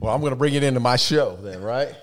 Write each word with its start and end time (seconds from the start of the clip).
Well, 0.00 0.14
I'm 0.14 0.20
going 0.20 0.32
to 0.32 0.36
bring 0.36 0.54
it 0.54 0.62
into 0.62 0.80
my 0.80 0.96
show 0.96 1.36
then, 1.36 1.62
right? 1.62 1.94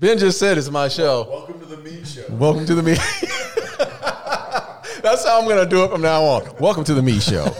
Ben 0.00 0.18
just 0.18 0.38
said 0.38 0.58
it's 0.58 0.70
my 0.70 0.88
show. 0.88 1.26
Welcome 1.28 1.60
to 1.60 1.66
the 1.66 1.76
Me 1.78 2.04
Show. 2.04 2.24
Welcome 2.30 2.66
to 2.66 2.74
the 2.74 2.82
me. 2.82 2.94
That's 5.02 5.26
how 5.26 5.38
I'm 5.40 5.46
going 5.46 5.62
to 5.62 5.68
do 5.68 5.84
it 5.84 5.90
from 5.90 6.00
now 6.02 6.22
on. 6.22 6.56
Welcome 6.58 6.84
to 6.84 6.94
the 6.94 7.02
me 7.02 7.18
show. 7.20 7.54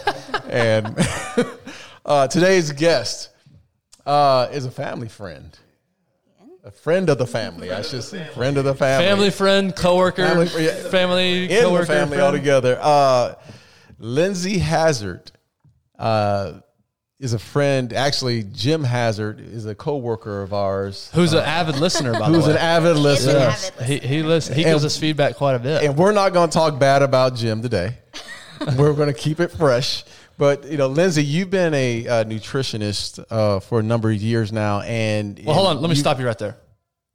and 0.49 0.95
uh, 2.07 2.27
today's 2.29 2.73
guest 2.73 3.31
uh, 4.07 4.49
is 4.53 4.65
a 4.65 4.71
family 4.71 5.09
friend, 5.09 5.59
a 6.63 6.71
friend 6.71 7.11
of 7.11 7.19
the 7.19 7.27
family. 7.27 7.71
I 7.73 7.83
should 7.83 8.03
say, 8.05 8.27
friend 8.35 8.57
of 8.57 8.65
the 8.65 8.75
family, 8.75 9.07
Family 9.07 9.31
friend, 9.31 9.75
coworker, 9.77 10.27
Family- 10.27 10.49
family, 10.91 11.51
in 11.53 11.63
coworker, 11.63 11.85
the 11.85 11.93
family 11.93 12.17
friend. 12.17 12.23
altogether. 12.23 12.79
Uh, 12.81 13.35
Lindsay 13.99 14.59
Hazard 14.59 15.31
uh, 15.99 16.61
is 17.21 17.33
a 17.33 17.39
friend. 17.39 17.93
Actually, 17.93 18.43
Jim 18.43 18.83
Hazard 18.85 19.41
is 19.41 19.67
a 19.67 19.75
coworker 19.75 20.43
of 20.43 20.53
ours. 20.53 21.11
Who's 21.15 21.33
an 21.33 21.45
avid 21.45 21.77
listener, 21.77 22.13
by 22.13 22.27
Who's 22.27 22.27
the 22.27 22.33
way. 22.33 22.45
Who's 22.47 22.47
an 22.49 22.57
avid 22.59 22.97
listener. 22.97 23.39
avid 23.39 23.49
listener. 23.53 23.85
he 23.87 23.99
he 23.99 24.23
listen, 24.23 24.55
he 24.55 24.65
And- 24.65 24.73
gives 24.73 24.85
us 24.85 24.97
feedback 24.99 25.37
quite 25.37 25.55
a 25.55 25.59
bit. 25.59 25.85
And 25.85 25.97
we're 25.97 26.13
not 26.13 26.33
going 26.33 26.51
to 26.51 26.55
talk 26.55 26.79
bad 26.79 27.03
about 27.03 27.37
Jim 27.37 27.63
today. 27.63 27.99
we're 28.77 28.93
going 28.95 29.09
to 29.09 29.15
keep 29.19 29.41
it 29.41 29.49
fresh. 29.53 30.05
But 30.37 30.65
you 30.69 30.77
know, 30.77 30.89
Lindsay, 30.89 31.23
you've 31.25 31.51
been 31.51 31.73
a 31.75 32.09
uh, 32.09 32.25
nutritionist 32.25 33.25
uh, 33.31 33.61
for 33.61 33.79
a 33.79 33.83
number 33.85 34.11
of 34.11 34.17
years 34.21 34.53
now, 34.53 34.81
and 34.81 35.41
well, 35.45 35.55
hold 35.55 35.69
on, 35.69 35.77
let 35.77 35.85
me 35.85 35.91
you- 35.91 36.01
stop 36.01 36.19
you 36.19 36.27
right 36.27 36.39
there. 36.39 36.57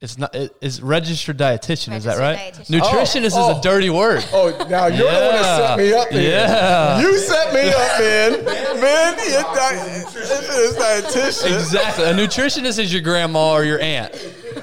It's 0.02 0.16
not. 0.16 0.34
It, 0.34 0.54
it's 0.62 0.80
registered 0.80 1.36
dietitian. 1.36 1.94
is 1.94 2.04
that 2.04 2.16
Registered 2.18 2.20
right? 2.20 2.54
dietitian. 2.54 2.80
Nutritionist 2.80 3.32
Oh, 3.34 3.50
is 3.50 3.56
oh. 3.56 3.58
a 3.58 3.60
dirty 3.62 3.90
word. 3.90 4.24
Oh, 4.32 4.48
now 4.70 4.86
you're 4.86 4.96
the 4.98 5.04
one 5.04 5.12
that 5.42 5.58
set 5.68 5.78
me 5.78 5.92
up. 5.92 6.08
Then. 6.08 6.22
Yeah. 6.24 7.00
you 7.02 7.18
set 7.18 7.52
me 7.52 7.68
up, 7.68 8.00
man. 8.00 8.44
man, 8.80 9.18
you're 9.28 9.42
di- 9.42 10.00
it's 10.00 10.74
dietitian. 10.78 11.54
Exactly. 11.54 12.04
A 12.06 12.14
nutritionist 12.14 12.78
is 12.78 12.90
your 12.90 13.02
grandma 13.02 13.52
or 13.52 13.64
your 13.64 13.78
aunt. 13.80 14.14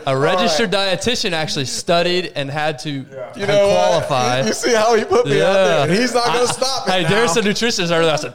A 0.07 0.17
registered 0.17 0.71
dietitian 0.71 1.33
actually 1.33 1.65
studied 1.65 2.31
and 2.35 2.49
had 2.49 2.79
to 2.79 2.89
You 2.89 3.05
had 3.35 3.47
know 3.47 3.67
what? 3.67 4.07
qualify. 4.07 4.41
You 4.41 4.53
see 4.53 4.73
how 4.73 4.95
he 4.95 5.05
put 5.05 5.27
me 5.27 5.39
out 5.43 5.53
there? 5.53 5.87
He's 6.01 6.15
not 6.15 6.25
going 6.25 6.47
to 6.47 6.49
I- 6.49 6.51
stop 6.51 6.87
me. 6.87 6.93
Hey, 6.93 7.03
now. 7.03 7.09
there's 7.09 7.37
a 7.37 7.41
nutritionist 7.41 7.91
earlier. 7.91 8.11
I 8.11 8.15
said, 8.15 8.33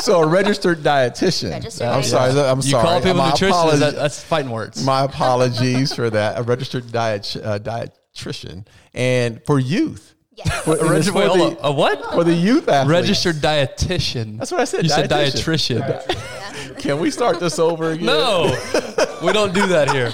so 0.00 0.20
a 0.22 0.26
registered 0.26 0.78
dietitian. 0.82 1.50
Registered 1.52 1.86
I'm 1.88 2.00
dietitian. 2.02 2.04
sorry. 2.04 2.40
I'm 2.48 2.62
sorry. 2.62 2.82
you 2.82 2.88
call 2.88 3.00
people 3.00 3.14
My 3.14 3.30
nutritionists. 3.30 3.48
apologies- 3.48 3.80
That, 3.80 3.94
that's 3.96 4.22
fighting 4.22 4.50
words. 4.50 4.84
My 4.84 5.04
apologies 5.04 5.94
for 5.94 6.10
that. 6.10 6.38
A 6.38 6.42
registered 6.42 6.90
diet 6.92 7.36
uh, 7.42 7.58
dietitian 7.58 8.66
and 8.94 9.40
for 9.46 9.58
youth. 9.58 10.14
Yes. 10.36 10.64
For, 10.64 10.72
A 10.74 10.78
for 10.78 11.12
the- 11.12 11.56
A 11.62 11.70
what? 11.72 12.04
for 12.12 12.24
the 12.24 12.34
youth 12.34 12.68
athletes. 12.68 12.90
Registered 13.00 13.36
dietitian. 13.36 14.38
That's 14.38 14.50
what 14.50 14.60
I 14.60 14.64
said, 14.64 14.82
You 14.82 14.88
said 14.88 15.08
dietitian. 15.08 15.80
dietitian. 15.82 16.78
Can 16.78 16.98
we 16.98 17.10
start 17.10 17.38
this 17.40 17.58
over 17.60 17.92
again? 17.92 18.06
No, 18.06 18.46
we 19.22 19.32
don't 19.32 19.54
do 19.54 19.66
that 19.68 19.90
here. 19.92 20.12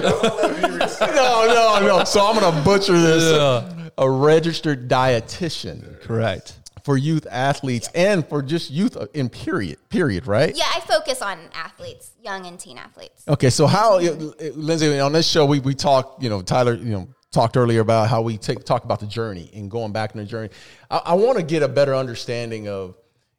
no, 0.00 1.46
no, 1.46 1.86
no. 1.98 2.04
So 2.04 2.26
I'm 2.26 2.38
going 2.38 2.54
to 2.54 2.60
butcher 2.62 2.98
this. 2.98 3.32
Yeah. 3.36 3.70
A 3.96 4.10
registered 4.10 4.88
dietitian 4.88 6.00
Correct. 6.02 6.54
For 6.84 6.98
youth 6.98 7.26
athletes 7.30 7.88
and 7.94 8.26
for 8.28 8.42
just 8.42 8.70
youth 8.70 8.96
in 9.14 9.30
period. 9.30 9.78
Period. 9.88 10.26
Right. 10.26 10.54
Yeah, 10.54 10.64
I 10.74 10.80
focus 10.80 11.22
on 11.22 11.38
athletes, 11.54 12.12
young 12.22 12.46
and 12.46 12.60
teen 12.60 12.76
athletes. 12.76 13.24
Okay, 13.26 13.50
so 13.50 13.66
how, 13.66 13.98
Lindsay, 13.98 15.00
on 15.00 15.12
this 15.12 15.26
show, 15.26 15.46
we, 15.46 15.60
we 15.60 15.74
talk, 15.74 16.18
you 16.20 16.28
know, 16.28 16.42
Tyler, 16.42 16.74
you 16.74 16.92
know, 16.92 17.08
talked 17.32 17.56
earlier 17.56 17.80
about 17.80 18.08
how 18.08 18.22
we 18.22 18.36
take 18.36 18.64
talk 18.64 18.84
about 18.84 19.00
the 19.00 19.06
journey 19.06 19.50
and 19.54 19.70
going 19.70 19.92
back 19.92 20.14
in 20.14 20.20
the 20.20 20.26
journey. 20.26 20.50
I, 20.90 20.98
I 21.06 21.14
want 21.14 21.38
to 21.38 21.42
get 21.42 21.62
a 21.62 21.68
better 21.68 21.94
understanding 21.94 22.68
of, 22.68 22.94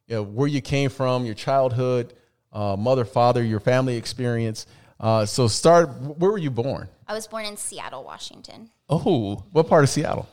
you 0.08 0.16
know, 0.16 0.22
where 0.24 0.48
you 0.48 0.60
came 0.60 0.90
from, 0.90 1.24
your 1.24 1.34
childhood, 1.34 2.14
uh, 2.52 2.76
mother, 2.76 3.04
father, 3.04 3.42
your 3.42 3.60
family 3.60 3.96
experience. 3.96 4.66
Uh, 4.98 5.24
so 5.24 5.46
start, 5.46 5.88
where 6.00 6.32
were 6.32 6.38
you 6.38 6.50
born? 6.50 6.88
I 7.06 7.14
was 7.14 7.28
born 7.28 7.44
in 7.44 7.56
Seattle, 7.56 8.02
Washington. 8.02 8.70
Oh, 8.88 9.44
What 9.52 9.68
part 9.68 9.84
of 9.84 9.90
Seattle? 9.90 10.28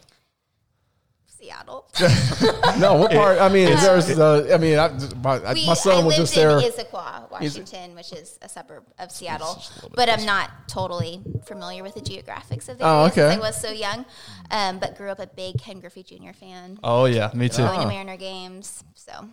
Seattle. 1.44 1.86
No, 2.80 2.96
what 2.96 3.12
part? 3.12 3.40
I 3.40 3.50
mean, 3.50 3.66
there's, 3.68 4.10
uh, 4.18 4.50
I 4.54 4.58
mean, 4.58 4.80
I, 4.80 4.88
my, 5.22 5.54
We, 5.54 5.68
my 5.68 5.74
son 5.74 5.94
I 5.94 5.98
was 5.98 6.18
lived 6.18 6.18
just 6.18 6.36
there. 6.36 6.58
in 6.58 6.64
Issaquah, 6.64 7.30
Washington, 7.30 7.94
which 7.96 8.12
is 8.14 8.40
a 8.42 8.50
suburb 8.50 8.84
of 8.98 9.12
Seattle. 9.12 9.62
But 9.94 10.10
I'm 10.10 10.26
not 10.26 10.50
totally 10.68 11.22
familiar 11.46 11.84
with 11.84 11.94
the 11.96 12.02
geographics 12.02 12.68
of 12.70 12.78
the 12.80 12.86
Oh, 12.86 13.02
area 13.02 13.12
since 13.14 13.18
okay. 13.18 13.36
I 13.36 13.40
was 13.40 13.60
so 13.62 13.72
young. 13.72 14.06
Um, 14.52 14.80
but 14.80 14.98
grew 14.98 15.10
up 15.10 15.20
a 15.20 15.28
big 15.28 15.60
Ken 15.60 15.80
Griffey 15.80 16.04
Jr. 16.04 16.32
fan. 16.34 16.80
oh 16.84 17.06
yeah, 17.06 17.30
me 17.34 17.50
too. 17.50 17.64
Going 17.64 17.82
to 17.82 17.88
Mariner 17.88 18.18
games. 18.18 18.84
So 18.96 19.30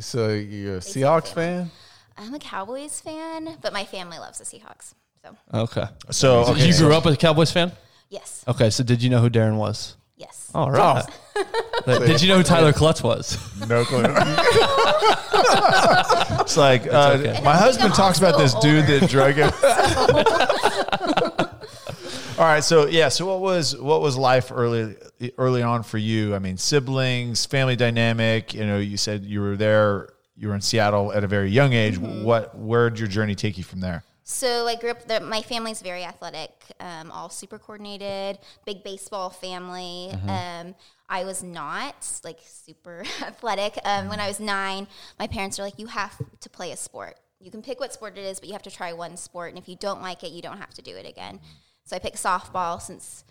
So 0.00 0.28
you're 0.30 0.76
a 0.76 0.80
Seahawks 0.80 1.32
fan? 1.32 1.70
I'm 2.16 2.34
a 2.34 2.38
Cowboys 2.38 3.00
fan, 3.00 3.56
but 3.62 3.72
my 3.72 3.84
family 3.84 4.18
loves 4.18 4.38
the 4.38 4.44
Seahawks. 4.44 4.94
So 5.22 5.36
Okay. 5.54 5.84
So, 6.10 6.44
So 6.44 6.52
okay, 6.52 6.66
you 6.66 6.76
grew 6.76 6.94
up 6.94 7.06
a 7.06 7.14
Cowboys 7.16 7.52
fan? 7.52 7.70
yes, 8.08 8.44
Okay, 8.48 8.70
so 8.70 8.82
did 8.82 9.02
you 9.02 9.10
know 9.10 9.20
who 9.20 9.30
Darren 9.30 9.56
was? 9.56 9.96
Yes. 10.20 10.50
All 10.54 10.70
right. 10.70 11.04
But 11.86 12.06
did 12.06 12.20
you 12.20 12.28
know 12.28 12.36
who 12.36 12.42
Tyler 12.42 12.74
Klutz 12.74 13.02
was? 13.02 13.38
no 13.66 13.86
clue. 13.86 14.04
it's 16.40 16.58
like 16.58 16.86
uh, 16.86 17.16
okay. 17.18 17.40
my 17.42 17.56
husband 17.56 17.92
I'm 17.92 17.96
talks 17.96 18.18
about 18.18 18.36
this 18.36 18.54
also 18.54 18.68
dude 18.68 18.86
that 18.86 19.08
drug 19.08 19.36
him. 19.36 19.50
All 22.38 22.44
right, 22.44 22.62
so 22.62 22.86
yeah, 22.86 23.08
so 23.08 23.24
what 23.26 23.40
was 23.40 23.74
what 23.76 24.02
was 24.02 24.18
life 24.18 24.52
early 24.54 24.94
early 25.38 25.62
on 25.62 25.82
for 25.82 25.96
you? 25.96 26.34
I 26.34 26.38
mean, 26.38 26.58
siblings, 26.58 27.46
family 27.46 27.76
dynamic. 27.76 28.52
You 28.52 28.66
know, 28.66 28.76
you 28.78 28.98
said 28.98 29.24
you 29.24 29.40
were 29.40 29.56
there. 29.56 30.10
You 30.36 30.48
were 30.48 30.54
in 30.54 30.60
Seattle 30.60 31.14
at 31.14 31.24
a 31.24 31.26
very 31.26 31.48
young 31.50 31.72
age. 31.72 31.96
What 31.98 32.54
where 32.58 32.90
did 32.90 32.98
your 32.98 33.08
journey 33.08 33.34
take 33.34 33.56
you 33.56 33.64
from 33.64 33.80
there? 33.80 34.04
So 34.30 34.68
I 34.68 34.76
grew 34.76 34.90
up. 34.90 35.08
The, 35.08 35.18
my 35.18 35.42
family's 35.42 35.82
very 35.82 36.04
athletic, 36.04 36.52
um, 36.78 37.10
all 37.10 37.28
super 37.28 37.58
coordinated, 37.58 38.38
big 38.64 38.84
baseball 38.84 39.28
family. 39.28 40.12
Um, 40.28 40.76
I 41.08 41.24
was 41.24 41.42
not 41.42 42.20
like 42.22 42.38
super 42.44 43.04
athletic. 43.22 43.76
Um, 43.84 44.08
when 44.08 44.20
I 44.20 44.28
was 44.28 44.38
nine, 44.38 44.86
my 45.18 45.26
parents 45.26 45.58
were 45.58 45.64
like, 45.64 45.80
"You 45.80 45.88
have 45.88 46.16
to 46.38 46.48
play 46.48 46.70
a 46.70 46.76
sport. 46.76 47.18
You 47.40 47.50
can 47.50 47.60
pick 47.60 47.80
what 47.80 47.92
sport 47.92 48.16
it 48.16 48.24
is, 48.24 48.38
but 48.38 48.48
you 48.48 48.52
have 48.52 48.62
to 48.62 48.70
try 48.70 48.92
one 48.92 49.16
sport. 49.16 49.50
And 49.50 49.58
if 49.58 49.68
you 49.68 49.74
don't 49.74 50.00
like 50.00 50.22
it, 50.22 50.30
you 50.30 50.42
don't 50.42 50.58
have 50.58 50.74
to 50.74 50.82
do 50.82 50.94
it 50.96 51.06
again." 51.06 51.40
So 51.84 51.96
I 51.96 51.98
picked 51.98 52.16
softball 52.16 52.80
since 52.80 53.24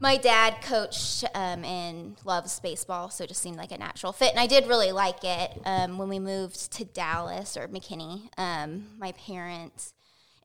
my 0.00 0.16
dad 0.16 0.62
coached 0.62 1.24
um, 1.32 1.64
and 1.64 2.16
loves 2.24 2.58
baseball, 2.58 3.08
so 3.08 3.22
it 3.22 3.28
just 3.28 3.40
seemed 3.40 3.56
like 3.56 3.70
a 3.70 3.78
natural 3.78 4.12
fit. 4.12 4.30
And 4.30 4.40
I 4.40 4.48
did 4.48 4.66
really 4.66 4.90
like 4.90 5.22
it. 5.22 5.62
Um, 5.64 5.96
when 5.96 6.08
we 6.08 6.18
moved 6.18 6.72
to 6.72 6.84
Dallas 6.84 7.56
or 7.56 7.68
McKinney, 7.68 8.28
um, 8.36 8.88
my 8.98 9.12
parents 9.12 9.94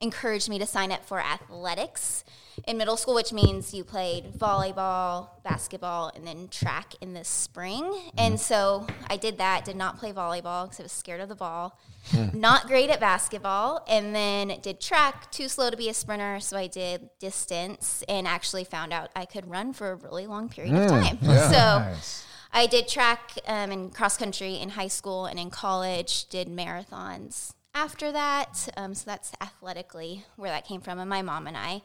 encouraged 0.00 0.48
me 0.48 0.58
to 0.58 0.66
sign 0.66 0.92
up 0.92 1.04
for 1.04 1.20
athletics 1.20 2.24
in 2.66 2.76
middle 2.76 2.96
school, 2.96 3.14
which 3.14 3.32
means 3.32 3.72
you 3.74 3.84
played 3.84 4.32
volleyball, 4.32 5.28
basketball, 5.42 6.10
and 6.14 6.26
then 6.26 6.48
track 6.48 6.94
in 7.00 7.14
the 7.14 7.24
spring. 7.24 7.84
Mm-hmm. 7.84 8.08
And 8.18 8.40
so 8.40 8.86
I 9.08 9.16
did 9.16 9.38
that, 9.38 9.64
did 9.64 9.76
not 9.76 9.98
play 9.98 10.12
volleyball 10.12 10.64
because 10.64 10.80
I 10.80 10.82
was 10.84 10.92
scared 10.92 11.20
of 11.20 11.28
the 11.28 11.34
ball. 11.34 11.78
Hmm. 12.10 12.38
Not 12.38 12.66
great 12.66 12.88
at 12.90 13.00
basketball, 13.00 13.84
and 13.88 14.14
then 14.14 14.58
did 14.62 14.80
track, 14.80 15.30
too 15.32 15.48
slow 15.48 15.70
to 15.70 15.76
be 15.76 15.88
a 15.88 15.94
sprinter. 15.94 16.40
So 16.40 16.56
I 16.56 16.66
did 16.66 17.10
distance 17.18 18.04
and 18.08 18.26
actually 18.26 18.64
found 18.64 18.92
out 18.92 19.10
I 19.16 19.24
could 19.24 19.50
run 19.50 19.72
for 19.72 19.90
a 19.90 19.96
really 19.96 20.26
long 20.26 20.48
period 20.48 20.74
of 20.74 20.90
hmm. 20.90 21.00
time. 21.00 21.18
So 21.50 21.94
I 22.52 22.66
did 22.66 22.88
track 22.88 23.32
um, 23.46 23.70
and 23.70 23.94
cross 23.94 24.16
country 24.16 24.54
in 24.54 24.70
high 24.70 24.88
school 24.88 25.26
and 25.26 25.38
in 25.38 25.50
college, 25.50 26.26
did 26.28 26.48
marathons 26.48 27.52
after 27.76 28.10
that. 28.10 28.68
Um, 28.76 28.94
so 28.94 29.04
that's 29.06 29.32
athletically 29.40 30.24
where 30.36 30.50
that 30.50 30.66
came 30.66 30.80
from. 30.80 30.98
And 30.98 31.08
my 31.10 31.22
mom 31.22 31.46
and 31.46 31.56
I 31.56 31.82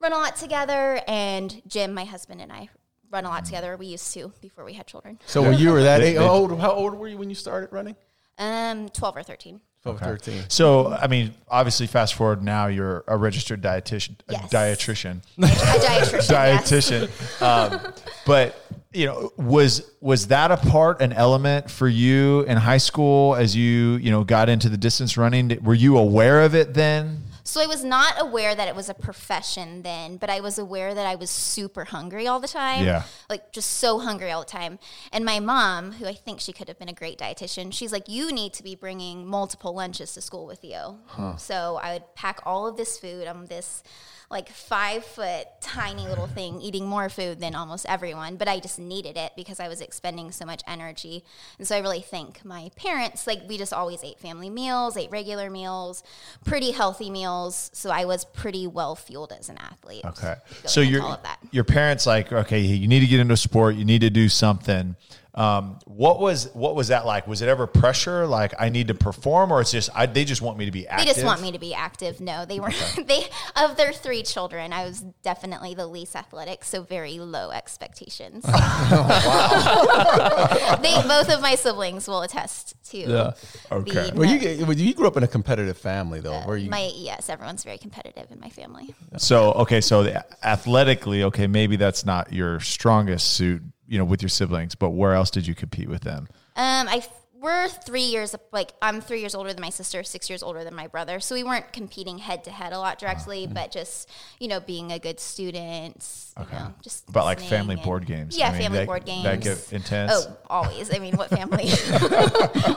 run 0.00 0.12
a 0.12 0.16
lot 0.16 0.36
together, 0.36 1.00
and 1.06 1.62
Jim, 1.66 1.94
my 1.94 2.04
husband, 2.04 2.40
and 2.40 2.52
I 2.52 2.68
run 3.10 3.24
a 3.24 3.28
lot 3.28 3.44
together. 3.44 3.76
We 3.76 3.86
used 3.86 4.12
to 4.14 4.32
before 4.40 4.64
we 4.64 4.72
had 4.74 4.86
children. 4.86 5.18
So 5.26 5.42
when 5.42 5.58
you 5.58 5.72
were 5.72 5.82
that 5.82 5.98
They- 5.98 6.08
age, 6.10 6.16
they- 6.16 6.24
how 6.24 6.30
old, 6.32 6.60
how 6.60 6.72
old 6.72 6.94
were 6.94 7.08
you 7.08 7.16
when 7.16 7.28
you 7.28 7.34
started 7.36 7.72
running? 7.72 7.96
Um, 8.38 8.88
12 8.88 9.16
or 9.16 9.22
13. 9.22 9.60
12, 9.82 9.98
13. 10.00 10.44
So, 10.48 10.92
I 10.92 11.06
mean, 11.06 11.34
obviously, 11.48 11.86
fast 11.86 12.14
forward 12.14 12.42
now, 12.42 12.66
you're 12.66 13.02
a 13.08 13.16
registered 13.16 13.62
dietitian, 13.62 14.16
a 14.28 14.34
dietitian, 14.34 15.22
A 15.38 15.46
dietitian. 15.46 17.08
yes. 17.40 17.42
Um, 17.42 17.92
but 18.26 18.60
you 18.92 19.06
know, 19.06 19.32
was 19.36 19.90
was 20.00 20.28
that 20.28 20.50
a 20.50 20.56
part, 20.56 21.00
an 21.00 21.12
element 21.12 21.70
for 21.70 21.88
you 21.88 22.40
in 22.42 22.56
high 22.56 22.78
school 22.78 23.36
as 23.36 23.54
you 23.54 23.96
you 23.96 24.10
know 24.10 24.24
got 24.24 24.48
into 24.48 24.68
the 24.68 24.76
distance 24.76 25.16
running? 25.16 25.58
Were 25.62 25.74
you 25.74 25.96
aware 25.98 26.42
of 26.42 26.54
it 26.54 26.74
then? 26.74 27.22
So 27.42 27.60
I 27.60 27.66
was 27.66 27.82
not 27.82 28.14
aware 28.20 28.54
that 28.54 28.68
it 28.68 28.76
was 28.76 28.88
a 28.88 28.94
profession 28.94 29.82
then, 29.82 30.18
but 30.18 30.30
I 30.30 30.38
was 30.38 30.58
aware 30.58 30.94
that 30.94 31.06
I 31.06 31.16
was 31.16 31.30
super 31.30 31.84
hungry 31.84 32.28
all 32.28 32.38
the 32.38 32.46
time. 32.46 32.84
Yeah. 32.84 33.02
Like 33.28 33.50
just 33.50 33.78
so 33.78 33.98
hungry 33.98 34.30
all 34.30 34.40
the 34.40 34.46
time. 34.46 34.78
And 35.12 35.24
my 35.24 35.40
mom, 35.40 35.92
who 35.92 36.06
I 36.06 36.12
think 36.12 36.40
she 36.40 36.52
could 36.52 36.68
have 36.68 36.78
been 36.78 36.88
a 36.88 36.92
great 36.92 37.18
dietitian, 37.18 37.72
she's 37.72 37.92
like, 37.92 38.08
you 38.08 38.30
need 38.30 38.52
to 38.52 38.62
be 38.62 38.76
bringing 38.76 39.26
multiple 39.26 39.74
lunches 39.74 40.14
to 40.14 40.20
school 40.20 40.46
with 40.46 40.62
you. 40.62 40.98
So 41.38 41.80
I 41.82 41.94
would 41.94 42.14
pack 42.14 42.38
all 42.44 42.68
of 42.68 42.76
this 42.76 42.98
food. 42.98 43.26
I'm 43.26 43.46
this 43.46 43.82
like 44.30 44.48
five 44.48 45.04
foot 45.04 45.48
tiny 45.60 46.06
little 46.06 46.28
thing 46.28 46.60
eating 46.60 46.86
more 46.86 47.08
food 47.08 47.40
than 47.40 47.56
almost 47.56 47.84
everyone, 47.88 48.36
but 48.36 48.46
I 48.46 48.60
just 48.60 48.78
needed 48.78 49.16
it 49.16 49.32
because 49.34 49.58
I 49.58 49.66
was 49.66 49.80
expending 49.80 50.30
so 50.30 50.46
much 50.46 50.62
energy. 50.68 51.24
And 51.58 51.66
so 51.66 51.76
I 51.76 51.80
really 51.80 52.00
think 52.00 52.44
my 52.44 52.70
parents, 52.76 53.26
like 53.26 53.42
we 53.48 53.58
just 53.58 53.72
always 53.72 54.04
ate 54.04 54.20
family 54.20 54.48
meals, 54.48 54.96
ate 54.96 55.10
regular 55.10 55.50
meals, 55.50 56.04
pretty 56.44 56.70
healthy 56.70 57.10
meals. 57.10 57.70
So 57.74 57.90
I 57.90 58.04
was 58.04 58.24
pretty 58.24 58.68
well 58.68 58.94
fueled 58.94 59.32
as 59.32 59.48
an 59.48 59.58
athlete. 59.58 60.04
Okay. 60.04 60.36
So 60.64 60.80
your 60.80 61.02
all 61.02 61.14
of 61.14 61.22
that. 61.24 61.40
your 61.50 61.64
parents 61.64 62.06
like 62.06 62.32
okay, 62.32 62.60
you 62.60 62.86
need 62.86 63.00
to 63.00 63.06
get 63.06 63.18
into 63.18 63.36
sport. 63.36 63.74
You 63.74 63.84
need 63.84 64.02
to 64.02 64.10
do 64.10 64.28
something. 64.28 64.94
Um, 65.34 65.78
what 65.86 66.20
was 66.20 66.52
what 66.54 66.74
was 66.74 66.88
that 66.88 67.06
like? 67.06 67.28
Was 67.28 67.40
it 67.40 67.48
ever 67.48 67.66
pressure? 67.66 68.26
Like 68.26 68.52
I 68.58 68.68
need 68.68 68.88
to 68.88 68.94
perform, 68.94 69.52
or 69.52 69.60
it's 69.60 69.70
just 69.70 69.90
I, 69.94 70.06
they 70.06 70.24
just 70.24 70.42
want 70.42 70.58
me 70.58 70.64
to 70.64 70.72
be 70.72 70.88
active. 70.88 71.06
They 71.06 71.14
just 71.14 71.24
want 71.24 71.40
me 71.40 71.52
to 71.52 71.58
be 71.58 71.72
active. 71.72 72.20
No, 72.20 72.44
they 72.44 72.58
were 72.58 72.72
they 73.04 73.24
of 73.56 73.76
their 73.76 73.92
three 73.92 74.22
children. 74.22 74.72
I 74.72 74.84
was 74.84 75.00
definitely 75.22 75.74
the 75.74 75.86
least 75.86 76.16
athletic, 76.16 76.64
so 76.64 76.82
very 76.82 77.18
low 77.18 77.50
expectations. 77.50 78.44
they 78.44 78.50
both 81.06 81.30
of 81.30 81.40
my 81.40 81.54
siblings 81.56 82.08
will 82.08 82.22
attest 82.22 82.74
to. 82.90 82.98
Yeah. 82.98 83.32
Okay. 83.70 84.10
the- 84.10 84.16
Well, 84.16 84.28
you 84.28 84.66
well, 84.66 84.76
you 84.76 84.94
grew 84.94 85.06
up 85.06 85.16
in 85.16 85.22
a 85.22 85.28
competitive 85.28 85.78
family 85.78 86.20
though, 86.20 86.40
where 86.40 86.56
you 86.56 86.70
my 86.70 86.90
yes, 86.94 87.28
everyone's 87.28 87.64
very 87.64 87.78
competitive 87.78 88.30
in 88.30 88.40
my 88.40 88.50
family. 88.50 88.94
So 89.18 89.52
okay, 89.52 89.80
so 89.80 90.02
the, 90.02 90.24
athletically, 90.44 91.24
okay, 91.24 91.46
maybe 91.46 91.76
that's 91.76 92.04
not 92.04 92.32
your 92.32 92.60
strongest 92.60 93.34
suit, 93.34 93.62
you 93.90 93.98
know, 93.98 94.04
with 94.04 94.22
your 94.22 94.28
siblings. 94.30 94.74
But 94.74 94.90
where 94.90 95.12
else 95.12 95.30
did 95.30 95.46
you 95.46 95.54
compete 95.54 95.88
with 95.88 96.02
them? 96.02 96.28
Um, 96.56 96.88
I 96.88 97.02
we're 97.40 97.68
three 97.68 98.02
years 98.02 98.34
like 98.52 98.72
I'm 98.82 99.00
three 99.00 99.20
years 99.20 99.34
older 99.34 99.52
than 99.52 99.62
my 99.62 99.70
sister, 99.70 100.02
six 100.02 100.28
years 100.28 100.42
older 100.42 100.62
than 100.62 100.74
my 100.74 100.86
brother. 100.86 101.20
So 101.20 101.34
we 101.34 101.42
weren't 101.42 101.72
competing 101.72 102.18
head 102.18 102.44
to 102.44 102.50
head 102.50 102.72
a 102.72 102.78
lot 102.78 102.98
directly, 102.98 103.46
Oh, 103.50 103.54
but 103.54 103.72
just 103.72 104.08
you 104.38 104.46
know 104.46 104.60
being 104.60 104.92
a 104.92 104.98
good 104.98 105.18
student. 105.18 106.06
You 106.38 106.44
know, 106.52 106.74
just 106.82 107.08
About 107.08 107.24
like 107.24 107.40
family 107.40 107.76
board 107.76 108.06
games. 108.06 108.36
Yeah, 108.38 108.48
I 108.48 108.52
mean, 108.52 108.62
family 108.62 108.78
that- 108.78 108.86
board 108.86 109.04
games. 109.04 109.24
That 109.24 109.40
get 109.40 109.72
intense. 109.72 110.12
Oh, 110.14 110.36
always. 110.48 110.94
I 110.94 110.98
mean, 110.98 111.16
what 111.16 111.30
family? 111.38 111.68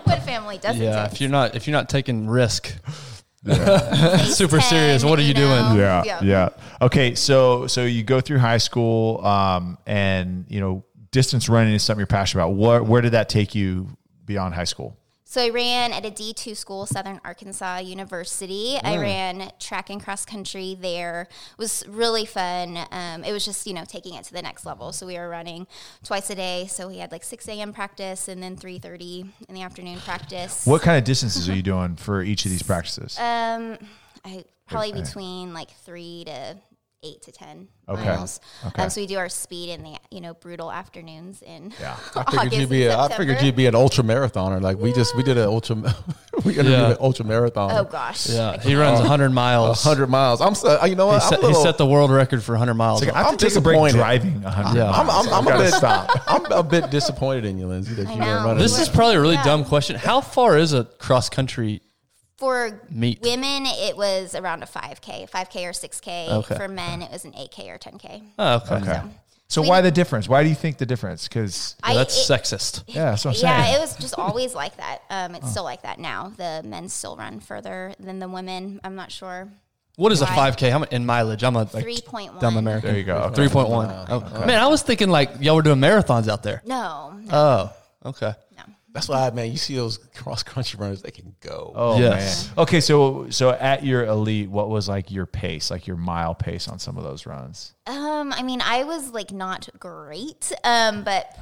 what 0.04 0.24
family 0.24 0.58
doesn't? 0.58 0.82
Yeah, 0.82 1.04
take 1.04 1.14
if 1.14 1.22
you're 1.22 1.30
not 1.30 1.56
if 1.56 1.68
you're 1.68 1.78
not 1.78 1.90
taking 1.90 2.28
risk, 2.28 2.74
Ace 3.48 4.36
super 4.38 4.60
10, 4.60 4.70
serious, 4.70 5.04
what 5.04 5.20
are 5.20 5.24
you 5.24 5.34
know? 5.34 5.72
doing? 5.74 5.80
yeah, 5.80 6.22
yeah, 6.24 6.50
Okay, 6.82 7.16
so 7.16 7.68
so 7.68 7.84
you 7.84 8.04
go 8.04 8.22
through 8.22 8.40
high 8.40 8.58
school, 8.58 9.24
um, 9.26 9.78
and 9.86 10.46
you 10.48 10.62
know, 10.62 10.86
distance 11.14 11.48
running 11.48 11.74
is 11.74 11.84
something 11.84 12.02
you're 12.02 12.08
passionate 12.08 12.44
about. 12.44 12.56
Where 12.56 12.84
where 12.84 13.02
did 13.02 13.14
that 13.14 13.30
take 13.30 13.56
you 13.56 13.88
beyond 14.26 14.56
high 14.56 14.66
school? 14.66 14.98
So 15.26 15.42
I 15.42 15.50
ran 15.50 15.94
at 15.94 16.06
a 16.06 16.12
D2 16.12 16.56
school, 16.56 16.86
Southern 16.86 17.20
Arkansas 17.26 17.80
University. 17.80 18.78
I 18.84 18.98
ran 18.98 19.52
track 19.58 19.90
and 19.90 20.00
cross 20.04 20.26
country 20.26 20.78
there. 20.80 21.22
It 21.24 21.58
was 21.58 21.84
really 21.88 22.28
fun. 22.28 22.78
Um, 22.92 23.24
it 23.24 23.32
was 23.32 23.44
just, 23.44 23.66
you 23.66 23.74
know, 23.74 23.84
taking 23.84 24.14
it 24.14 24.26
to 24.26 24.34
the 24.34 24.44
next 24.44 24.64
level. 24.64 24.92
So 24.92 25.08
we 25.08 25.18
were 25.18 25.28
running 25.28 25.66
twice 26.04 26.30
a 26.30 26.36
day. 26.36 26.68
So 26.68 26.88
we 26.88 27.00
had 27.00 27.12
like 27.12 27.24
6 27.24 27.48
a.m. 27.48 27.74
practice 27.74 28.28
and 28.28 28.44
then 28.44 28.56
3.30 28.56 29.28
in 29.50 29.56
the 29.56 29.64
afternoon 29.64 29.98
practice. 30.02 30.68
What 30.68 30.84
kind 30.84 31.00
of 31.00 31.04
distances 31.04 31.50
are 31.50 31.56
you 31.56 31.64
doing 31.64 31.96
for 31.96 32.22
each 32.22 32.46
of 32.46 32.52
these 32.52 32.62
practices? 32.62 33.18
Um, 33.18 33.80
I 34.24 34.46
probably 34.68 34.94
between 34.94 35.52
like 35.52 35.72
3 35.72 36.26
to 36.26 36.58
8 37.04 37.22
to 37.24 37.32
10 37.32 37.68
Okay. 37.90 38.04
miles. 38.06 38.40
Okay. 38.66 38.82
Um, 38.84 38.90
so 38.90 39.02
we 39.02 39.08
do 39.08 39.18
our 39.18 39.28
speed 39.30 39.70
in 39.72 39.84
the, 39.84 39.98
you 40.10 40.22
know, 40.22 40.34
brutal 40.34 40.72
afternoons 40.72 41.42
in 41.42 41.74
Yeah. 41.80 41.98
I 42.16 42.24
figured 42.24 42.40
August 42.40 42.58
you'd 42.58 42.70
be. 42.70 42.84
and 42.86 42.94
A, 42.94 43.00
I 43.00 43.18
figured 43.18 43.42
you'd 43.42 43.56
be 43.58 43.66
an 43.66 43.76
ultra 43.76 44.04
marathoner. 44.04 44.62
Like 44.62 44.78
we 44.78 44.94
just 44.94 45.16
we 45.16 45.22
did 45.24 45.38
an 45.38 45.48
ultra. 45.48 45.76
we 46.46 46.54
interviewed 46.54 46.66
Yeah. 46.72 46.92
an 46.92 46.98
ultra 47.02 47.26
marathon. 47.26 47.72
Oh, 47.72 47.84
gosh. 47.84 48.30
yeah, 48.30 48.58
he 48.62 48.76
runs 48.76 49.00
100 49.00 49.32
miles. 49.32 49.84
hundred 49.84 50.08
miles. 50.08 50.40
I'm 50.42 50.56
so, 50.56 50.84
you 50.86 50.96
know 50.96 51.08
He 51.10 51.16
what? 51.16 51.24
I'm 51.24 51.30
set, 51.30 51.44
a 51.44 51.48
he 51.48 51.54
set 51.56 51.78
the 51.78 51.86
world 51.86 52.10
record 52.10 52.42
for 52.42 52.54
100 52.54 52.74
miles. 52.76 53.02
Like, 53.04 53.14
I 53.14 53.18
have 53.20 53.28
I'm 53.28 53.38
to 53.38 53.46
take 53.46 53.52
a 53.52 53.60
disappointed. 53.60 53.98
driving 53.98 54.42
100 54.42 54.78
Yeah. 54.78 54.90
I'm, 54.90 55.10
I'm, 55.10 55.28
I'm 55.34 55.46
a 55.46 55.50
gotta 55.50 55.64
bit. 55.64 55.74
stop. 55.74 56.10
I'm 56.28 56.46
a 56.52 56.64
bit 56.64 56.90
disappointed 56.90 57.46
in 57.46 57.58
you, 57.58 57.68
Lindsay, 57.68 57.94
that 57.96 58.08
I 58.08 58.14
you 58.14 58.20
were 58.20 58.26
know. 58.26 58.36
running. 58.46 58.58
this 58.60 58.80
is 58.80 58.88
probably 58.88 59.16
a 59.16 59.22
really 59.22 59.36
Yeah. 59.36 59.44
dumb 59.44 59.66
question. 59.66 59.98
How 59.98 60.22
far 60.22 60.58
is 60.58 60.72
a 60.74 60.86
cross 60.86 61.30
country? 61.30 61.82
For 62.38 62.82
Meet. 62.90 63.22
women, 63.22 63.66
it 63.66 63.96
was 63.96 64.36
around 64.36 64.64
a 64.64 64.66
5K, 64.66 65.30
5K 65.30 65.66
or 65.66 65.72
6K. 65.72 66.30
Okay. 66.30 66.56
For 66.56 66.68
men, 66.68 67.02
it 67.02 67.12
was 67.12 67.26
an 67.26 67.32
8K 67.34 67.70
or 67.70 67.78
10K. 67.78 68.24
Oh, 68.40 68.56
okay. 68.56 68.76
Okay. 68.76 68.86
So- 68.86 69.10
So 69.50 69.62
why 69.62 69.82
the 69.82 69.92
difference? 69.92 70.28
Why 70.28 70.42
do 70.42 70.50
you 70.50 70.56
think 70.56 70.80
the 70.80 70.86
difference? 70.86 71.28
Because 71.28 71.76
Well, 71.86 71.96
that's 71.96 72.18
it- 72.18 72.32
sexist. 72.34 72.84
yeah, 72.88 73.12
that's 73.12 73.24
what 73.24 73.32
I'm 73.32 73.38
saying. 73.38 73.54
Yeah, 73.54 73.76
it 73.78 73.80
was 73.82 73.96
just 73.98 74.16
always 74.18 74.56
like 74.64 74.78
that. 74.78 75.04
Um, 75.12 75.36
it's 75.36 75.52
still 75.52 75.64
like 75.64 75.84
that 75.84 76.00
now. 76.00 76.34
The 76.36 76.64
men 76.66 76.90
still 76.90 77.16
run 77.16 77.40
further 77.40 77.94
than 78.00 78.18
the 78.18 78.28
women. 78.28 78.80
I'm 78.84 78.96
not 78.96 79.12
sure. 79.12 79.50
What 79.96 80.12
is 80.12 80.24
a 80.24 80.26
Right. 80.26 80.54
5K? 80.58 80.72
How 80.72 80.82
in 80.84 81.06
mileage? 81.06 81.44
I'm 81.44 81.56
a 81.56 81.60
like, 81.72 81.86
3.1. 81.86 82.40
dumb 82.40 82.58
American. 82.58 82.90
There 82.90 82.98
you 82.98 83.06
go. 83.06 83.18
Okay. 83.18 83.44
3.1. 83.48 84.06
Oh, 84.10 84.46
Man, 84.48 84.60
I 84.60 84.66
was 84.66 84.82
thinking 84.82 85.10
like 85.10 85.30
y'all 85.40 85.56
were 85.56 85.62
doing 85.62 85.78
marathons 85.80 86.28
out 86.28 86.42
there. 86.42 86.64
No, 86.66 87.12
no, 87.22 87.32
Oh, 88.04 88.10
okay. 88.10 88.34
no. 88.58 88.64
That's 88.94 89.10
why, 89.10 89.30
man. 89.32 89.52
You 89.52 89.58
see 89.58 89.76
those 89.76 89.98
cross 90.16 90.44
country 90.44 90.80
runners, 90.80 91.02
they 91.02 91.10
can 91.12 91.34
go. 91.42 91.72
Oh 91.76 92.00
Yes. 92.00 92.48
man. 92.48 92.64
Okay, 92.64 92.80
so 92.80 93.28
so 93.32 93.50
at 93.50 93.84
your 93.84 94.06
elite, 94.06 94.50
what 94.50 94.70
was 94.70 94.88
like 94.88 95.10
your 95.12 95.26
pace, 95.26 95.72
like 95.72 95.88
your 95.88 95.98
mile 95.98 96.36
pace 96.36 96.68
on 96.68 96.78
some 96.80 96.98
of 96.98 97.04
those 97.04 97.26
runs? 97.26 97.74
Um, 97.88 98.32
I 98.32 98.44
mean, 98.44 98.62
I 98.62 98.84
was 98.84 99.10
like 99.12 99.32
not 99.32 99.68
great. 99.80 100.52
Um, 100.64 101.04
but 101.04 101.36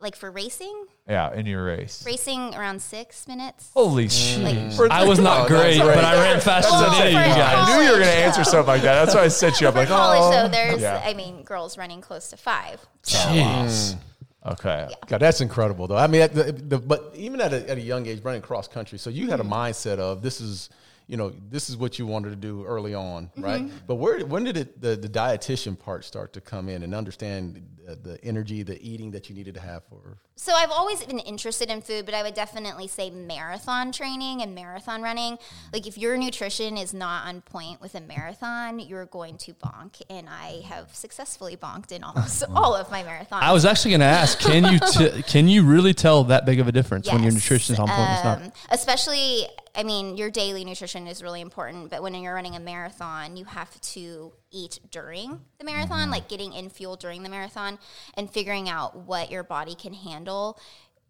like 0.00 0.16
for 0.16 0.30
racing, 0.30 0.86
Yeah, 1.08 1.32
in 1.34 1.46
your 1.46 1.64
race. 1.64 2.02
racing 2.04 2.54
around 2.54 2.82
six 2.82 3.26
minutes. 3.28 3.70
Holy 3.74 4.08
shit! 4.08 4.42
Like, 4.78 4.90
I 4.90 5.04
was 5.06 5.18
not 5.18 5.48
great, 5.48 5.78
that's 5.78 5.94
but 5.96 6.04
I 6.04 6.14
ran 6.16 6.40
faster 6.40 6.72
than 6.72 6.94
any 7.06 7.16
of 7.16 7.26
you 7.26 7.34
guys. 7.34 7.68
I 7.68 7.76
knew 7.76 7.84
you 7.84 7.90
were 7.92 7.96
going 7.98 8.08
to 8.10 8.14
answer 8.24 8.40
though. 8.40 8.50
something 8.50 8.66
like 8.66 8.82
that. 8.82 9.04
That's 9.04 9.14
why 9.14 9.22
I 9.22 9.28
set 9.28 9.60
you 9.62 9.68
up. 9.68 9.74
Like, 9.76 9.88
For 9.88 9.94
college, 9.94 10.20
oh, 10.22 10.30
though, 10.42 10.48
there's, 10.48 10.80
Yeah. 10.82 11.02
I 11.04 11.14
mean, 11.14 11.42
girls 11.42 11.78
running 11.78 12.00
close 12.02 12.28
to 12.30 12.36
five. 12.36 12.84
Jeez. 13.04 13.96
Okay. 14.46 14.88
God, 15.06 15.18
that's 15.18 15.40
incredible, 15.40 15.86
though. 15.86 15.96
I 15.96 16.06
mean, 16.06 16.22
at 16.22 16.34
the, 16.34 16.52
the, 16.52 16.78
but 16.78 17.12
even 17.14 17.40
at 17.40 17.52
a, 17.52 17.68
at 17.68 17.78
a 17.78 17.80
young 17.80 18.06
age, 18.06 18.22
running 18.22 18.42
cross 18.42 18.68
country, 18.68 18.98
so 18.98 19.10
you 19.10 19.30
had 19.30 19.40
a 19.40 19.42
mm-hmm. 19.42 19.52
mindset 19.52 19.98
of 19.98 20.22
this 20.22 20.40
is, 20.40 20.70
you 21.06 21.18
know, 21.18 21.32
this 21.50 21.68
is 21.68 21.76
what 21.76 21.98
you 21.98 22.06
wanted 22.06 22.30
to 22.30 22.36
do 22.36 22.64
early 22.64 22.94
on, 22.94 23.30
right? 23.36 23.70
But 23.86 23.96
where, 23.96 24.24
when 24.24 24.44
did 24.44 24.56
it, 24.56 24.80
the, 24.80 24.96
the 24.96 25.08
dietitian 25.08 25.78
part 25.78 26.04
start 26.04 26.32
to 26.32 26.40
come 26.40 26.68
in 26.68 26.82
and 26.82 26.94
understand 26.94 27.62
the, 27.84 27.96
the 27.96 28.24
energy, 28.24 28.62
the 28.62 28.80
eating 28.82 29.10
that 29.10 29.28
you 29.28 29.34
needed 29.34 29.54
to 29.54 29.60
have 29.60 29.84
for? 29.84 30.16
So 30.36 30.52
I've 30.54 30.70
always 30.70 31.04
been 31.04 31.18
interested 31.18 31.70
in 31.70 31.82
food, 31.82 32.06
but 32.06 32.14
I 32.14 32.22
would 32.22 32.34
definitely 32.34 32.88
say 32.88 33.10
marathon 33.10 33.92
training 33.92 34.40
and 34.40 34.54
marathon 34.54 35.02
running. 35.02 35.38
Like 35.74 35.86
if 35.86 35.98
your 35.98 36.16
nutrition 36.16 36.78
is 36.78 36.94
not 36.94 37.26
on 37.26 37.42
point 37.42 37.82
with 37.82 37.94
a 37.94 38.00
marathon, 38.00 38.80
you're 38.80 39.06
going 39.06 39.36
to 39.38 39.52
bonk. 39.54 40.00
And 40.08 40.28
I 40.28 40.62
have 40.66 40.94
successfully 40.94 41.56
bonked 41.56 41.92
in 41.92 42.02
almost 42.02 42.44
all 42.54 42.74
of 42.74 42.90
my 42.90 43.02
marathons. 43.02 43.42
I 43.42 43.52
was 43.52 43.66
actually 43.66 43.92
going 43.92 44.00
to 44.00 44.06
ask, 44.06 44.38
can 44.38 44.72
you 44.72 44.78
t- 44.78 45.22
can 45.26 45.48
you 45.48 45.64
really 45.64 45.92
tell 45.92 46.24
that 46.24 46.46
big 46.46 46.60
of 46.60 46.66
a 46.66 46.72
difference 46.72 47.12
when 47.12 47.22
your 47.22 47.32
nutrition 47.32 47.74
is 47.74 47.78
on 47.78 47.88
point? 47.88 48.00
and 48.00 48.14
it's 48.14 48.24
not? 48.24 48.42
Um, 48.42 48.52
especially, 48.70 49.46
I 49.76 49.82
mean, 49.82 50.16
your 50.16 50.30
daily 50.30 50.64
nutrition 50.64 51.06
is 51.08 51.22
really 51.22 51.40
important, 51.40 51.90
but 51.90 52.02
when 52.02 52.14
you're 52.14 52.34
running 52.34 52.54
a 52.54 52.60
marathon, 52.60 53.36
you 53.36 53.44
have 53.44 53.80
to 53.80 54.32
eat 54.52 54.78
during 54.90 55.40
the 55.58 55.64
marathon, 55.64 56.02
Mm-hmm. 56.02 56.10
like 56.12 56.28
getting 56.28 56.52
in 56.52 56.70
fuel 56.70 56.96
during 56.96 57.22
the 57.22 57.28
marathon 57.28 57.78
and 58.16 58.30
figuring 58.30 58.68
out 58.68 58.96
what 58.96 59.30
your 59.30 59.42
body 59.42 59.74
can 59.74 59.92
handle 59.92 60.58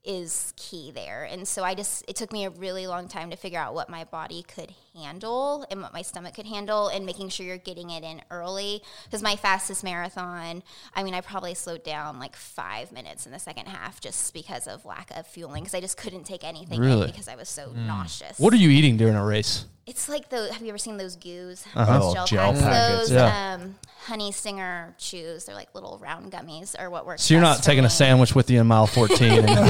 is 0.02 0.52
key 0.56 0.90
there. 0.94 1.24
And 1.24 1.46
so 1.46 1.62
I 1.62 1.74
just, 1.74 2.04
it 2.08 2.16
took 2.16 2.32
me 2.32 2.44
a 2.44 2.50
really 2.50 2.86
long 2.86 3.08
time 3.08 3.30
to 3.30 3.36
figure 3.36 3.58
out 3.58 3.74
what 3.74 3.88
my 3.88 4.04
body 4.04 4.42
could 4.42 4.70
handle 4.94 5.66
and 5.70 5.82
what 5.82 5.92
my 5.92 6.02
stomach 6.02 6.34
could 6.34 6.46
handle 6.46 6.88
and 6.88 7.04
making 7.04 7.28
sure 7.28 7.44
you're 7.44 7.56
getting 7.58 7.90
it 7.90 8.04
in 8.04 8.22
early. 8.30 8.82
Because 9.04 9.22
my 9.22 9.36
fastest 9.36 9.82
marathon, 9.84 10.62
I 10.94 11.02
mean, 11.02 11.14
I 11.14 11.20
probably 11.20 11.54
slowed 11.54 11.82
down 11.84 12.18
like 12.18 12.36
five 12.36 12.92
minutes 12.92 13.26
in 13.26 13.32
the 13.32 13.38
second 13.38 13.66
half 13.66 14.00
just 14.00 14.32
because 14.32 14.66
of 14.66 14.84
lack 14.84 15.10
of 15.16 15.26
fueling 15.26 15.64
because 15.64 15.74
I 15.74 15.80
just 15.80 15.96
couldn't 15.96 16.24
take 16.24 16.44
anything 16.44 16.80
Really? 16.80 17.06
because 17.06 17.28
I 17.28 17.36
was 17.36 17.48
so 17.48 17.72
nauseous. 17.74 18.38
What 18.38 18.52
are 18.52 18.56
you 18.58 18.70
eating 18.70 18.96
during 18.96 19.14
a 19.16 19.24
race? 19.24 19.66
It's 19.86 20.08
like 20.08 20.30
the. 20.30 20.50
Have 20.50 20.62
you 20.62 20.68
ever 20.70 20.78
seen 20.78 20.96
those 20.96 21.14
goos? 21.16 21.62
Oh, 21.76 21.84
Those 21.84 22.14
gel 22.14 22.26
gel, 22.26 22.52
packs. 22.54 22.62
packets, 22.64 22.98
Those 23.00 23.12
yeah. 23.12 23.58
um, 23.60 23.74
honey 24.06 24.32
stinger 24.32 24.94
chews. 24.96 25.44
They're 25.44 25.54
like 25.54 25.74
little 25.74 25.98
round 26.02 26.32
gummies, 26.32 26.74
or 26.80 26.88
what 26.88 27.04
works. 27.04 27.22
So 27.24 27.34
you're 27.34 27.42
not 27.42 27.56
best 27.56 27.64
for 27.64 27.70
taking 27.70 27.84
a 27.84 27.90
sandwich 27.90 28.34
with 28.34 28.48
you 28.50 28.62
in 28.62 28.66
mile 28.66 28.86
14. 28.86 29.30
and- 29.30 29.46
On 29.50 29.56
the 29.58 29.68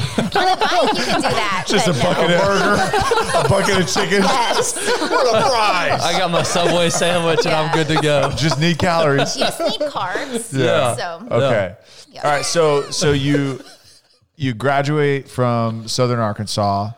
bike, 0.61 0.97
you 0.97 1.05
can 1.05 1.17
do 1.17 1.23
that. 1.23 1.65
Just 1.67 1.89
a 1.89 1.93
bucket 1.95 2.29
no. 2.29 2.37
of 2.37 2.43
burger, 2.47 3.39
a 3.45 3.49
bucket 3.49 3.81
of 3.81 3.89
chicken. 3.93 4.23
Yes. 4.35 4.75
I 5.19 6.15
got 6.19 6.31
my 6.31 6.43
Subway 6.43 6.91
sandwich 6.91 7.45
and 7.47 7.55
I'm 7.55 7.73
good 7.75 7.89
to 7.89 8.01
go. 8.01 8.31
Just 8.37 8.59
need 8.61 8.79
calories. 8.79 9.37
you 9.37 9.45
just 9.45 9.61
need 9.61 9.81
carbs. 9.91 10.53
Yeah. 10.65 10.97
So 10.97 11.27
Okay. 11.31 11.77
Yeah. 12.11 12.23
All 12.25 12.31
right. 12.31 12.45
So 12.45 12.91
so 12.91 13.13
you 13.13 13.61
you 14.37 14.55
graduate 14.55 15.29
from 15.29 15.89
Southern 15.89 16.19
Arkansas. 16.21 16.91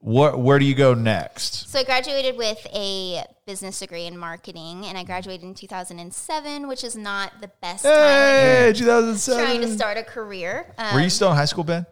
What 0.00 0.38
where 0.38 0.58
do 0.58 0.64
you 0.66 0.74
go 0.74 0.92
next? 0.94 1.70
So 1.70 1.78
I 1.78 1.84
graduated 1.84 2.36
with 2.36 2.64
a 2.74 3.24
business 3.46 3.78
degree 3.78 4.04
in 4.06 4.16
marketing, 4.18 4.84
and 4.86 4.96
I 4.98 5.04
graduated 5.04 5.44
in 5.44 5.54
2007, 5.54 6.66
which 6.68 6.82
is 6.84 6.94
not 6.96 7.32
the 7.40 7.48
best 7.62 7.84
Hey, 7.84 8.64
time 8.66 8.74
2007. 8.74 9.44
trying 9.44 9.60
to 9.62 9.68
start 9.72 9.96
a 9.98 10.02
career. 10.02 10.72
Um, 10.78 10.94
Were 10.94 11.00
you 11.00 11.10
still 11.10 11.30
in 11.30 11.36
high 11.36 11.44
school, 11.46 11.64
Ben? 11.64 11.86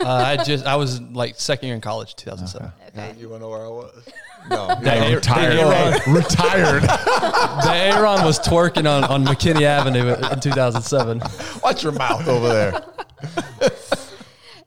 Uh, 0.00 0.08
I 0.08 0.36
just 0.42 0.66
I 0.66 0.74
was 0.76 1.00
like 1.00 1.38
second 1.40 1.66
year 1.68 1.74
in 1.76 1.80
college, 1.80 2.16
2007. 2.16 2.66
okay. 2.66 2.83
You 2.94 3.28
want 3.28 3.40
to 3.42 3.46
know 3.46 3.48
where 3.50 3.64
I 3.64 3.68
was? 3.68 4.04
No. 4.50 4.68
Hey, 4.82 5.14
Retired. 5.14 5.54
Aaron- 5.54 6.14
Retired. 6.14 6.82
The 6.82 7.70
Aaron 7.72 8.26
was 8.26 8.38
twerking 8.38 8.86
on, 8.86 9.02
on 9.04 9.24
McKinney 9.24 9.62
Avenue 9.62 10.12
in 10.12 10.38
2007. 10.38 11.22
Watch 11.62 11.82
your 11.82 11.92
mouth 11.92 12.28
over 12.28 12.48
there. 12.48 12.84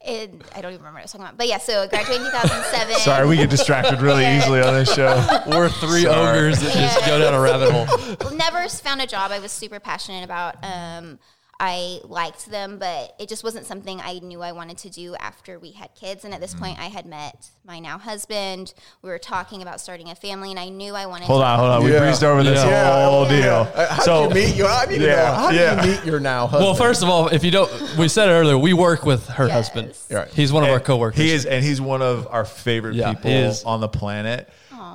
It, 0.03 0.31
I 0.55 0.61
don't 0.61 0.71
even 0.73 0.79
remember 0.79 0.93
what 0.93 0.99
I 0.99 1.01
was 1.03 1.11
talking 1.11 1.25
about. 1.25 1.37
But 1.37 1.47
yeah, 1.47 1.59
so 1.59 1.83
I 1.83 1.87
graduated 1.87 2.25
in 2.25 2.31
2007. 2.31 2.95
Sorry, 2.95 3.27
we 3.27 3.35
get 3.35 3.51
distracted 3.51 4.01
really 4.01 4.25
easily 4.25 4.61
on 4.61 4.73
this 4.73 4.91
show. 4.91 5.23
We're 5.45 5.69
three 5.69 6.07
ogres 6.07 6.59
that 6.61 6.73
just 6.73 7.05
go 7.05 7.19
down 7.19 7.35
a 7.35 7.39
rabbit 7.39 7.71
hole. 7.71 8.35
never 8.35 8.67
found 8.69 9.01
a 9.01 9.05
job 9.05 9.31
I 9.31 9.37
was 9.37 9.51
super 9.51 9.79
passionate 9.79 10.23
about. 10.23 10.55
Um, 10.63 11.19
I 11.59 12.01
liked 12.03 12.51
them, 12.51 12.77
but 12.77 13.15
it 13.19 13.27
just 13.29 13.43
wasn't 13.43 13.65
something 13.65 13.99
I 13.99 14.19
knew 14.19 14.43
I 14.43 14.51
wanted 14.51 14.77
to 14.79 14.89
do 14.91 15.15
after 15.15 15.57
we 15.57 15.71
had 15.71 15.89
kids. 15.95 16.23
And 16.23 16.31
at 16.33 16.37
Mm. 16.37 16.41
this 16.41 16.53
point, 16.53 16.77
I 16.79 16.85
had 16.85 17.07
met 17.07 17.47
my 17.65 17.79
now 17.79 17.97
husband. 17.97 18.75
We 19.01 19.09
were 19.09 19.17
talking 19.17 19.63
about 19.63 19.81
starting 19.81 20.09
a 20.09 20.15
family, 20.15 20.51
and 20.51 20.59
I 20.59 20.69
knew 20.69 20.93
I 20.93 21.07
wanted. 21.07 21.25
Hold 21.25 21.41
to, 21.41 21.45
on, 21.47 21.59
hold 21.59 21.71
on. 21.71 21.83
We 21.83 21.93
Yeah. 21.93 21.99
breezed 21.99 22.23
over 22.23 22.43
this 22.43 22.63
Yeah. 22.63 23.09
whole 23.09 23.23
Yeah. 23.25 23.41
deal. 23.41 23.67
Uh, 23.75 23.87
How 23.87 24.03
so 24.03 24.27
did 24.29 24.37
you 24.37 24.47
meet 24.47 24.55
you? 24.55 24.67
I 24.67 24.85
need 24.85 24.99
to 24.99 25.05
Yeah, 25.05 25.15
know. 25.15 25.33
How 25.33 25.49
yeah. 25.49 25.75
did 25.75 25.85
you 25.85 25.91
meet 25.91 26.05
your 26.05 26.19
now 26.19 26.41
husband? 26.45 26.63
Well, 26.65 26.75
first 26.75 27.01
of 27.01 27.09
all, 27.09 27.27
if 27.29 27.43
you 27.43 27.49
don't, 27.49 27.71
we 27.97 28.07
said 28.07 28.29
it 28.29 28.33
earlier, 28.33 28.57
we 28.57 28.73
work 28.73 29.03
with 29.03 29.27
her 29.29 29.47
Yes. 29.47 29.53
husband. 29.69 29.93
Right. 30.11 30.27
He's 30.33 30.53
one 30.53 30.63
of 30.63 30.69
our 30.69 30.79
coworkers. 30.79 31.19
He 31.19 31.31
is, 31.31 31.45
and 31.45 31.65
he's 31.65 31.81
one 31.81 32.03
of 32.03 32.27
our 32.29 32.45
favorite 32.45 32.93
Yeah, 32.95 33.13
people 33.13 33.55
on 33.65 33.81
the 33.81 33.89
planet. 33.89 34.47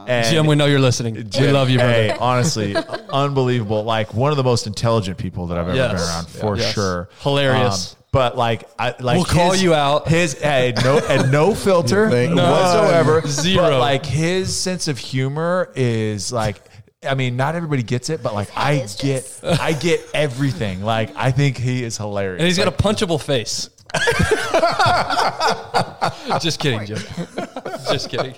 And 0.06 0.26
Jim, 0.26 0.46
we 0.46 0.54
know 0.56 0.66
you're 0.66 0.80
listening. 0.80 1.14
we 1.14 1.22
Jim, 1.24 1.52
love 1.52 1.70
you, 1.70 1.78
brother. 1.78 1.92
Hey, 1.92 2.16
honestly, 2.18 2.74
unbelievable. 3.10 3.84
Like 3.84 4.14
one 4.14 4.30
of 4.30 4.36
the 4.36 4.44
most 4.44 4.66
intelligent 4.66 5.18
people 5.18 5.48
that 5.48 5.58
I've 5.58 5.68
ever 5.68 5.76
Yes. 5.76 5.92
been 5.92 6.00
around, 6.00 6.28
for 6.28 6.56
Yes. 6.62 6.74
sure. 6.74 7.08
Hilarious. 7.20 7.92
Um, 7.94 7.98
but 8.12 8.36
like, 8.36 8.68
I 8.78 8.94
like 9.00 9.16
We'll 9.16 9.24
call 9.24 9.54
you 9.56 9.74
out. 9.74 10.06
His 10.08 10.34
hey, 10.40 10.74
no 10.84 10.98
and 10.98 11.32
no 11.32 11.54
filter 11.66 12.10
think- 12.10 12.34
None. 12.34 12.50
whatsoever. 12.50 13.22
Zero. 13.26 13.70
But 13.70 13.80
like 13.80 14.04
his 14.04 14.54
sense 14.54 14.88
of 14.88 14.98
humor 14.98 15.70
is 15.74 16.32
like. 16.32 16.60
I 17.04 17.16
mean, 17.16 17.36
not 17.36 17.56
everybody 17.56 17.82
gets 17.82 18.10
it, 18.10 18.22
but 18.22 18.32
like 18.32 18.48
I 18.56 18.74
is 18.74 18.94
get, 18.94 19.24
just- 19.24 19.42
I 19.60 19.72
get 19.72 20.00
everything. 20.14 20.84
Like 20.84 21.10
I 21.16 21.32
think 21.32 21.58
he 21.58 21.82
is 21.82 21.96
hilarious. 21.96 22.38
And 22.38 22.46
he's 22.46 22.56
got 22.56 22.66
Like, 22.66 22.78
a 22.78 22.82
punchable 23.04 23.20
face. 23.20 23.70
Just 26.40 26.60
kidding, 26.60 26.86
Jim. 26.86 26.98
Just 27.90 28.08
kidding. 28.08 28.34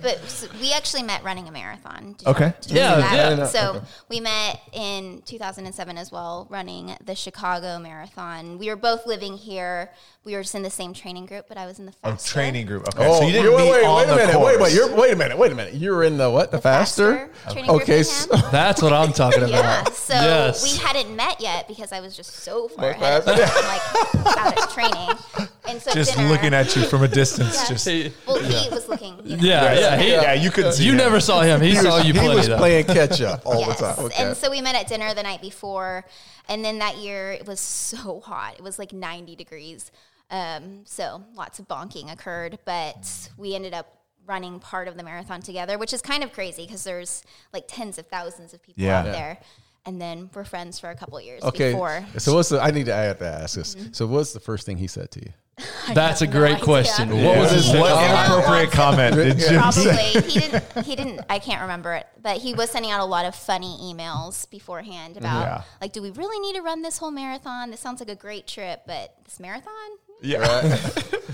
But 0.00 0.18
so 0.28 0.46
we 0.60 0.72
actually 0.72 1.02
met 1.02 1.22
running 1.24 1.48
a 1.48 1.50
marathon. 1.52 2.14
Did 2.18 2.28
Okay. 2.28 2.52
you 2.68 2.74
know 2.76 2.80
Yeah, 2.80 2.96
that? 3.00 3.38
yeah. 3.38 3.46
So 3.46 3.82
we 4.08 4.20
met 4.20 4.60
in 4.72 5.22
2007 5.26 5.96
as 5.98 6.12
well, 6.12 6.46
running 6.50 6.96
the 7.04 7.14
Chicago 7.14 7.78
Marathon. 7.78 8.58
We 8.58 8.68
were 8.68 8.76
both 8.76 9.06
living 9.06 9.36
here. 9.36 9.90
We 10.24 10.34
were 10.34 10.42
just 10.42 10.54
in 10.54 10.62
the 10.62 10.70
same 10.70 10.92
training 10.92 11.26
group, 11.26 11.46
but 11.48 11.56
I 11.56 11.64
was 11.66 11.78
in 11.78 11.86
the 11.86 11.92
a 12.04 12.10
faster. 12.12 12.32
training 12.34 12.66
group. 12.66 12.86
Okay, 12.88 13.06
Oh, 13.08 13.20
so 13.20 13.26
you 13.26 13.32
didn't 13.32 13.54
wait, 13.54 13.64
meet 13.64 13.70
wait, 13.72 13.84
on 13.84 13.96
wait 13.96 14.02
a 14.04 14.06
the 14.08 14.16
minute. 14.16 14.32
course. 14.34 14.46
Wait, 14.56 14.60
wait, 14.60 14.74
you're, 14.74 14.94
wait 14.94 15.12
a 15.12 15.16
minute. 15.16 15.38
Wait 15.38 15.52
a 15.52 15.54
minute. 15.54 15.74
You're 15.74 16.04
in 16.04 16.18
the 16.18 16.30
what? 16.30 16.50
The, 16.50 16.60
faster? 16.60 17.28
Faster 17.28 17.50
training 17.52 17.70
group 17.70 17.82
Okay. 17.82 18.02
So. 18.02 18.36
That's 18.52 18.82
what 18.82 18.92
I'm 18.92 19.12
talking 19.12 19.42
about. 19.44 19.50
Yeah, 19.52 19.84
so 19.84 20.14
yes. 20.14 20.62
we 20.62 20.78
hadn't 20.84 21.16
met 21.16 21.40
yet 21.40 21.66
because 21.66 21.92
I 21.92 22.00
was 22.00 22.14
just 22.16 22.34
so 22.34 22.68
far 22.68 22.88
Like 22.88 22.96
ahead 22.96 23.20
of 23.20 23.24
that. 23.26 23.36
him, 23.38 24.24
like 24.24 24.36
out 24.38 24.58
of 24.58 24.74
training. 24.74 25.48
And 25.66 25.80
so 25.82 25.92
just 25.92 26.14
dinner, 26.16 26.28
looking 26.28 26.52
at 26.54 26.74
you 26.76 26.84
from 26.84 27.02
a 27.02 27.08
distance. 27.08 27.54
Yeah. 27.54 27.68
Just 27.68 27.88
He- 27.88 28.12
Well, 28.26 28.38
he 28.42 28.68
was 28.70 28.88
looking. 28.88 29.20
You 29.24 29.36
know, 29.36 29.42
yeah, 29.42 29.72
yeah. 29.90 29.96
He, 30.00 30.10
yeah, 30.10 30.32
you 30.34 30.50
couldn't 30.50 30.72
see. 30.74 30.84
You 30.84 30.92
him. 30.92 30.98
never 30.98 31.20
saw 31.20 31.40
him. 31.42 31.60
He, 31.60 31.74
saw 31.74 31.98
you 31.98 32.12
he 32.12 32.28
was 32.28 32.48
though. 32.48 32.56
playing 32.58 32.86
catch 32.86 33.20
up 33.20 33.42
all 33.46 33.60
yes. 33.60 33.78
the 33.78 33.86
time. 33.86 34.04
Okay. 34.06 34.24
And 34.24 34.36
so 34.36 34.50
we 34.50 34.60
met 34.60 34.74
at 34.74 34.88
dinner 34.88 35.14
the 35.14 35.22
night 35.22 35.40
before, 35.40 36.04
and 36.48 36.64
then 36.64 36.78
that 36.78 36.96
year 36.96 37.32
it 37.32 37.46
was 37.46 37.60
so 37.60 38.20
hot. 38.20 38.54
It 38.58 38.62
was 38.62 38.78
like 38.78 38.92
90 38.92 39.36
degrees. 39.36 39.90
Um, 40.30 40.82
so 40.84 41.24
lots 41.34 41.58
of 41.58 41.66
bonking 41.68 42.12
occurred, 42.12 42.58
but 42.64 43.30
we 43.36 43.54
ended 43.54 43.72
up 43.74 43.98
running 44.26 44.60
part 44.60 44.88
of 44.88 44.96
the 44.96 45.02
marathon 45.02 45.40
together, 45.40 45.78
which 45.78 45.92
is 45.94 46.02
kind 46.02 46.22
of 46.22 46.32
crazy 46.32 46.66
because 46.66 46.84
there's 46.84 47.22
like 47.52 47.64
tens 47.66 47.98
of 47.98 48.06
thousands 48.08 48.52
of 48.52 48.62
people 48.62 48.84
Yeah. 48.84 49.00
out 49.00 49.06
Yeah. 49.06 49.12
there. 49.12 49.38
And 49.86 49.98
then 50.00 50.28
we're 50.34 50.44
friends 50.44 50.78
for 50.78 50.90
a 50.90 50.94
couple 50.94 51.18
years 51.18 51.42
okay. 51.42 51.72
before. 51.72 52.04
So 52.18 52.34
what's 52.34 52.50
the? 52.50 52.60
I 52.60 52.70
need 52.72 52.86
to 52.86 52.94
I 52.94 53.00
have 53.04 53.18
to 53.20 53.26
ask 53.26 53.56
this. 53.56 53.74
So 53.92 54.06
what's 54.06 54.34
the 54.34 54.40
first 54.40 54.66
thing 54.66 54.76
he 54.76 54.86
said 54.86 55.10
to 55.12 55.20
you? 55.20 55.32
That's 55.94 56.20
a 56.22 56.26
have 56.26 56.34
no 56.34 56.40
great 56.40 56.52
idea. 56.54 56.64
question. 56.64 57.10
What 57.10 57.24
What 57.24 57.36
was 57.38 57.52
was 57.52 57.64
his- 57.64 57.72
his 57.72 57.80
What 57.80 58.04
inappropriate 58.04 58.70
comment 58.72 59.14
did 59.16 59.38
Jim 59.38 59.60
Probably 59.60 59.82
say? 59.84 60.20
he 60.22 60.40
didn't. 60.40 60.84
He 60.84 60.96
didn't. 60.96 61.20
I 61.28 61.38
can't 61.38 61.62
remember 61.62 61.94
it, 61.94 62.06
but 62.22 62.38
he 62.38 62.54
was 62.54 62.70
sending 62.70 62.90
out 62.90 63.00
a 63.00 63.04
lot 63.04 63.24
of 63.24 63.34
funny 63.34 63.76
emails 63.82 64.48
beforehand 64.50 65.16
about 65.16 65.40
Yeah. 65.42 65.62
like, 65.80 65.92
do 65.92 66.02
we 66.02 66.10
really 66.10 66.38
need 66.40 66.54
to 66.56 66.62
run 66.62 66.82
this 66.82 66.98
whole 66.98 67.10
marathon? 67.10 67.70
This 67.70 67.80
sounds 67.80 68.00
like 68.00 68.08
a 68.08 68.14
great 68.16 68.46
trip, 68.46 68.82
but 68.86 69.14
this 69.24 69.38
marathon? 69.40 69.72
Yeah, 70.20 70.76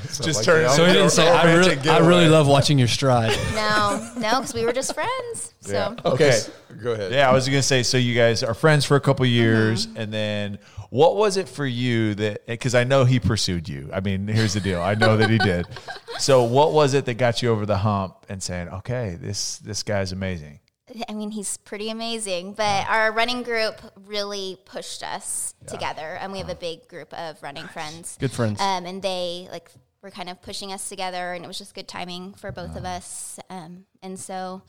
just 0.06 0.34
like 0.36 0.44
turn. 0.44 0.62
the 0.64 0.68
So 0.70 0.84
he 0.86 0.92
didn't 0.92 1.10
say, 1.10 1.28
I 1.28 1.54
really, 1.54 1.78
I 1.88 1.98
really 1.98 2.28
love 2.28 2.46
watching 2.46 2.78
your 2.78 2.88
stride. 2.88 3.36
No, 3.54 4.10
no, 4.18 4.40
because 4.40 4.52
we 4.54 4.64
were 4.64 4.72
just 4.72 4.94
friends. 4.94 5.54
So 5.60 5.72
Yeah. 5.72 5.94
Okay. 6.04 6.40
Okay. 6.40 6.40
Go 6.82 6.92
ahead. 6.92 7.12
Yeah, 7.12 7.30
I 7.30 7.32
was 7.32 7.46
gonna 7.48 7.62
say. 7.62 7.82
So 7.82 7.96
you 7.96 8.14
guys 8.14 8.42
are 8.42 8.52
friends 8.54 8.84
for 8.84 8.96
a 8.96 9.00
couple 9.00 9.24
years, 9.26 9.86
Mm-hmm. 9.86 9.96
and 10.00 10.12
then 10.12 10.58
what 10.90 11.16
was 11.16 11.36
it 11.36 11.48
for 11.48 11.64
you 11.66 12.14
that? 12.16 12.46
Because 12.46 12.74
I 12.74 12.84
know 12.84 13.04
he 13.04 13.18
pursued 13.20 13.68
you. 13.68 13.88
I 13.92 14.00
mean, 14.00 14.26
here's 14.28 14.52
the 14.54 14.60
deal. 14.60 14.82
I 14.82 14.94
know 14.94 15.16
that 15.16 15.30
he 15.30 15.38
did. 15.38 15.66
So 16.18 16.44
what 16.44 16.72
was 16.72 16.94
it 16.94 17.06
that 17.06 17.14
got 17.14 17.42
you 17.42 17.50
over 17.50 17.66
the 17.66 17.76
hump 17.78 18.14
and 18.28 18.40
saying, 18.40 18.68
okay, 18.68 19.16
this 19.20 19.56
this 19.58 19.82
guy's 19.82 20.12
amazing? 20.12 20.60
I 21.08 21.12
mean, 21.12 21.30
he's 21.30 21.56
pretty 21.58 21.90
amazing. 21.90 22.54
But 22.54 22.86
our 22.88 23.12
running 23.12 23.42
group 23.42 23.80
really 24.06 24.58
pushed 24.64 25.02
us 25.02 25.54
together, 25.66 26.18
and 26.20 26.32
we 26.32 26.38
have 26.38 26.48
a 26.48 26.54
big 26.54 26.88
group 26.88 27.12
of 27.14 27.42
running 27.42 27.66
friends. 27.68 28.16
Good 28.20 28.32
friends. 28.32 28.60
Um, 28.60 28.86
and 28.86 29.02
they 29.02 29.48
like 29.50 29.70
were 30.02 30.10
kind 30.10 30.28
of 30.28 30.40
pushing 30.42 30.72
us 30.72 30.88
together, 30.88 31.32
and 31.32 31.44
it 31.44 31.48
was 31.48 31.58
just 31.58 31.74
good 31.74 31.88
timing 31.88 32.34
for 32.34 32.52
both 32.52 32.76
of 32.76 32.84
us. 32.84 33.38
Um, 33.50 33.86
and 34.02 34.18
so 34.18 34.62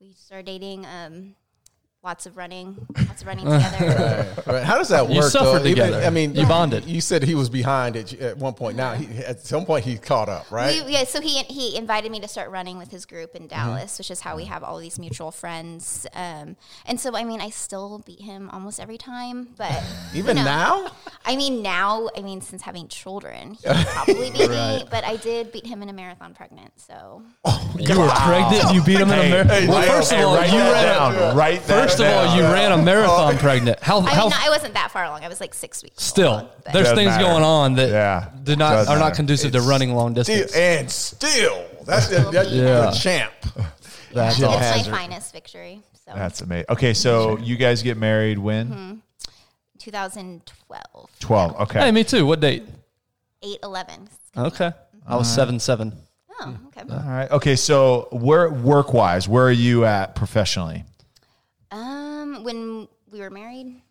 we 0.00 0.12
started 0.12 0.46
dating. 0.46 0.84
Um, 0.86 1.36
lots 2.02 2.24
of 2.26 2.36
running, 2.36 2.76
lots 3.08 3.22
of 3.22 3.26
running 3.26 3.44
together. 3.50 4.32
All 4.46 4.54
right. 4.54 4.62
How 4.62 4.78
does 4.78 4.88
that 4.90 5.06
work? 5.06 5.14
You 5.16 5.22
suffered 5.22 5.60
though? 5.64 5.68
Even- 5.68 5.86
together. 5.86 6.06
I 6.06 6.10
mean, 6.10 6.34
You 6.36 6.46
bonded. 6.46 6.84
You 6.84 7.00
said 7.00 7.22
he 7.24 7.34
was 7.34 7.48
behind 7.48 7.96
at, 7.96 8.12
at 8.14 8.36
one 8.38 8.54
point. 8.54 8.76
Now, 8.76 8.94
he, 8.94 9.06
at 9.24 9.40
some 9.40 9.64
point, 9.66 9.84
he 9.84 9.96
caught 9.98 10.28
up, 10.28 10.50
right? 10.52 10.84
We, 10.84 10.92
yeah, 10.92 11.04
so 11.04 11.20
he 11.20 11.42
he 11.44 11.76
invited 11.76 12.12
me 12.12 12.20
to 12.20 12.28
start 12.28 12.50
running 12.50 12.78
with 12.78 12.90
his 12.90 13.04
group 13.06 13.16
Mm-hmm. 13.34 13.42
in 13.44 13.48
Dallas, 13.48 13.98
which 13.98 14.10
is 14.12 14.20
how 14.20 14.36
we 14.36 14.44
have 14.44 14.62
all 14.62 14.78
these 14.78 14.98
mutual 15.00 15.32
friends. 15.32 16.06
Um, 16.14 16.56
and 16.86 17.00
so, 17.00 17.16
I 17.16 17.24
mean, 17.24 17.40
I 17.40 17.50
still 17.50 18.02
beat 18.06 18.20
him 18.20 18.50
almost 18.50 18.78
every 18.78 18.98
time, 18.98 19.48
but 19.56 19.82
Even 20.14 20.36
you 20.36 20.44
know, 20.44 20.48
now? 20.50 20.90
I 21.24 21.34
mean, 21.34 21.60
now, 21.62 22.08
I 22.16 22.20
mean, 22.20 22.40
since 22.40 22.62
having 22.62 22.86
children, 22.88 23.54
he 23.54 23.62
probably 23.86 24.30
beat 24.30 24.48
me, 24.50 24.84
but 24.90 25.02
I 25.04 25.16
did 25.16 25.50
beat 25.50 25.66
him 25.66 25.82
in 25.82 25.88
a 25.88 25.92
marathon 25.92 26.34
pregnant. 26.34 26.72
So 26.76 27.22
You 27.78 27.98
were 27.98 28.08
pregnant 28.08 28.64
and 28.66 28.74
you 28.76 28.82
beat 28.84 29.00
him 29.00 29.10
in 29.10 29.18
a 29.18 29.28
marathon. 29.28 29.66
well, 29.66 29.82
first 29.82 30.12
of 30.12 30.20
all, 30.20 30.36
write 30.36 30.52
you 30.52 30.58
ran. 30.60 30.84
down. 31.14 31.36
Write 31.36 31.62
that 31.64 31.95
First 31.98 32.08
of 32.10 32.16
all, 32.16 32.24
down. 32.26 32.36
you 32.36 32.42
ran 32.44 32.72
a 32.72 32.82
marathon 32.82 33.36
pregnant. 33.38 33.80
How? 33.82 34.00
I 34.00 34.10
how 34.14 34.24
mean, 34.24 34.32
I 34.38 34.48
wasn't 34.50 34.74
that 34.74 34.90
far 34.90 35.04
along. 35.04 35.24
I 35.24 35.28
was 35.28 35.40
like 35.40 35.54
six 35.54 35.82
weeks. 35.82 36.02
still, 36.02 36.32
along, 36.32 36.48
but- 36.64 36.72
there's 36.72 36.84
Doesn't 36.84 36.96
things 36.96 37.10
matter. 37.10 37.24
going 37.24 37.42
on 37.42 37.74
that 37.76 37.88
Yeah. 37.90 38.28
do 38.42 38.56
not 38.56 38.70
Doesn't 38.72 38.92
are 38.92 38.98
not 38.98 39.04
matter. 39.06 39.16
conducive 39.16 39.52
to 39.52 39.60
running 39.60 39.94
long 39.94 40.12
Still, 40.12 40.24
distance. 40.36 40.54
and 40.56 40.90
still, 40.90 41.64
that's 41.84 42.08
the, 42.08 42.30
that's 42.30 42.50
Yeah. 42.50 42.80
the 42.86 42.90
champ. 42.92 43.32
That's 44.12 44.36
Jim 44.38 44.48
all. 44.48 44.56
it's 44.56 44.64
Hazard. 44.66 44.90
my 44.92 44.98
finest 44.98 45.32
victory. 45.32 45.82
So 46.06 46.12
That's 46.14 46.40
amazing. 46.40 46.66
Okay, 46.70 46.94
so 46.94 47.36
you 47.38 47.56
guys 47.56 47.82
get 47.82 47.96
married 47.98 48.38
when? 48.38 48.68
Mm-hmm. 48.68 48.94
2012, 49.78 51.10
Twelve. 51.20 51.60
Okay. 51.62 51.80
Hey, 51.80 51.92
me 51.92 52.04
too. 52.04 52.26
What 52.26 52.40
date? 52.40 52.64
8 53.42 53.58
11. 53.62 54.08
Okay, 54.36 54.72
I 55.06 55.16
was 55.16 55.32
seven 55.32 55.60
seven. 55.60 55.92
Oh, 56.40 56.54
okay. 56.66 56.82
All 56.92 56.98
right. 57.10 57.30
Okay. 57.30 57.56
So, 57.56 58.08
where 58.12 58.50
work 58.50 58.92
wise, 58.92 59.26
where 59.28 59.44
are 59.46 59.50
you 59.50 59.84
at 59.86 60.14
professionally? 60.14 60.84
Um, 61.70 62.44
when 62.44 62.88
we 63.10 63.20
were 63.20 63.30
married, 63.30 63.82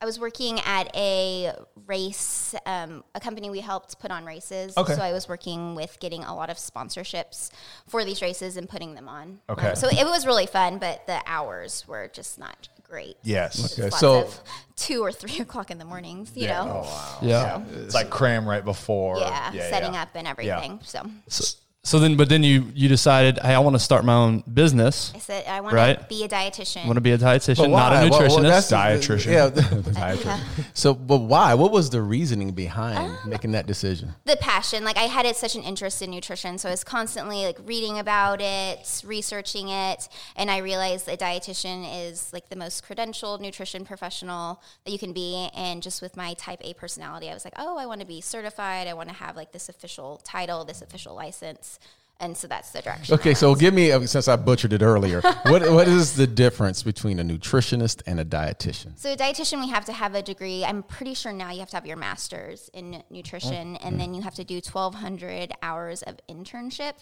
I 0.00 0.04
was 0.04 0.20
working 0.20 0.60
at 0.60 0.94
a 0.94 1.52
race, 1.86 2.54
um, 2.66 3.02
a 3.14 3.20
company 3.20 3.48
we 3.48 3.60
helped 3.60 3.98
put 3.98 4.10
on 4.10 4.26
races. 4.26 4.76
Okay. 4.76 4.94
So 4.94 5.00
I 5.00 5.12
was 5.12 5.26
working 5.28 5.74
with 5.74 5.98
getting 6.00 6.22
a 6.22 6.34
lot 6.34 6.50
of 6.50 6.58
sponsorships 6.58 7.50
for 7.88 8.04
these 8.04 8.20
races 8.20 8.58
and 8.58 8.68
putting 8.68 8.94
them 8.94 9.08
on. 9.08 9.40
Um, 9.48 9.56
Okay. 9.58 9.74
so 9.74 9.88
it 9.88 10.04
was 10.04 10.26
really 10.26 10.46
fun, 10.46 10.78
but 10.78 11.06
the 11.06 11.20
hours 11.26 11.88
were 11.88 12.08
just 12.12 12.38
not 12.38 12.68
great. 12.82 13.16
Yes. 13.22 13.78
Okay, 13.78 13.88
so- 13.90 14.28
two 14.76 15.02
or 15.02 15.10
three 15.10 15.38
o'clock 15.40 15.70
in 15.70 15.78
the 15.78 15.84
mornings, 15.86 16.30
you 16.34 16.44
Yeah. 16.44 16.64
know? 16.64 16.82
Oh, 16.84 17.18
Yeah. 17.22 17.62
It's 17.76 17.94
like 17.94 18.10
cram 18.10 18.46
right 18.46 18.64
before. 18.64 19.16
Yeah, 19.18 19.50
setting 19.52 19.94
yeah. 19.94 20.02
up 20.02 20.10
and 20.14 20.28
everything. 20.28 20.80
So 20.84 21.02
So, 21.28 21.56
So 21.86 22.00
then, 22.00 22.16
but 22.16 22.28
then 22.28 22.42
you 22.42 22.72
you 22.74 22.88
decided, 22.88 23.38
hey, 23.38 23.54
I 23.54 23.60
want 23.60 23.74
to 23.76 23.78
start 23.78 24.04
my 24.04 24.14
own 24.14 24.42
business. 24.52 25.12
I 25.14 25.20
said 25.20 25.44
I 25.46 25.60
want 25.60 25.72
Right. 25.72 26.00
to 26.00 26.06
be 26.08 26.24
a 26.24 26.28
dietitian. 26.28 26.82
I 26.82 26.86
want 26.86 26.96
to 26.96 27.00
be 27.00 27.12
a 27.12 27.18
dietitian, 27.18 27.70
not 27.70 27.92
a 27.92 27.94
why? 27.96 28.08
Well, 28.08 28.10
well, 28.10 28.28
nutritionist. 28.28 28.70
that's- 28.70 29.06
Dietitian. 29.06 29.32
Yeah. 29.32 29.50
Dietitian. 30.14 30.40
so, 30.74 30.94
but 30.94 31.18
why? 31.18 31.54
What 31.54 31.70
was 31.70 31.90
the 31.90 32.02
reasoning 32.02 32.50
behind 32.50 32.98
um, 32.98 33.18
making 33.30 33.52
that 33.52 33.66
decision? 33.68 34.14
the 34.24 34.36
passion 34.38 34.82
like 34.84 34.96
i 34.96 35.02
had 35.02 35.24
such 35.36 35.54
an 35.54 35.62
interest 35.62 36.02
in 36.02 36.10
nutrition 36.10 36.58
so 36.58 36.68
i 36.68 36.72
was 36.72 36.82
constantly 36.82 37.44
like 37.44 37.58
reading 37.64 37.98
about 37.98 38.40
it 38.40 39.02
researching 39.04 39.68
it 39.68 40.08
and 40.36 40.50
i 40.50 40.58
realized 40.58 41.08
a 41.08 41.16
dietitian 41.16 41.78
is 42.04 42.32
like 42.32 42.48
the 42.48 42.56
most 42.56 42.84
credentialed 42.86 43.40
nutrition 43.40 43.84
professional 43.84 44.60
that 44.84 44.90
you 44.90 44.98
can 44.98 45.12
be 45.12 45.48
and 45.54 45.82
just 45.82 46.02
with 46.02 46.16
my 46.16 46.34
type 46.34 46.60
a 46.64 46.74
personality 46.74 47.30
i 47.30 47.34
was 47.34 47.44
like 47.44 47.54
oh 47.56 47.78
i 47.78 47.86
want 47.86 48.00
to 48.00 48.06
be 48.06 48.20
certified 48.20 48.86
i 48.88 48.94
want 48.94 49.08
to 49.08 49.14
have 49.14 49.36
like 49.36 49.52
this 49.52 49.68
official 49.68 50.20
title 50.24 50.64
this 50.64 50.82
official 50.82 51.14
license 51.14 51.75
and 52.18 52.36
so 52.36 52.46
that's 52.46 52.70
the 52.70 52.80
direction 52.80 53.14
Okay, 53.14 53.34
so 53.34 53.54
give 53.54 53.74
me 53.74 53.92
uh, 53.92 54.06
since 54.06 54.26
I 54.26 54.36
butchered 54.36 54.72
it 54.72 54.82
earlier. 54.82 55.20
what 55.42 55.70
what 55.70 55.86
is 55.88 56.14
the 56.14 56.26
difference 56.26 56.82
between 56.82 57.20
a 57.20 57.22
nutritionist 57.22 58.02
and 58.06 58.18
a 58.18 58.24
dietitian? 58.24 58.98
So 58.98 59.12
a 59.12 59.16
dietitian, 59.16 59.60
we 59.60 59.68
have 59.68 59.84
to 59.86 59.92
have 59.92 60.14
a 60.14 60.22
degree. 60.22 60.64
I'm 60.64 60.82
pretty 60.82 61.14
sure 61.14 61.32
now 61.32 61.50
you 61.50 61.60
have 61.60 61.70
to 61.70 61.76
have 61.76 61.86
your 61.86 61.96
master's 61.96 62.70
in 62.72 63.02
nutrition, 63.10 63.76
and 63.76 64.00
then 64.00 64.14
you 64.14 64.22
have 64.22 64.34
to 64.36 64.44
do 64.44 64.56
1,200 64.56 65.52
hours 65.62 66.02
of 66.02 66.18
internship 66.28 66.94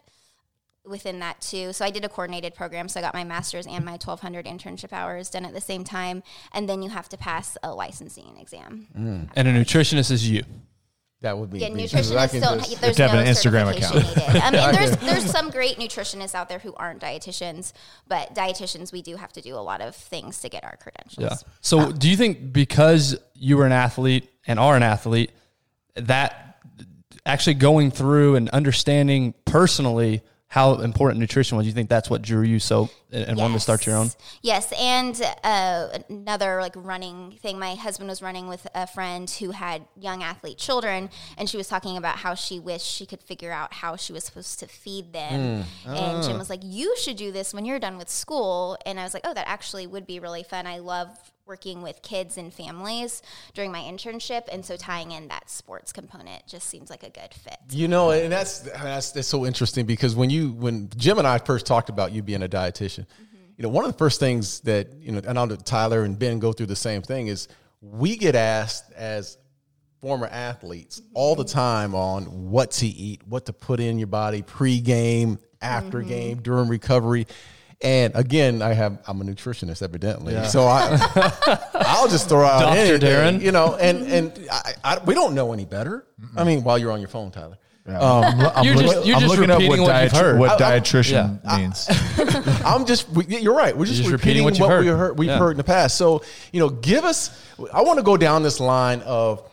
within 0.85 1.21
that 1.21 1.40
too. 1.40 1.73
So 1.73 1.85
I 1.85 1.90
did 1.90 2.04
a 2.04 2.09
coordinated 2.09 2.54
program, 2.54 2.88
so 2.88 3.00
I 3.00 3.02
got 3.02 3.14
my 3.14 3.25
master's 3.25 3.66
and 3.66 3.85
my 3.85 3.93
1,200 3.93 4.47
internship 4.47 4.93
hours 4.93 5.31
done 5.31 5.45
at 5.45 5.54
the 5.54 5.61
same 5.61 5.85
time, 5.85 6.23
and 6.52 6.69
then 6.69 6.83
you 6.83 6.90
have 6.90 7.09
to 7.11 7.16
pass 7.16 7.57
a 7.62 7.73
licensing 7.73 8.37
exam. 8.38 8.88
and 9.35 9.49
a 9.49 9.52
nutritionist 9.52 10.11
is 10.11 10.28
you. 10.28 10.43
That 11.25 11.38
would 11.38 11.49
be 11.50 11.59
Yeah, 11.59 11.71
me, 11.71 11.88
'cause 11.88 12.12
I 12.12 12.26
nutritionists 12.26 12.31
can 12.33 12.40
don't. 12.43 12.59
just- 12.64 12.81
there's 12.83 12.99
have 12.99 13.12
no 13.14 13.19
an 13.19 13.26
Instagram 13.26 13.66
certification 13.66 13.97
account. 13.99 14.16
needed. 14.16 14.37
Um, 14.43 14.54
and 14.54 14.54
there's 14.76 14.97
there's 14.99 15.25
some 15.31 15.50
great 15.50 15.78
nutritionists 15.78 16.35
out 16.35 16.49
there 16.50 16.59
who 16.59 16.75
aren't 16.75 17.00
dietitians, 17.00 17.73
but 18.07 18.35
dietitians 18.35 18.93
we 18.93 19.00
do 19.02 19.16
have 19.16 19.33
to 19.33 19.40
do 19.40 19.54
a 19.54 19.64
lot 19.64 19.81
of 19.81 19.97
things 19.97 20.40
to 20.43 20.49
get 20.50 20.64
our 20.64 20.76
credentials. 20.76 21.16
Yeah. 21.43 21.52
So 21.62 21.90
do 21.93 22.11
you 22.11 22.16
think 22.16 22.52
because 22.52 23.16
you 23.35 23.57
were 23.57 23.64
an 23.66 23.73
athlete 23.73 24.28
and 24.47 24.59
are 24.59 24.76
an 24.76 24.83
athlete, 24.83 25.33
that 25.97 26.59
actually 27.25 27.54
going 27.54 27.90
through 27.90 28.37
and 28.37 28.50
understanding 28.50 29.33
personally 29.47 30.23
how 30.49 30.75
important 30.75 31.21
nutrition 31.21 31.57
was, 31.57 31.67
you 31.67 31.73
think 31.73 31.89
that's 31.89 32.09
what 32.09 32.23
drew 32.23 32.43
you 32.43 32.61
so 32.61 32.89
and 33.11 33.25
and 33.25 33.39
wanted 33.39 33.55
to 33.55 33.61
start 33.61 33.87
your 33.87 33.97
own? 33.97 34.11
Yes, 34.41 34.73
and 34.79 35.21
uh, 35.43 35.99
another 36.09 36.61
like 36.61 36.75
running 36.77 37.33
thing. 37.43 37.59
My 37.59 37.75
husband 37.75 38.09
was 38.09 38.23
running 38.23 38.47
with 38.47 38.67
a 38.75 38.87
friend 38.87 39.29
who 39.29 39.51
had 39.51 39.87
young 39.99 40.23
athlete 40.23 40.59
children, 40.59 41.11
and 41.37 41.51
she 41.51 41.57
was 41.57 41.67
talking 41.67 41.97
about 41.97 42.19
how 42.19 42.35
she 42.35 42.61
wished 42.61 42.87
she 42.87 43.05
could 43.05 43.21
figure 43.21 43.51
out 43.51 43.75
how 43.75 43.97
she 43.97 44.13
was 44.13 44.25
supposed 44.25 44.61
to 44.61 44.67
feed 44.67 45.13
them. 45.13 45.65
And 45.87 46.23
Jim 46.23 46.39
was 46.39 46.51
like, 46.51 46.61
"You 46.63 46.95
should 46.99 47.17
do 47.17 47.33
this 47.33 47.53
when 47.53 47.65
you're 47.65 47.81
done 47.81 47.99
with 47.99 48.09
school." 48.09 48.79
And 48.87 49.01
I 49.01 49.03
was 49.03 49.13
like, 49.13 49.27
"Oh, 49.27 49.35
that 49.35 49.49
actually 49.49 49.87
would 49.87 50.07
be 50.07 50.21
really 50.21 50.45
fun. 50.45 50.67
I 50.67 50.79
love." 50.79 51.09
Working 51.47 51.83
with 51.83 52.01
kids 52.01 52.39
and 52.39 52.51
families 52.51 53.21
during 53.53 53.71
my 53.71 53.81
internship, 53.81 54.45
and 54.51 54.65
so 54.65 54.79
tying 54.79 55.13
in 55.13 55.29
that 55.29 55.51
sports 55.51 55.93
component 55.93 56.47
just 56.47 56.67
seems 56.69 56.89
like 56.89 57.03
a 57.03 57.11
good 57.11 57.35
fit. 57.35 57.59
You 57.71 57.87
know, 57.87 58.13
and 58.13 58.33
that's 58.33 58.61
that's 58.61 59.13
that's 59.13 59.29
so 59.29 59.45
interesting 59.45 59.85
because 59.85 60.17
when 60.17 60.31
you 60.31 60.53
when 60.53 60.89
Jim 60.97 61.19
and 61.19 61.27
I 61.27 61.37
first 61.37 61.67
talked 61.67 61.91
about 61.91 62.13
you 62.13 62.23
being 62.23 62.43
a 62.43 62.49
dietitian, 62.49 63.01
mm-hmm. 63.01 63.37
you 63.59 63.63
know, 63.63 63.69
one 63.69 63.85
of 63.85 63.93
the 63.93 63.99
first 63.99 64.21
things 64.21 64.61
that 64.61 64.95
you 64.95 65.13
know, 65.13 65.19
and 65.19 65.39
I 65.39 65.45
know 65.45 65.57
Tyler 65.57 66.05
and 66.05 66.19
Ben 66.19 66.39
go 66.39 66.51
through 66.53 66.67
the 66.67 66.77
same 66.77 67.03
thing 67.03 67.27
is 67.27 67.49
we 67.83 68.17
get 68.17 68.35
asked 68.35 68.91
as 68.93 69.37
former 70.01 70.27
athletes 70.29 71.01
mm-hmm. 71.01 71.13
all 71.13 71.35
the 71.35 71.45
time 71.45 71.95
on 71.95 72.51
what 72.51 72.71
to 72.71 72.87
eat, 72.87 73.21
what 73.27 73.45
to 73.45 73.53
put 73.53 73.81
in 73.81 73.99
your 73.99 74.07
body 74.07 74.41
pre-game, 74.41 75.39
after 75.65 75.99
mm-hmm. 75.99 76.09
game, 76.09 76.43
during 76.43 76.69
recovery. 76.69 77.27
And 77.83 78.14
again, 78.14 78.62
I 78.62 78.73
have 78.73 78.99
I'm 79.07 79.21
a 79.21 79.25
nutritionist 79.25 79.83
evidently, 79.83 80.33
so 80.49 80.64
I 80.66 81.69
I'll 81.75 82.09
just 82.09 82.28
throw 82.28 82.45
out 82.45 82.61
Dr. 82.61 82.78
anything, 82.78 83.00
Darren. 83.00 83.40
you 83.43 83.52
know, 83.52 83.75
and 83.76 84.07
and 84.07 84.47
I, 84.50 84.73
I, 84.85 84.99
we 85.04 85.14
don't 85.14 85.35
know 85.35 85.52
any 85.52 85.64
better. 85.64 86.07
I 86.37 86.45
mean, 86.45 86.62
while 86.64 86.78
you're 86.78 86.93
on 86.93 87.00
your 87.00 87.09
phone, 87.09 87.31
Tyler. 87.31 87.59
Um, 87.87 87.97
I'm, 87.99 88.40
I'm 88.57 88.64
You're 88.64 88.76
look- 88.76 88.87
just- 88.87 89.07
you're 89.07 89.16
I'm 89.16 89.21
just 89.23 89.35
looking 89.35 89.50
up 89.50 89.59
repeating 89.59 89.83
what 89.83 90.02
you've 90.02 90.12
dietri- 90.12 90.19
heard. 90.21 90.38
what 90.38 90.62
I- 90.62 90.76
I- 90.76 90.81
dietitian 90.81 91.45
means. 91.59 91.87
I'm 92.64 92.87
just, 92.87 93.11
we, 93.11 93.26
you're 93.26 93.54
right. 93.54 93.76
We're 93.76 93.85
just, 93.85 93.99
just 93.99 94.11
repeating, 94.11 94.43
repeating 94.47 94.62
what 94.62 94.71
what, 94.78 94.85
you've 94.85 94.85
we 94.85 94.87
heard. 94.90 94.97
heard, 95.09 95.19
we've 95.19 95.28
Yeah. 95.28 95.38
heard 95.38 95.50
in 95.50 95.57
the 95.59 95.64
past. 95.64 95.99
So, 95.99 96.23
you 96.50 96.61
know, 96.61 96.71
give 96.71 97.04
us, 97.04 97.28
I 97.75 97.83
want 97.83 97.99
to 97.99 98.02
go 98.02 98.16
down 98.16 98.43
this 98.43 98.59
line 98.59 99.00
of, 99.02 99.47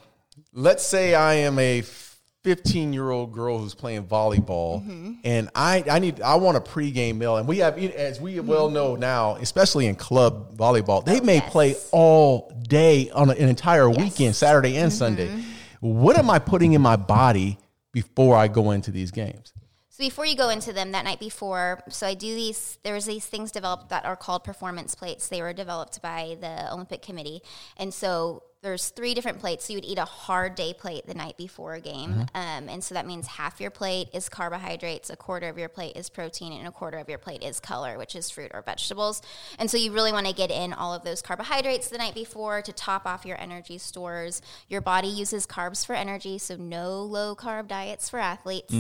let's 0.54 0.86
say 0.86 1.14
I 1.14 1.34
am 1.34 1.60
a 1.60 1.82
15 2.44 2.92
year 2.92 3.12
old 3.12 3.32
girl 3.32 3.60
who's 3.60 3.76
playing 3.76 4.04
volleyball 4.06 4.82
mm-hmm. 4.82 5.14
and 5.24 5.50
I, 5.54 5.84
I 5.90 6.00
need, 6.00 6.22
I 6.22 6.36
want 6.36 6.58
a 6.58 6.62
pregame 6.62 7.18
meal. 7.18 7.38
And 7.38 7.48
we 7.48 7.60
have, 7.60 7.78
as 7.78 8.20
we 8.20 8.36
mm-hmm. 8.36 8.48
well 8.48 8.70
know 8.70 8.96
now, 8.96 9.36
especially 9.36 9.88
in 9.88 9.96
club 9.96 10.58
volleyball, 10.58 11.06
they 11.06 11.20
oh, 11.20 11.24
may 11.24 11.36
yes. 11.36 11.52
play 11.52 11.76
all 11.92 12.52
day 12.68 13.12
on 13.12 13.30
an 13.30 13.38
entire 13.38 13.90
weekend, 13.90 14.36
Saturday 14.36 14.78
and 14.78 14.92
mm-hmm. 14.92 14.98
Sunday. 14.98 15.44
What 15.82 16.18
am 16.18 16.30
I 16.30 16.40
putting 16.40 16.74
in 16.74 16.82
my 16.82 16.96
body 16.96 17.60
before 17.92 18.36
I 18.36 18.48
go 18.48 18.72
into 18.72 18.92
these 18.92 19.12
games? 19.12 19.54
So 19.90 20.04
before 20.04 20.26
you 20.26 20.36
go 20.36 20.50
into 20.50 20.74
them 20.74 20.94
that 20.94 21.06
night 21.06 21.20
before, 21.20 21.82
so 21.90 22.08
I 22.08 22.14
do 22.14 22.34
these. 22.34 22.78
There's 22.84 23.06
these 23.06 23.26
things 23.26 23.52
developed 23.52 23.90
that 23.90 24.06
are 24.06 24.16
called 24.16 24.44
performance 24.44 24.96
plates. 24.96 25.28
They 25.28 25.42
were 25.42 25.54
developed 25.54 26.02
by 26.02 26.38
the 26.40 26.72
Olympic 26.72 27.02
Committee, 27.02 27.42
and 27.78 27.94
so 27.94 28.44
there's 28.62 28.90
three 28.90 29.14
different 29.16 29.40
plates. 29.40 29.66
So 29.66 29.74
you 29.74 29.78
would 29.78 29.86
eat 29.86 29.98
a 29.98 30.06
hard 30.06 30.56
day 30.56 30.74
plate 30.74 31.08
the 31.08 31.16
night 31.16 31.36
before 31.36 31.74
a 31.74 31.82
game, 31.82 32.28
um, 32.36 32.70
and 32.70 32.84
so 32.84 32.94
that 32.94 33.08
means 33.08 33.26
half 33.26 33.60
your 33.60 33.72
plate 33.72 34.10
is 34.14 34.30
carbohydrates, 34.30 35.10
a 35.10 35.16
quarter 35.16 35.50
of 35.50 35.58
your 35.58 35.70
plate 35.70 35.96
is 35.96 36.10
protein, 36.10 36.54
and 36.54 36.68
a 36.68 36.72
quarter 36.72 37.00
of 37.00 37.10
your 37.10 37.18
plate 37.18 37.42
is 37.44 37.60
color, 37.60 37.98
which 37.98 38.16
is 38.16 38.30
fruit 38.30 38.52
or 38.54 38.62
vegetables. 38.62 39.22
And 39.58 39.70
so 39.70 39.78
you 39.78 39.92
really 39.92 40.12
want 40.12 40.28
to 40.28 40.34
get 40.34 40.52
in 40.52 40.74
all 40.74 40.94
of 40.94 41.04
those 41.04 41.22
carbohydrates 41.22 41.90
the 41.90 41.98
night 41.98 42.14
before 42.14 42.62
to 42.62 42.72
top 42.72 43.06
off 43.06 43.26
your 43.26 43.40
energy 43.42 43.80
stores. 43.80 44.42
Your 44.68 44.82
body 44.82 45.08
uses 45.08 45.48
carbs 45.48 45.84
for 45.86 45.96
energy, 45.96 46.38
so 46.38 46.56
no 46.56 47.02
low 47.02 47.36
carb 47.36 47.68
diets 47.68 48.10
for 48.10 48.20
athletes, 48.20 48.74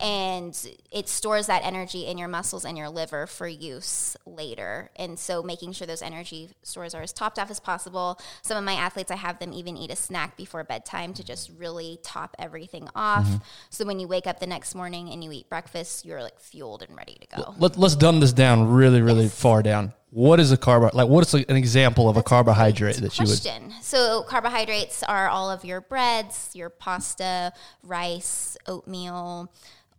and 0.00 0.68
it 0.92 1.08
stores 1.08 1.48
that 1.48 1.64
energy 1.64 2.06
in 2.06 2.18
your 2.18 2.28
muscles 2.28 2.64
and 2.64 2.78
your 2.78 2.88
liver 2.88 3.26
for 3.26 3.48
use 3.48 4.16
later. 4.26 4.90
And 4.94 5.18
so 5.18 5.42
making 5.42 5.72
sure 5.72 5.86
those 5.88 6.02
energy 6.02 6.50
stores 6.62 6.94
are 6.94 7.02
as 7.02 7.12
topped 7.12 7.38
off 7.38 7.50
as 7.50 7.58
possible. 7.58 8.20
Some 8.42 8.56
of 8.56 8.62
my 8.62 8.74
athletes, 8.74 9.10
I 9.10 9.23
have 9.24 9.38
them 9.38 9.54
even 9.54 9.74
eat 9.76 9.90
a 9.90 9.96
snack 9.96 10.36
before 10.36 10.62
bedtime 10.64 11.14
to 11.14 11.24
just 11.24 11.50
really 11.56 11.98
top 12.02 12.36
everything 12.38 12.86
off. 12.94 13.24
Mm-hmm. 13.24 13.36
So 13.70 13.86
when 13.86 13.98
you 13.98 14.06
wake 14.06 14.26
up 14.26 14.38
the 14.38 14.46
next 14.46 14.74
morning 14.74 15.08
and 15.08 15.24
you 15.24 15.32
eat 15.32 15.48
breakfast, 15.48 16.04
you're 16.04 16.22
like 16.22 16.38
fueled 16.38 16.82
and 16.82 16.94
ready 16.94 17.16
to 17.22 17.36
go. 17.36 17.54
Let, 17.58 17.78
let's 17.78 17.96
dumb 17.96 18.20
this 18.20 18.34
down 18.34 18.68
really, 18.68 19.00
really 19.00 19.28
far 19.28 19.62
down. 19.62 19.94
What 20.10 20.40
is 20.40 20.52
a 20.52 20.58
carb? 20.58 20.92
Like, 20.92 21.08
what 21.08 21.26
is 21.26 21.34
an 21.34 21.56
example 21.56 22.08
of 22.08 22.16
a 22.18 22.22
carbohydrate 22.22 22.96
that 22.96 23.18
you 23.18 23.24
would? 23.24 23.30
question. 23.30 23.72
So 23.80 24.22
carbohydrates 24.28 25.02
are 25.02 25.28
all 25.28 25.50
of 25.50 25.64
your 25.64 25.80
breads, 25.80 26.50
your 26.52 26.68
pasta, 26.68 27.52
rice, 27.82 28.56
oatmeal, 28.66 29.50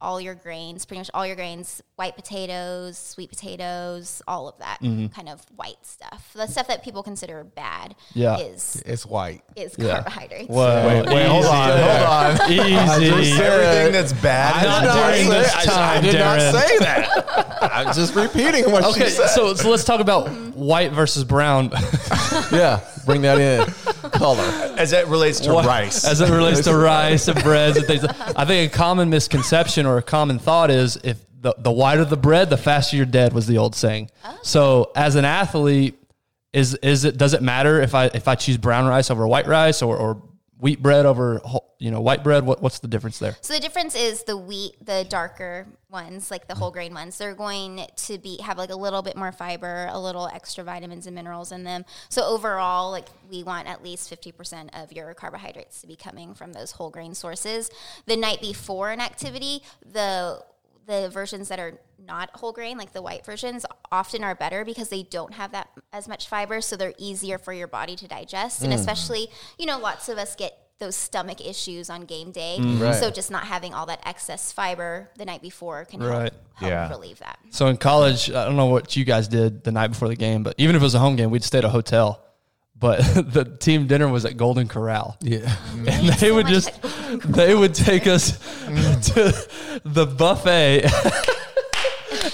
all 0.02 0.20
your 0.20 0.36
grains, 0.36 0.86
pretty 0.86 1.00
much 1.00 1.10
all 1.14 1.26
your 1.26 1.36
grains, 1.38 1.82
white 1.96 2.16
potatoes, 2.16 2.98
sweet 2.98 3.30
potatoes, 3.30 4.22
all 4.28 4.48
of 4.48 4.58
that 4.60 4.78
Mm-hmm. 4.82 5.08
kind 5.08 5.30
of 5.30 5.42
white 5.56 5.78
stuff. 5.84 6.32
The 6.34 6.48
stuff 6.48 6.68
that 6.68 6.84
people 6.84 7.02
consider 7.02 7.44
bad 7.44 7.96
Yeah. 8.14 8.38
is 8.38 8.84
It's 8.86 9.06
white. 9.06 9.42
is 9.56 9.74
Yeah. 9.78 9.96
carbohydrates. 10.02 10.50
Whoa, 10.50 10.88
Wait, 10.88 11.08
wait, 11.16 11.26
hold 11.28 11.46
on, 11.46 11.70
hold 11.80 12.42
on. 12.42 12.52
Easy. 12.52 13.42
Everything 13.42 13.94
that's 13.94 14.14
bad. 14.14 14.64
Not 14.66 14.84
is 15.16 15.26
during 15.26 15.30
this 15.30 15.52
time, 15.66 15.98
I 15.98 16.02
did 16.02 16.16
Darren. 16.16 16.52
not 16.54 16.62
say 16.62 16.78
that. 16.80 17.70
I'm 17.74 17.94
just 17.94 18.14
repeating 18.16 18.70
what 18.72 18.84
Okay, 18.86 19.06
she 19.06 19.10
said. 19.12 19.28
so 19.30 19.54
so 19.56 19.70
let's 19.70 19.86
talk 19.86 20.00
about 20.02 20.30
white 20.56 20.92
versus 20.92 21.24
brown 21.24 21.72
yeah, 22.52 22.82
bring 23.06 23.22
that 23.24 23.40
in. 23.40 23.66
Color. 24.18 24.76
as 24.78 24.94
it 24.94 25.08
relates 25.08 25.40
to 25.42 25.54
What- 25.54 25.66
rice. 25.66 26.06
as 26.06 26.22
it 26.22 26.30
relates 26.30 26.62
to 26.62 26.76
rice 26.78 27.28
and 27.28 27.42
breads 27.44 27.78
and 27.78 27.86
things. 27.86 28.04
I 28.04 28.46
think 28.46 28.72
a 28.72 28.76
common 28.76 29.10
misconception 29.10 29.86
or 29.86 29.98
a 29.98 30.02
common 30.04 30.40
thought 30.40 30.72
is 30.72 30.98
if 31.04 31.18
the, 31.42 31.54
the 31.58 31.72
whiter 31.72 32.06
the 32.06 32.18
bread, 32.18 32.50
the 32.50 32.58
faster 32.58 32.98
you're 32.98 33.06
dead 33.06 33.34
was 33.34 33.46
the 33.48 33.58
old 33.58 33.76
saying. 33.76 34.10
Oh. 34.24 34.38
So 34.44 34.92
as 34.96 35.16
an 35.16 35.26
athlete, 35.26 35.96
is 36.54 36.74
is 36.76 37.04
it 37.04 37.18
does 37.18 37.34
it 37.34 37.42
matter 37.42 37.82
if 37.82 37.94
I 37.94 38.06
if 38.06 38.28
I 38.30 38.36
choose 38.36 38.56
brown 38.58 38.86
rice 38.88 39.12
over 39.12 39.28
white 39.28 39.46
rice 39.46 39.82
or, 39.82 39.98
or 39.98 40.24
wheat 40.60 40.82
bread 40.82 41.06
over 41.06 41.40
whole- 41.44 41.76
you 41.80 41.92
know 41.92 42.02
white 42.02 42.24
bread? 42.24 42.46
What 42.46 42.62
what's 42.62 42.80
the 42.80 42.88
difference 42.88 43.20
there? 43.20 43.36
So 43.42 43.54
the 43.54 43.60
difference 43.60 43.96
is 43.96 44.24
the 44.24 44.38
wheat, 44.38 44.74
the 44.84 45.06
darker 45.08 45.68
ones, 45.90 46.32
like 46.32 46.48
the 46.48 46.56
whole 46.56 46.72
grain 46.72 46.94
ones, 46.94 47.18
they're 47.18 47.36
going 47.36 47.88
to 47.96 48.18
be 48.18 48.42
have 48.42 48.58
like 48.58 48.70
a 48.70 48.76
little 48.76 49.02
bit 49.02 49.16
more 49.16 49.32
fiber, 49.32 49.88
a 49.92 50.00
little 50.00 50.28
extra 50.28 50.64
vitamins 50.64 51.06
and 51.06 51.16
minerals 51.16 51.52
in 51.52 51.64
them. 51.64 51.86
So 52.10 52.24
overall, 52.24 52.92
like 52.92 53.08
we 53.30 53.44
want 53.44 53.68
at 53.68 53.84
least 53.84 54.10
50% 54.10 54.70
of 54.82 54.92
your 54.92 55.14
carbohydrates 55.14 55.82
to 55.82 55.88
be 55.88 55.96
coming 55.96 56.34
from 56.34 56.54
those 56.54 56.72
whole 56.72 56.90
grain 56.90 57.14
sources. 57.14 57.70
The 58.06 58.16
night 58.16 58.42
before 58.42 58.92
an 58.92 59.02
activity, 59.02 59.64
the 59.86 60.42
the 60.86 61.10
versions 61.10 61.50
that 61.50 61.60
are 61.60 61.80
not 62.06 62.30
whole 62.36 62.52
grain, 62.52 62.78
like 62.78 62.94
the 62.94 63.02
white 63.02 63.26
versions, 63.26 63.66
often 63.92 64.24
are 64.24 64.36
better 64.36 64.64
because 64.64 64.90
they 64.90 65.04
don't 65.04 65.34
have 65.34 65.52
that 65.52 65.70
as 65.92 66.08
much 66.08 66.28
fiber, 66.28 66.62
so 66.62 66.76
they're 66.76 66.94
easier 66.98 67.38
for 67.38 67.54
your 67.54 67.68
body 67.68 67.96
to 67.96 68.08
digest. 68.08 68.64
And 68.64 68.72
mm. 68.72 68.76
especially, 68.76 69.30
you 69.58 69.66
know, 69.66 69.80
lots 69.80 70.10
of 70.10 70.18
us 70.18 70.36
get 70.36 70.58
those 70.78 70.96
stomach 70.96 71.40
issues 71.46 71.90
on 71.90 72.02
game 72.02 72.32
day. 72.32 72.58
Mm. 72.60 72.82
Right. 72.82 72.96
So 72.96 73.10
just 73.10 73.32
not 73.32 73.46
having 73.46 73.74
all 73.74 73.86
that 73.86 74.02
excess 74.06 74.52
fiber 74.52 75.10
the 75.18 75.24
night 75.26 75.42
before 75.42 75.86
can 75.86 76.02
Right. 76.02 76.34
help, 76.34 76.34
help 76.56 76.70
Yeah. 76.70 76.90
relieve 76.90 77.20
that. 77.20 77.40
So 77.50 77.68
in 77.68 77.78
college, 77.78 78.30
I 78.30 78.44
don't 78.44 78.58
know 78.58 78.66
what 78.66 78.96
you 78.96 79.06
guys 79.06 79.28
did 79.30 79.64
the 79.64 79.72
night 79.72 79.88
before 79.88 80.10
the 80.10 80.18
game, 80.18 80.44
but 80.44 80.54
even 80.58 80.76
if 80.76 80.82
it 80.82 80.86
was 80.86 80.96
a 80.96 81.00
home 81.00 81.16
game, 81.16 81.32
we'd 81.32 81.44
stay 81.46 81.60
at 81.60 81.66
a 81.66 81.70
hotel. 81.70 82.22
But 82.86 83.00
the 83.34 83.46
team 83.46 83.88
dinner 83.88 84.08
was 84.08 84.26
at 84.26 84.38
Golden 84.38 84.68
Corral. 84.68 85.18
Yeah. 85.20 85.56
And 85.88 86.10
they 86.10 86.32
would 86.32 86.48
just 86.48 86.72
they 87.26 87.54
would 87.54 87.74
take 87.74 88.06
us 88.08 88.38
to 88.68 89.34
the 89.84 90.06
buffet. 90.06 90.86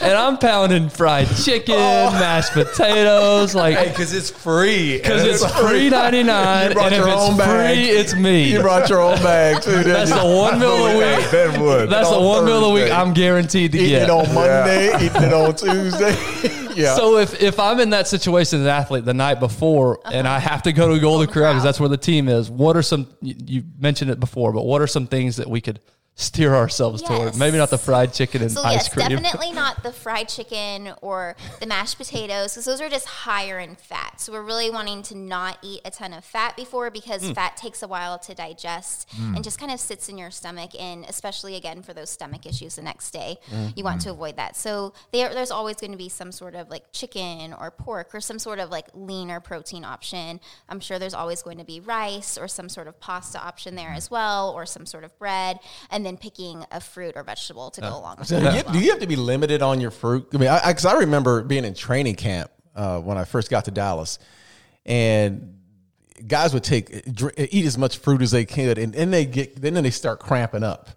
And 0.02 0.18
I'm 0.18 0.38
pounding 0.38 0.90
fried 0.90 1.28
chicken, 1.38 1.76
oh. 1.78 2.12
mashed 2.12 2.54
potatoes, 2.54 3.54
like 3.54 3.90
because 3.90 4.14
it's 4.14 4.30
free. 4.30 4.98
because 4.98 5.24
it's 5.24 5.60
free 5.60 5.90
ninety 5.90 6.24
nine, 6.24 6.70
You 6.70 6.74
brought 6.74 6.86
and 6.88 6.96
if 6.96 7.00
your 7.00 7.10
it's 7.10 7.22
own 7.22 7.36
free, 7.38 7.90
it's 7.90 8.16
me. 8.16 8.52
You 8.52 8.62
brought 8.62 8.90
your 8.90 9.02
own 9.02 9.18
bag 9.18 9.62
too. 9.62 9.72
Didn't 9.72 9.94
That's 9.94 10.10
you? 10.12 10.18
the 10.18 10.26
one 10.26 10.60
meal 10.60 10.86
a 10.88 10.98
week. 10.98 11.32
Ben 11.32 11.62
would. 11.62 11.90
That's 11.90 12.10
the 12.10 12.16
on 12.16 12.26
one 12.26 12.46
meal 12.46 12.66
a 12.66 12.74
week 12.74 12.92
I'm 12.92 13.14
guaranteed 13.14 13.72
to 13.74 13.78
Eating 13.78 13.90
get. 13.90 14.04
it 14.04 14.10
on 14.10 14.34
Monday, 14.34 14.96
eating 15.06 15.24
it 15.24 15.34
on 15.34 15.56
Tuesday. 15.56 16.72
yeah. 16.76 16.96
So 16.96 17.18
if, 17.18 17.42
if 17.42 17.60
I'm 17.60 17.80
in 17.80 17.92
that 17.92 18.08
situation 18.08 18.60
as 18.60 18.66
an 18.66 18.72
athlete 18.72 19.06
the 19.06 19.14
night 19.14 19.40
before 19.40 20.00
uh-huh. 20.00 20.12
and 20.14 20.28
I 20.28 20.40
have 20.40 20.64
to 20.64 20.74
go 20.74 20.94
to 20.94 21.00
Golden 21.00 21.28
Corral 21.28 21.54
because 21.54 21.64
that's 21.64 21.80
where 21.80 21.90
the 21.90 21.98
team 21.98 22.28
is, 22.28 22.50
what 22.50 22.76
are 22.76 22.82
some 22.82 23.08
you, 23.22 23.36
you 23.46 23.64
mentioned 23.80 24.12
it 24.12 24.20
before, 24.20 24.52
but 24.52 24.64
what 24.64 24.82
are 24.82 24.88
some 24.88 25.08
things 25.08 25.38
that 25.38 25.50
we 25.50 25.62
could 25.62 25.80
steer 26.16 26.54
ourselves 26.54 27.02
toward? 27.02 27.36
Maybe 27.36 27.58
not 27.58 27.70
the 27.70 27.78
fried 27.78 28.14
chicken 28.14 28.42
and 28.42 28.52
So 28.52 28.62
ice 28.62 28.74
yes, 28.74 28.90
cream. 28.90 29.10
definitely 29.10 29.52
not 29.54 29.82
the 29.82 29.92
fried 29.92 30.30
chicken 30.30 30.94
or 31.02 31.36
the 31.60 31.66
mashed 31.66 31.98
potatoes 31.98 32.54
because 32.54 32.66
those 32.66 32.82
are 32.82 32.90
just 32.90 33.08
higher 33.08 33.60
in 33.60 33.76
fat. 33.76 34.20
So 34.22 34.34
we're 34.34 34.44
really 34.44 34.70
wanting 34.70 35.02
to 35.04 35.18
not 35.18 35.58
eat 35.64 35.82
a 35.84 35.90
ton 35.92 36.14
of 36.14 36.24
fat 36.24 36.56
before 36.56 36.92
because 36.92 37.22
Hmm. 37.22 37.34
fat 37.34 37.58
takes 37.58 37.82
a 37.82 37.88
while 37.88 38.20
to 38.20 38.36
digest 38.36 39.08
mm. 39.16 39.36
and 39.36 39.44
just 39.44 39.60
kind 39.60 39.72
of 39.72 39.80
sits 39.80 40.10
in 40.10 40.18
your 40.18 40.30
stomach. 40.32 40.72
And 40.80 41.06
especially 41.06 41.56
again 41.56 41.82
for 41.82 41.94
those 41.94 42.10
stomach 42.10 42.46
issues 42.46 42.76
the 42.76 42.82
next 42.84 43.12
day, 43.12 43.38
mm. 43.50 43.76
you 43.76 43.84
want 43.84 44.02
mm. 44.02 44.04
to 44.04 44.12
avoid 44.12 44.36
that. 44.38 44.56
So 44.56 44.94
there, 45.12 45.34
there's 45.34 45.52
always 45.52 45.78
going 45.78 45.92
to 45.92 45.98
be 45.98 46.10
some 46.10 46.32
sort 46.32 46.56
of 46.56 46.70
like 46.70 46.84
chicken 46.92 47.54
or 47.54 47.72
pork 47.72 48.14
or 48.14 48.22
some 48.22 48.38
sort 48.38 48.60
of 48.60 48.70
like 48.70 48.88
leaner 48.94 49.40
protein 49.40 49.84
option. 49.84 50.40
I'm 50.70 50.80
sure 50.80 51.00
there's 51.00 51.14
always 51.14 51.42
going 51.42 51.58
to 51.58 51.64
be 51.66 51.80
rice 51.80 52.38
or 52.38 52.48
some 52.48 52.70
sort 52.70 52.88
of 52.88 53.00
pasta 53.00 53.42
option 53.44 53.76
there 53.76 53.90
as 53.92 54.12
well, 54.12 54.52
or 54.52 54.66
some 54.66 54.86
sort 54.86 55.04
of 55.04 55.18
bread, 55.18 55.60
and 55.90 56.01
then 56.06 56.18
picking 56.18 56.66
a 56.72 56.80
fruit 56.80 57.14
or 57.16 57.24
vegetable 57.24 57.72
to 57.72 57.82
go 57.82 57.90
along 57.98 58.18
with 58.20 58.28
So 58.28 58.38
it. 58.38 58.66
do, 58.68 58.74
do 58.74 58.80
you 58.80 58.92
have 58.92 59.00
to 59.00 59.08
be 59.08 59.16
limited 59.16 59.62
on 59.62 59.80
your 59.82 59.92
fruit? 59.92 60.28
I 60.34 60.38
mean, 60.38 60.42
because 60.50 60.62
I, 60.64 60.74
'cause 60.74 60.86
I 60.86 60.94
remember 61.00 61.44
being 61.44 61.66
in 61.66 61.74
training 61.74 62.16
camp 62.16 62.52
uh, 62.76 63.00
when 63.00 63.18
I 63.18 63.24
first 63.26 63.50
got 63.50 63.66
to 63.66 63.72
Dallas, 63.72 64.20
and 64.86 65.58
guys 66.28 66.54
would 66.54 66.64
take 66.64 67.14
dr- 67.14 67.34
eat 67.38 67.66
as 67.66 67.78
much 67.78 67.98
fruit 67.98 68.22
as 68.22 68.32
they 68.32 68.46
could, 68.46 68.78
and 68.78 68.94
then 68.94 69.12
they 69.12 69.26
get 69.26 69.62
then 69.62 69.74
they 69.76 69.90
start 69.92 70.20
cramping 70.20 70.64
up. 70.64 70.90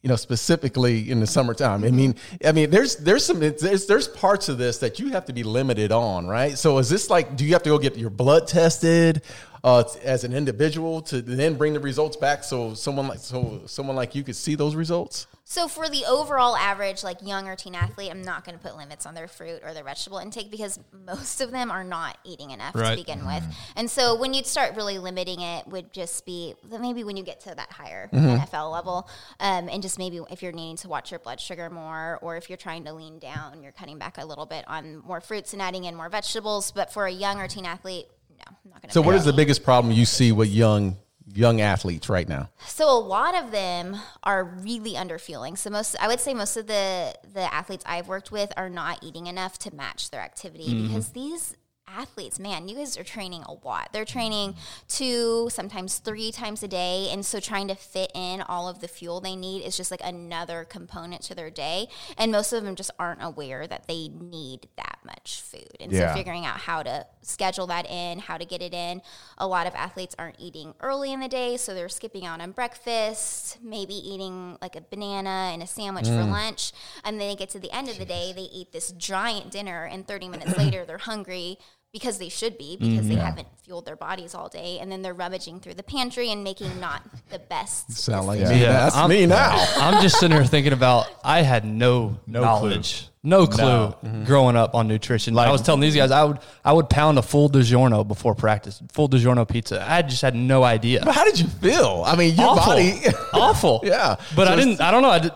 You 0.00 0.08
know, 0.08 0.16
specifically 0.16 1.10
in 1.10 1.18
the 1.18 1.26
summertime. 1.26 1.82
I 1.82 1.90
mean, 1.90 2.14
I 2.44 2.52
mean, 2.52 2.70
there's 2.70 2.94
there's 2.96 3.24
some 3.26 3.40
there's 3.40 3.86
there's 3.86 4.06
parts 4.06 4.48
of 4.48 4.56
this 4.56 4.78
that 4.78 5.00
you 5.00 5.08
have 5.08 5.24
to 5.24 5.32
be 5.32 5.42
limited 5.42 5.90
on, 5.90 6.28
right? 6.28 6.56
So 6.56 6.78
is 6.78 6.88
this 6.88 7.10
like, 7.10 7.36
do 7.36 7.44
you 7.44 7.52
have 7.54 7.64
to 7.64 7.70
go 7.70 7.78
get 7.78 7.96
your 7.96 8.08
blood 8.08 8.46
tested 8.46 9.22
uh, 9.64 9.84
as 10.02 10.24
an 10.24 10.32
individual 10.32 11.00
to 11.02 11.20
then 11.22 11.54
bring 11.56 11.72
the 11.72 11.80
results 11.80 12.16
back 12.16 12.44
so 12.44 12.74
someone 12.74 13.08
like 13.08 13.18
so 13.18 13.62
someone 13.66 13.96
like 13.96 14.14
you 14.14 14.22
could 14.24 14.36
see 14.36 14.54
those 14.54 14.74
results? 14.74 15.26
So 15.50 15.66
for 15.66 15.88
the 15.88 16.04
overall 16.04 16.54
average, 16.56 17.02
like 17.02 17.26
young 17.26 17.48
or 17.48 17.56
teen 17.56 17.74
athlete, 17.74 18.10
I'm 18.10 18.20
not 18.20 18.44
going 18.44 18.58
to 18.58 18.62
put 18.62 18.76
limits 18.76 19.06
on 19.06 19.14
their 19.14 19.26
fruit 19.26 19.62
or 19.64 19.72
their 19.72 19.82
vegetable 19.82 20.18
intake 20.18 20.50
because 20.50 20.78
most 21.06 21.40
of 21.40 21.52
them 21.52 21.70
are 21.70 21.84
not 21.84 22.18
eating 22.22 22.50
enough 22.50 22.74
Right. 22.74 22.90
to 22.90 22.96
begin 22.96 23.24
with. 23.26 23.42
And 23.74 23.90
so 23.90 24.14
when 24.14 24.34
you'd 24.34 24.44
start 24.44 24.76
really 24.76 24.98
limiting 24.98 25.40
it, 25.40 25.66
would 25.66 25.90
just 25.94 26.26
be 26.26 26.54
maybe 26.78 27.02
when 27.02 27.16
you 27.16 27.22
get 27.22 27.40
to 27.40 27.54
that 27.54 27.72
higher 27.72 28.10
NFL 28.12 28.70
level, 28.70 29.08
um, 29.40 29.70
and 29.70 29.80
just 29.82 29.98
maybe 29.98 30.20
if 30.30 30.42
you're 30.42 30.52
needing 30.52 30.76
to 30.76 30.88
watch 30.88 31.10
your 31.10 31.20
blood 31.20 31.40
sugar 31.40 31.70
more, 31.70 32.18
or 32.20 32.36
if 32.36 32.50
you're 32.50 32.58
trying 32.58 32.84
to 32.84 32.92
lean 32.92 33.18
down, 33.18 33.62
you're 33.62 33.72
cutting 33.72 33.98
back 33.98 34.18
a 34.18 34.26
little 34.26 34.44
bit 34.44 34.66
on 34.68 34.98
more 34.98 35.22
fruits 35.22 35.54
and 35.54 35.62
adding 35.62 35.84
in 35.84 35.94
more 35.94 36.10
vegetables. 36.10 36.72
But 36.72 36.92
for 36.92 37.06
a 37.06 37.10
young 37.10 37.40
or 37.40 37.48
teen 37.48 37.64
athlete, 37.64 38.06
no, 38.38 38.56
I'm 38.64 38.70
not 38.70 38.82
going 38.82 38.88
to. 38.88 38.92
So, 38.94 39.02
what 39.02 39.14
is 39.14 39.24
the 39.24 39.32
biggest 39.32 39.62
problem 39.62 39.92
you 39.92 40.04
see 40.04 40.32
with 40.32 40.48
young 40.48 40.96
young 41.34 41.60
athletes 41.60 42.08
right 42.08 42.28
now? 42.28 42.50
So 42.66 42.90
a 42.90 42.98
lot 42.98 43.34
of 43.34 43.50
them 43.50 43.96
are 44.22 44.44
really 44.44 44.94
underfueling. 44.94 45.56
So 45.56 45.70
most, 45.70 45.96
I 46.00 46.08
would 46.08 46.20
say, 46.20 46.34
most 46.34 46.56
of 46.56 46.66
the 46.66 47.14
the 47.32 47.52
athletes 47.52 47.84
I've 47.86 48.08
worked 48.08 48.32
with 48.32 48.52
are 48.56 48.68
not 48.68 49.02
eating 49.02 49.26
enough 49.26 49.58
to 49.60 49.74
match 49.74 50.10
their 50.10 50.20
activity 50.20 50.68
mm-hmm. 50.68 50.88
because 50.88 51.10
these 51.10 51.56
athletes, 51.96 52.38
man, 52.38 52.68
you 52.68 52.76
guys 52.76 52.96
are 52.96 53.04
training 53.04 53.42
a 53.42 53.52
lot. 53.66 53.90
They're 53.92 54.04
training 54.04 54.54
two, 54.88 55.48
sometimes 55.50 55.98
three 55.98 56.32
times 56.32 56.62
a 56.62 56.68
day, 56.68 57.08
and 57.10 57.24
so 57.24 57.40
trying 57.40 57.68
to 57.68 57.74
fit 57.74 58.10
in 58.14 58.42
all 58.42 58.68
of 58.68 58.80
the 58.80 58.88
fuel 58.88 59.20
they 59.20 59.36
need 59.36 59.62
is 59.62 59.76
just 59.76 59.90
like 59.90 60.00
another 60.04 60.64
component 60.64 61.22
to 61.22 61.34
their 61.34 61.50
day. 61.50 61.88
And 62.16 62.32
most 62.32 62.52
of 62.52 62.64
them 62.64 62.74
just 62.74 62.90
aren't 62.98 63.22
aware 63.22 63.66
that 63.66 63.86
they 63.86 64.08
need 64.08 64.68
that 64.76 64.98
much 65.04 65.42
food, 65.42 65.76
and 65.80 65.92
Yeah. 65.92 66.12
so 66.12 66.18
figuring 66.18 66.44
out 66.44 66.60
how 66.60 66.82
to 66.82 67.06
schedule 67.22 67.66
that 67.68 67.88
in, 67.90 68.18
how 68.20 68.38
to 68.38 68.44
get 68.44 68.62
it 68.62 68.74
in. 68.74 69.02
A 69.36 69.46
lot 69.46 69.66
of 69.66 69.74
athletes 69.74 70.14
aren't 70.18 70.36
eating 70.38 70.74
early 70.80 71.12
in 71.12 71.20
the 71.20 71.28
day, 71.28 71.56
so 71.56 71.74
they're 71.74 71.88
skipping 71.88 72.24
out 72.24 72.40
on 72.40 72.52
breakfast, 72.52 73.58
maybe 73.62 73.94
eating 73.94 74.56
like 74.60 74.76
a 74.76 74.80
banana 74.80 75.50
and 75.52 75.62
a 75.62 75.66
sandwich 75.66 76.06
for 76.06 76.12
mm. 76.12 76.30
lunch. 76.30 76.72
And 77.04 77.20
then 77.20 77.28
they 77.28 77.36
get 77.36 77.50
to 77.50 77.58
the 77.58 77.70
end 77.72 77.88
of 77.88 77.98
the 77.98 78.04
day, 78.04 78.32
they 78.34 78.42
eat 78.42 78.72
this 78.72 78.92
giant 78.92 79.50
dinner, 79.50 79.84
and 79.84 80.06
30 80.06 80.28
minutes 80.28 80.56
later, 80.58 80.84
they're 80.84 80.98
hungry 80.98 81.58
because 81.92 82.18
they 82.18 82.28
should 82.28 82.58
be 82.58 82.76
because 82.76 83.08
they 83.08 83.14
mm-hmm. 83.14 83.24
haven't 83.24 83.48
fueled 83.64 83.86
their 83.86 83.96
bodies 83.96 84.34
all 84.34 84.48
day 84.48 84.78
and 84.78 84.92
then 84.92 85.00
they're 85.00 85.14
rummaging 85.14 85.58
through 85.58 85.74
the 85.74 85.82
pantry 85.82 86.30
and 86.30 86.44
making 86.44 86.78
not 86.80 87.02
the 87.30 87.38
best 87.38 87.92
Sound 87.96 88.26
like 88.26 88.40
decisions. 88.40 88.60
me. 88.60 88.66
Yeah, 88.66 88.72
That's 88.72 88.96
I'm- 88.96 89.08
me 89.08 89.26
now. 89.26 89.66
I'm 89.76 90.02
just 90.02 90.18
sitting 90.20 90.36
here 90.36 90.44
thinking 90.44 90.72
about 90.72 91.06
I 91.24 91.40
had 91.42 91.64
no, 91.64 92.18
No 92.26 92.42
knowledge, 92.42 93.08
no 93.22 93.46
clue 93.46 93.64
No. 93.64 93.98
Mm-hmm. 94.04 94.24
growing 94.24 94.54
up 94.54 94.74
on 94.74 94.86
nutrition. 94.86 95.32
Like, 95.32 95.48
i 95.48 95.52
was 95.52 95.62
telling 95.62 95.80
these 95.80 95.96
guys 95.96 96.10
I 96.10 96.24
would 96.24 96.38
I 96.64 96.72
would 96.74 96.90
pound 96.90 97.18
a 97.18 97.22
full 97.22 97.48
DiGiorno 97.48 98.06
before 98.06 98.34
practice, 98.34 98.82
full 98.92 99.08
DiGiorno 99.08 99.48
pizza. 99.48 99.84
I 99.88 100.02
just 100.02 100.20
had 100.22 100.34
no 100.34 100.64
idea. 100.64 101.00
But 101.04 101.14
how 101.14 101.24
did 101.24 101.38
you 101.38 101.46
feel? 101.46 102.02
I 102.06 102.16
mean, 102.16 102.34
your 102.34 102.48
Awful. 102.48 102.72
body. 102.74 103.00
awful. 103.32 103.80
Yeah. 103.82 104.16
but 104.36 104.46
I 104.46 104.56
didn't. 104.56 104.80
I 104.80 104.90
don't 104.90 105.02
know. 105.02 105.10
I 105.10 105.18
did. 105.20 105.32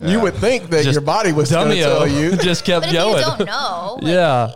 You 0.00 0.20
would 0.20 0.34
think 0.34 0.68
that 0.70 0.84
Just 0.84 0.94
your 0.94 1.00
body 1.00 1.32
was 1.32 1.50
going 1.50 1.70
to 1.70 1.74
Dummyo 1.74 1.82
tell 1.82 2.06
you. 2.06 2.36
just 2.36 2.64
kept 2.64 2.84
But 2.86 2.94
if 2.94 3.00
going. 3.00 3.16
you 3.16 3.22
don't 3.22 3.46
know, 3.46 3.98
like, 4.02 4.12
yeah. 4.12 4.52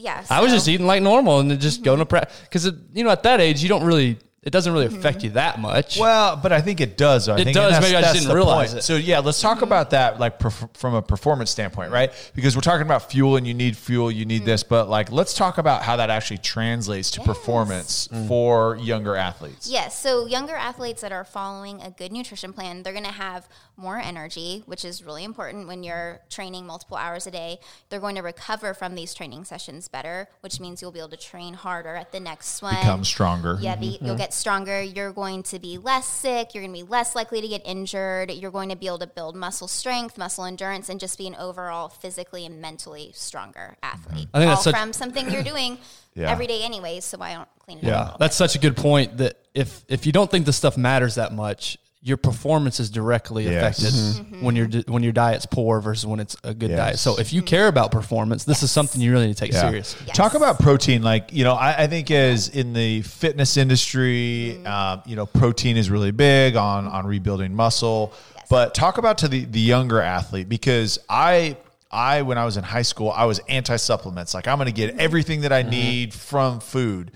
Yeah. 0.00 0.24
I 0.30 0.40
was 0.40 0.52
just 0.52 0.66
eating 0.68 0.86
like 0.86 1.02
normal 1.02 1.40
and 1.40 1.50
then 1.50 1.60
just 1.60 1.84
going 1.84 1.98
to 1.98 2.06
practice 2.06 2.40
because 2.42 2.72
you 2.94 3.04
know 3.04 3.10
at 3.10 3.22
that 3.22 3.40
age 3.40 3.62
you 3.62 3.68
don't 3.68 3.84
really 3.84 4.18
it 4.42 4.50
doesn't 4.50 4.72
really 4.72 4.86
affect 4.86 5.18
Mm-hmm. 5.18 5.24
you 5.26 5.30
that 5.32 5.60
much. 5.60 5.98
Well, 5.98 6.36
but 6.36 6.50
I 6.50 6.62
think 6.62 6.80
it 6.80 6.96
does. 6.96 7.26
though. 7.26 7.34
I 7.34 7.40
It 7.40 7.44
think, 7.44 7.54
does. 7.56 7.78
Maybe 7.82 7.94
I 7.94 8.00
just 8.00 8.14
didn't 8.20 8.34
realize 8.34 8.70
point. 8.70 8.78
it. 8.78 8.82
So 8.84 8.96
yeah, 8.96 9.18
let's 9.18 9.40
talk 9.40 9.60
about 9.60 9.90
that, 9.90 10.18
like 10.18 10.38
perf- 10.38 10.74
from 10.76 10.94
a 10.94 11.02
performance 11.02 11.50
standpoint, 11.50 11.92
right? 11.92 12.10
Because 12.34 12.56
we're 12.56 12.62
talking 12.62 12.86
about 12.86 13.10
fuel, 13.10 13.36
and 13.36 13.46
you 13.46 13.52
need 13.52 13.76
fuel, 13.76 14.10
you 14.10 14.24
need 14.24 14.46
this, 14.46 14.62
but 14.62 14.88
like 14.88 15.12
let's 15.12 15.34
talk 15.34 15.58
about 15.58 15.82
how 15.82 15.96
that 15.96 16.08
actually 16.08 16.38
translates 16.38 17.10
to 17.12 17.20
performance 17.20 18.08
for 18.28 18.76
younger 18.76 19.14
athletes. 19.14 19.68
Yes. 19.68 19.98
So 19.98 20.26
younger 20.26 20.54
athletes 20.54 21.02
that 21.02 21.12
are 21.12 21.24
following 21.24 21.82
a 21.82 21.90
good 21.90 22.10
nutrition 22.12 22.52
plan, 22.54 22.82
they're 22.82 22.92
going 22.94 23.04
to 23.04 23.10
have 23.10 23.48
more 23.76 23.98
energy, 23.98 24.62
which 24.66 24.84
is 24.84 25.02
really 25.02 25.24
important 25.24 25.66
when 25.66 25.82
you're 25.82 26.20
training 26.30 26.66
multiple 26.66 26.96
hours 26.96 27.26
a 27.26 27.30
day. 27.30 27.58
They're 27.88 28.00
going 28.00 28.16
to 28.16 28.22
recover 28.22 28.74
from 28.74 28.94
these 28.94 29.12
training 29.14 29.44
sessions 29.44 29.88
better, 29.88 30.28
which 30.40 30.60
means 30.60 30.80
you'll 30.80 30.92
be 30.92 30.98
able 30.98 31.08
to 31.10 31.16
train 31.16 31.54
harder 31.54 31.94
at 31.94 32.12
the 32.12 32.20
next 32.20 32.62
one. 32.62 32.74
Become 32.76 33.04
stronger. 33.04 33.58
Yeah, 33.60 33.76
be, 33.76 33.98
you'll 34.00 34.16
get 34.16 34.29
stronger. 34.32 34.80
You're 34.82 35.12
going 35.12 35.42
to 35.44 35.58
be 35.58 35.78
less 35.78 36.06
sick. 36.06 36.54
You're 36.54 36.62
going 36.62 36.74
to 36.74 36.84
be 36.84 36.88
less 36.90 37.14
likely 37.14 37.40
to 37.40 37.48
get 37.48 37.62
injured. 37.64 38.30
You're 38.30 38.50
going 38.50 38.68
to 38.70 38.76
be 38.76 38.86
able 38.86 38.98
to 38.98 39.06
build 39.06 39.36
muscle 39.36 39.68
strength, 39.68 40.16
muscle 40.18 40.44
endurance, 40.44 40.88
and 40.88 40.98
just 41.00 41.16
be 41.18 41.26
an 41.26 41.34
overall 41.36 41.88
physically 41.88 42.46
and 42.46 42.60
mentally 42.60 43.12
stronger 43.14 43.76
athlete. 43.82 44.28
I 44.32 44.38
think 44.38 44.48
All 44.48 44.54
that's 44.56 44.64
such- 44.64 44.74
from 44.74 44.92
something 44.92 45.30
you're 45.30 45.42
doing 45.42 45.78
Yeah. 46.14 46.30
every 46.30 46.46
day, 46.48 46.62
anyways. 46.64 47.04
So 47.04 47.18
why 47.18 47.34
don't 47.34 47.48
clean 47.60 47.78
it 47.78 47.84
yeah, 47.84 48.00
up? 48.00 48.18
that's 48.18 48.34
such 48.36 48.56
a 48.56 48.58
good 48.58 48.76
point. 48.76 49.18
That 49.18 49.36
if 49.54 49.84
if 49.88 50.06
you 50.06 50.12
don't 50.12 50.28
think 50.30 50.44
this 50.44 50.56
stuff 50.56 50.76
matters 50.76 51.14
that 51.14 51.32
much, 51.32 51.78
your 52.02 52.16
performance 52.16 52.80
is 52.80 52.88
directly 52.88 53.44
Yes. 53.44 53.78
affected 53.78 53.94
Mm-hmm. 54.24 54.42
when 54.44 54.56
your 54.56 54.66
when 54.88 55.02
your 55.02 55.12
diet's 55.12 55.44
poor 55.44 55.80
versus 55.80 56.06
when 56.06 56.18
it's 56.18 56.34
a 56.44 56.54
good 56.54 56.70
Yes. 56.70 56.78
diet. 56.78 56.98
So 56.98 57.18
if 57.18 57.30
you 57.32 57.42
care 57.42 57.68
about 57.68 57.90
performance, 57.90 58.44
this 58.44 58.62
is 58.62 58.70
something 58.70 59.02
you 59.02 59.12
really 59.12 59.26
need 59.26 59.36
to 59.36 59.40
take 59.44 59.52
Yeah. 59.52 59.60
serious. 59.68 59.94
Yes. 60.06 60.16
Talk 60.16 60.32
about 60.34 60.58
protein. 60.60 61.02
Like, 61.02 61.30
you 61.30 61.44
know, 61.44 61.52
I, 61.52 61.82
I 61.82 61.86
think 61.88 62.10
as 62.10 62.48
in 62.48 62.72
the 62.72 63.02
fitness 63.02 63.56
industry, 63.58 64.56
Mm-hmm. 64.58 64.66
um, 64.66 65.02
you 65.04 65.14
know, 65.14 65.26
protein 65.26 65.76
is 65.76 65.90
really 65.90 66.10
big 66.10 66.56
on, 66.56 66.86
on 66.86 67.06
rebuilding 67.06 67.54
muscle, 67.54 68.14
Yes. 68.36 68.46
but 68.48 68.74
talk 68.74 68.96
about 68.96 69.18
to 69.18 69.28
the, 69.28 69.44
the 69.44 69.60
younger 69.60 70.00
athlete, 70.00 70.48
because 70.48 70.98
I, 71.08 71.58
I, 71.92 72.22
when 72.22 72.38
I 72.38 72.46
was 72.46 72.56
in 72.56 72.64
high 72.64 72.82
school, 72.82 73.10
I 73.10 73.26
was 73.26 73.40
anti 73.48 73.76
supplements. 73.76 74.32
Like 74.32 74.48
I'm 74.48 74.56
going 74.56 74.66
to 74.66 74.72
get 74.72 74.98
everything 74.98 75.42
that 75.42 75.52
I 75.52 75.62
need 75.62 76.14
from 76.14 76.60
food. 76.60 77.10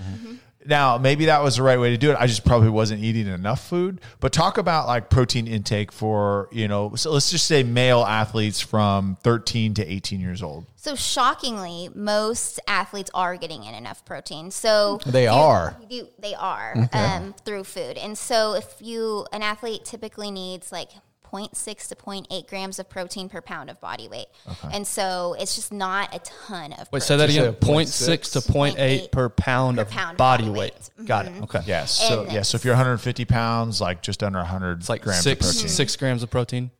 Now, 0.66 0.98
maybe 0.98 1.27
that 1.27 1.42
was 1.42 1.57
the 1.57 1.62
right 1.62 1.79
way 1.79 1.90
to 1.90 1.96
do 1.98 2.11
it. 2.11 2.16
I 2.18 2.27
just 2.27 2.44
probably 2.44 2.70
wasn't 2.70 3.03
eating 3.03 3.27
enough 3.27 3.66
food. 3.68 4.00
But 4.20 4.33
talk 4.33 4.57
about 4.59 4.87
like 4.87 5.11
protein 5.11 5.46
intake 5.46 5.92
for, 5.92 6.48
you 6.53 6.68
know, 6.68 6.94
so 6.94 7.11
let's 7.12 7.31
just 7.31 7.46
say 7.46 7.62
male 7.62 8.03
athletes 8.03 8.61
from 8.61 9.16
13 9.22 9.74
to 9.74 9.87
18 9.87 10.20
years 10.20 10.42
old. 10.42 10.66
So 10.77 10.94
shockingly, 10.94 11.88
most 11.94 12.61
athletes 12.68 13.11
are 13.14 13.37
getting 13.37 13.64
in 13.64 13.74
enough 13.74 14.05
protein. 14.05 14.50
So 14.50 15.00
They 15.07 15.24
you- 15.24 15.31
are. 15.31 15.77
you- 15.88 16.09
they 16.18 16.35
are 16.35 16.88
um, 16.92 17.35
through 17.44 17.64
food. 17.64 17.96
And 17.96 18.16
so 18.18 18.55
if 18.55 18.74
you 18.81 19.27
an 19.33 19.42
athlete 19.42 19.85
typically 19.85 20.31
needs 20.31 20.70
like 20.72 20.90
0.6 21.35 21.88
to 21.88 21.94
0.8 21.97 22.49
grams 22.49 22.79
of 22.79 22.88
protein 22.88 23.29
per 23.29 23.40
pound 23.40 23.70
of 23.70 23.81
body 23.81 24.07
weight. 24.09 24.27
And 24.73 24.87
so 24.87 25.35
it's 25.38 25.57
just 25.57 25.73
not 25.73 26.14
a 26.14 26.18
ton 26.20 26.73
of 26.75 26.88
Wait, 26.92 27.03
say 27.03 27.16
that 27.16 27.29
again. 27.29 27.55
say 27.61 27.66
0.6 27.66 28.33
to 28.33 28.53
0.8 28.53 29.11
per 29.11 29.29
pound 29.29 29.77
Per 29.79 29.83
of 29.83 29.90
pound 29.90 30.16
body 30.16 30.44
body 30.44 30.59
weight. 30.59 30.90
weight. 30.99 31.07
Got 31.07 31.27
it. 31.27 31.33
Mm-hmm. 31.33 31.44
Okay. 31.44 31.61
Yes. 31.66 31.90
So, 31.92 32.27
yeah. 32.31 32.42
So 32.42 32.57
if 32.57 32.64
you're 32.64 32.75
150 32.75 33.25
pounds, 33.25 33.81
like 33.81 34.01
just 34.03 34.23
under 34.23 34.38
100 34.38 34.81
It's 34.81 34.88
like 34.88 35.03
grams 35.03 35.23
six 35.23 35.47
of 35.49 35.55
protein. 35.55 35.68
six 35.68 35.97
grams 35.97 36.23
of 36.23 36.31
protein. 36.31 36.70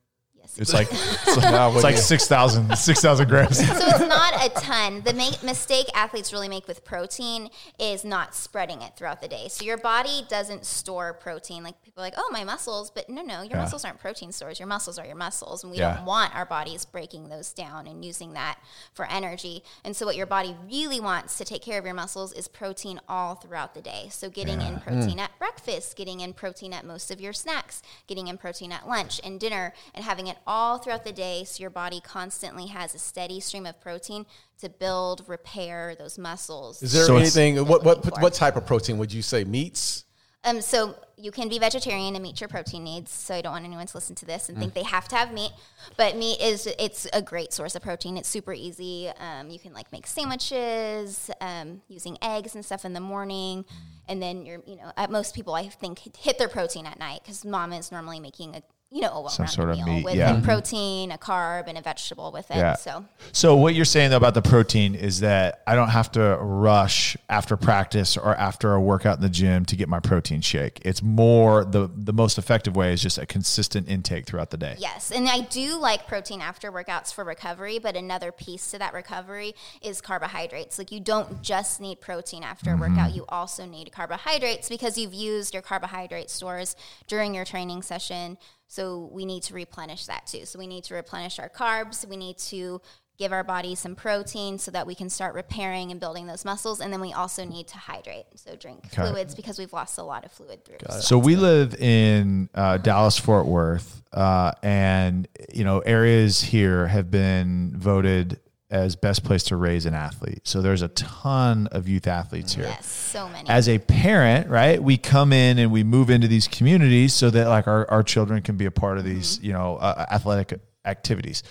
Yes. 0.57 0.69
It's 0.69 0.73
like, 0.73 0.89
it's 0.91 1.37
like, 1.37 1.75
it's 1.75 1.85
like 1.85 1.97
6,000 1.97 2.77
6,000 2.77 3.29
grams. 3.29 3.59
so 3.59 3.65
it's 3.65 4.01
not 4.01 4.35
a 4.45 4.49
ton. 4.61 5.03
The 5.03 5.13
ma- 5.13 5.47
mistake 5.47 5.87
athletes 5.95 6.33
really 6.33 6.49
make 6.49 6.69
with 6.69 6.85
protein 6.85 7.51
is 7.79 8.05
not 8.05 8.35
spreading 8.35 8.83
it 8.83 8.97
throughout 8.97 9.21
the 9.21 9.29
day. 9.29 9.49
So 9.49 9.65
your 9.65 9.79
body 9.79 10.25
doesn't 10.29 10.65
store 10.65 11.15
protein. 11.15 11.63
Like 11.65 11.83
people 11.83 12.03
are 12.03 12.07
like, 12.07 12.15
oh, 12.17 12.29
my 12.33 12.45
muscles, 12.45 12.91
but 12.91 13.09
no, 13.09 13.23
no, 13.23 13.43
your 13.43 13.57
Yeah. 13.57 13.63
muscles 13.63 13.85
aren't 13.85 13.99
protein 13.99 14.33
stores. 14.33 14.59
Your 14.61 14.69
muscles 14.69 14.99
are 14.99 15.07
your 15.07 15.17
muscles, 15.17 15.63
and 15.65 15.73
we 15.73 15.79
Yeah. 15.79 15.97
don't 15.97 16.05
want 16.05 16.35
our 16.35 16.47
bodies 16.47 16.85
breaking 16.85 17.29
those 17.29 17.53
down 17.53 17.87
and 17.87 18.05
using 18.05 18.35
that 18.35 18.59
for 18.93 19.07
energy. 19.07 19.65
And 19.85 19.97
so 19.97 20.07
what 20.07 20.17
your 20.17 20.27
body 20.27 20.57
really 20.71 21.01
wants 21.01 21.37
to 21.39 21.45
take 21.45 21.63
care 21.63 21.79
of 21.79 21.85
your 21.85 21.95
muscles 21.95 22.33
is 22.33 22.49
protein 22.49 23.01
all 23.09 23.35
throughout 23.35 23.75
the 23.75 23.83
day. 23.83 24.09
So 24.11 24.31
getting 24.31 24.61
in 24.61 24.75
hmm. 24.75 24.81
protein 24.81 25.19
at 25.19 25.37
breakfast, 25.39 25.97
getting 25.97 26.21
in 26.21 26.33
protein 26.33 26.73
at 26.73 26.85
most 26.85 27.11
of 27.11 27.21
your 27.21 27.33
snacks, 27.33 27.83
getting 28.07 28.29
in 28.29 28.39
protein 28.39 28.73
at 28.73 28.89
lunch 28.89 29.21
and 29.25 29.41
dinner, 29.41 29.73
and 29.95 30.05
having 30.05 30.27
it 30.27 30.37
all 30.47 30.79
throughout 30.79 31.05
the 31.05 31.13
day 31.13 31.45
so 31.45 31.61
your 31.61 31.71
body 31.71 32.01
constantly 32.01 32.67
has 32.67 32.95
a 32.95 32.99
steady 32.99 33.41
stream 33.41 33.67
of 33.67 33.81
protein 33.81 34.27
to 34.61 34.69
build, 34.69 35.25
repair 35.27 35.95
those 35.99 36.19
muscles. 36.19 36.83
Is 36.83 36.93
there 36.93 37.05
So 37.05 37.17
anything? 37.17 37.57
What 37.67 37.85
looking 37.85 38.11
what 38.11 38.23
what 38.23 38.35
type 38.35 38.57
of 38.57 38.67
protein 38.67 38.99
would 38.99 39.13
you 39.13 39.23
say? 39.23 39.45
Meats? 39.45 40.05
Um, 40.45 40.61
so 40.61 40.95
you 41.17 41.31
can 41.31 41.49
be 41.49 41.59
vegetarian 41.59 42.15
and 42.15 42.23
meet 42.23 42.41
your 42.41 42.49
protein 42.49 42.85
needs. 42.85 43.11
So 43.11 43.35
I 43.35 43.41
don't 43.41 43.53
want 43.53 43.65
anyone 43.65 43.87
to 43.87 43.97
listen 43.97 44.15
to 44.17 44.27
this 44.27 44.51
and 44.51 44.59
think 44.59 44.75
they 44.75 44.83
have 44.83 45.09
to 45.09 45.17
have 45.17 45.33
meat. 45.33 45.53
But 45.97 46.17
meat 46.17 46.41
is 46.41 46.67
it's 46.79 47.07
a 47.15 47.23
great 47.23 47.53
source 47.53 47.75
of 47.75 47.83
protein. 47.83 48.19
It's 48.19 48.29
super 48.29 48.53
easy. 48.53 49.11
Um, 49.19 49.49
you 49.49 49.59
can 49.59 49.73
like 49.73 49.91
make 49.91 50.07
sandwiches 50.07 51.31
um, 51.41 51.81
using 51.89 52.19
eggs 52.21 52.55
and 52.55 52.65
stuff 52.65 52.85
in 52.85 52.93
the 52.93 53.01
morning, 53.01 53.65
and 54.07 54.21
then 54.21 54.45
you're 54.45 54.61
you 54.67 54.77
know 54.77 54.93
at 54.99 55.11
most 55.11 55.35
people 55.35 55.55
I 55.55 55.69
think 55.69 56.17
hit 56.17 56.39
their 56.39 56.49
protein 56.49 56.85
at 56.85 56.99
night 56.99 57.21
because 57.23 57.45
mom 57.45 57.73
is 57.73 57.91
normally 57.91 58.21
making 58.21 58.55
a 58.55 58.63
you 58.95 59.01
know 59.01 59.11
a 59.11 59.21
well 59.23 59.29
Some 59.29 59.49
sort 59.49 59.71
of 59.71 59.77
meal 59.79 59.87
meat, 59.87 60.05
with 60.05 60.15
yeah. 60.15 60.31
a 60.31 60.35
mm-hmm. 60.35 60.45
protein, 60.45 61.11
a 61.11 61.19
carb, 61.19 61.67
and 61.67 61.77
a 61.77 61.83
vegetable 61.83 62.31
with 62.31 62.49
it. 62.53 62.57
Yeah. 62.57 62.77
So 62.77 63.05
So 63.33 63.57
what 63.57 63.75
you're 63.75 63.85
saying 63.85 64.11
though 64.11 64.17
about 64.17 64.35
the 64.35 64.43
protein 64.43 64.95
is 64.95 65.19
that 65.19 65.63
I 65.67 65.75
don't 65.75 65.89
have 65.89 66.13
to 66.13 66.39
rush 66.41 67.17
after 67.29 67.57
practice 67.57 68.17
or 68.17 68.37
after 68.37 68.73
a 68.73 68.81
workout 68.81 69.17
in 69.17 69.23
the 69.23 69.29
gym 69.29 69.65
to 69.65 69.77
get 69.77 69.89
my 69.89 69.99
protein 69.99 70.41
shake. 70.41 70.81
It's 70.85 71.03
more 71.03 71.65
the 71.65 71.91
the 71.93 72.13
most 72.13 72.39
effective 72.39 72.77
way 72.77 72.93
is 72.93 73.03
just 73.03 73.19
a 73.19 73.27
consistent 73.27 73.89
intake 73.89 74.27
throughout 74.27 74.51
the 74.51 74.59
day. 74.59 74.77
Yes, 74.79 75.11
and 75.11 75.29
I 75.29 75.41
do 75.41 75.77
like 75.77 76.07
protein 76.07 76.41
after 76.41 76.71
workouts 76.71 77.13
for 77.13 77.25
recovery, 77.25 77.81
but 77.81 77.97
another 77.97 78.31
piece 78.31 78.71
to 78.71 78.79
that 78.79 78.95
recovery 78.95 79.57
is 79.83 80.01
carbohydrates. 80.01 80.79
Like 80.79 80.93
you 80.93 81.01
don't 81.01 81.43
just 81.43 81.81
need 81.81 82.01
protein 82.01 82.45
after 82.45 82.71
a 82.71 82.77
workout, 82.77 83.09
mm-hmm. 83.09 83.17
you 83.17 83.25
also 83.29 83.67
need 83.67 83.91
carbohydrates 83.91 84.69
because 84.69 84.97
you've 84.97 85.15
used 85.15 85.53
your 85.53 85.63
carbohydrate 85.63 86.31
stores 86.31 86.77
during 87.09 87.35
your 87.35 87.45
training 87.45 87.83
session. 87.83 88.39
So 88.67 89.09
we 89.13 89.25
need 89.25 89.43
to 89.45 89.55
replenish 89.55 90.07
that 90.07 90.27
too. 90.27 90.47
So 90.47 90.59
we 90.59 90.67
need 90.67 90.85
to 90.85 90.95
replenish 90.95 91.39
our 91.39 91.49
carbs, 91.49 92.07
we 92.09 92.17
need 92.17 92.39
to 92.39 92.81
give 93.17 93.33
our 93.33 93.45
body 93.45 93.77
some 93.77 93.95
protein 93.95 94.59
so 94.59 94.73
that 94.73 94.89
we 94.89 94.95
can 94.95 95.09
start 95.09 95.37
repairing 95.37 95.93
and 95.93 96.01
building 96.01 96.27
those 96.27 96.45
muscles 96.45 96.81
and 96.81 96.93
then 96.93 97.01
we 97.01 97.13
also 97.13 97.45
need 97.45 97.69
to 97.69 97.77
hydrate. 97.79 98.25
So 98.35 98.57
drink 98.57 98.87
Okay. 98.87 99.09
fluids 99.09 99.37
because 99.37 99.57
we've 99.57 99.73
lost 99.73 99.99
a 99.99 100.03
lot 100.03 100.25
of 100.25 100.33
fluid 100.33 100.65
through. 100.65 100.79
So 101.01 101.17
we 101.19 101.37
live 101.37 101.77
in 101.77 102.49
uh, 102.55 102.79
Dallas 102.79 103.17
Fort 103.17 103.47
Worth, 103.47 104.03
uh, 104.13 104.51
and 104.65 105.29
you 105.53 105.63
know 105.63 105.79
areas 105.81 106.41
here 106.41 106.89
have 106.89 107.11
been 107.13 107.73
voted 107.77 108.41
as 108.75 108.97
best 108.97 109.23
place 109.23 109.45
to 109.45 109.57
raise 109.57 109.87
an 109.87 109.95
athlete. 109.95 110.41
So 110.43 110.61
there's 110.61 110.83
a 110.83 110.89
ton 110.89 111.69
of 111.69 111.89
youth 111.89 112.09
athletes 112.09 112.55
here. 112.55 112.65
Yes, 112.65 112.87
so 112.87 113.29
many. 113.29 113.49
as 113.49 113.69
a 113.69 113.79
parent, 113.79 114.51
right, 114.51 114.83
we 114.83 114.97
come 114.97 115.33
in 115.33 115.61
and 115.61 115.71
we 115.71 115.85
move 115.85 116.11
into 116.11 116.27
these 116.27 116.49
communities 116.49 117.15
so 117.15 117.31
that 117.31 117.47
like 117.47 117.69
our, 117.69 117.89
our 117.89 118.03
children 118.03 118.43
can 118.43 118.57
be 118.57 118.67
a 118.67 118.73
part 118.73 118.99
of 118.99 119.05
these, 119.05 119.37
mm-hmm. 119.37 119.47
you 119.47 119.53
know, 119.53 119.77
uh, 119.77 119.95
uh, 119.99 120.07
athletic 120.13 120.59
activities. 120.85 121.45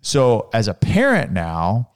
So 0.00 0.48
as 0.54 0.66
a 0.66 0.72
parent 0.72 1.30
now, 1.30 1.90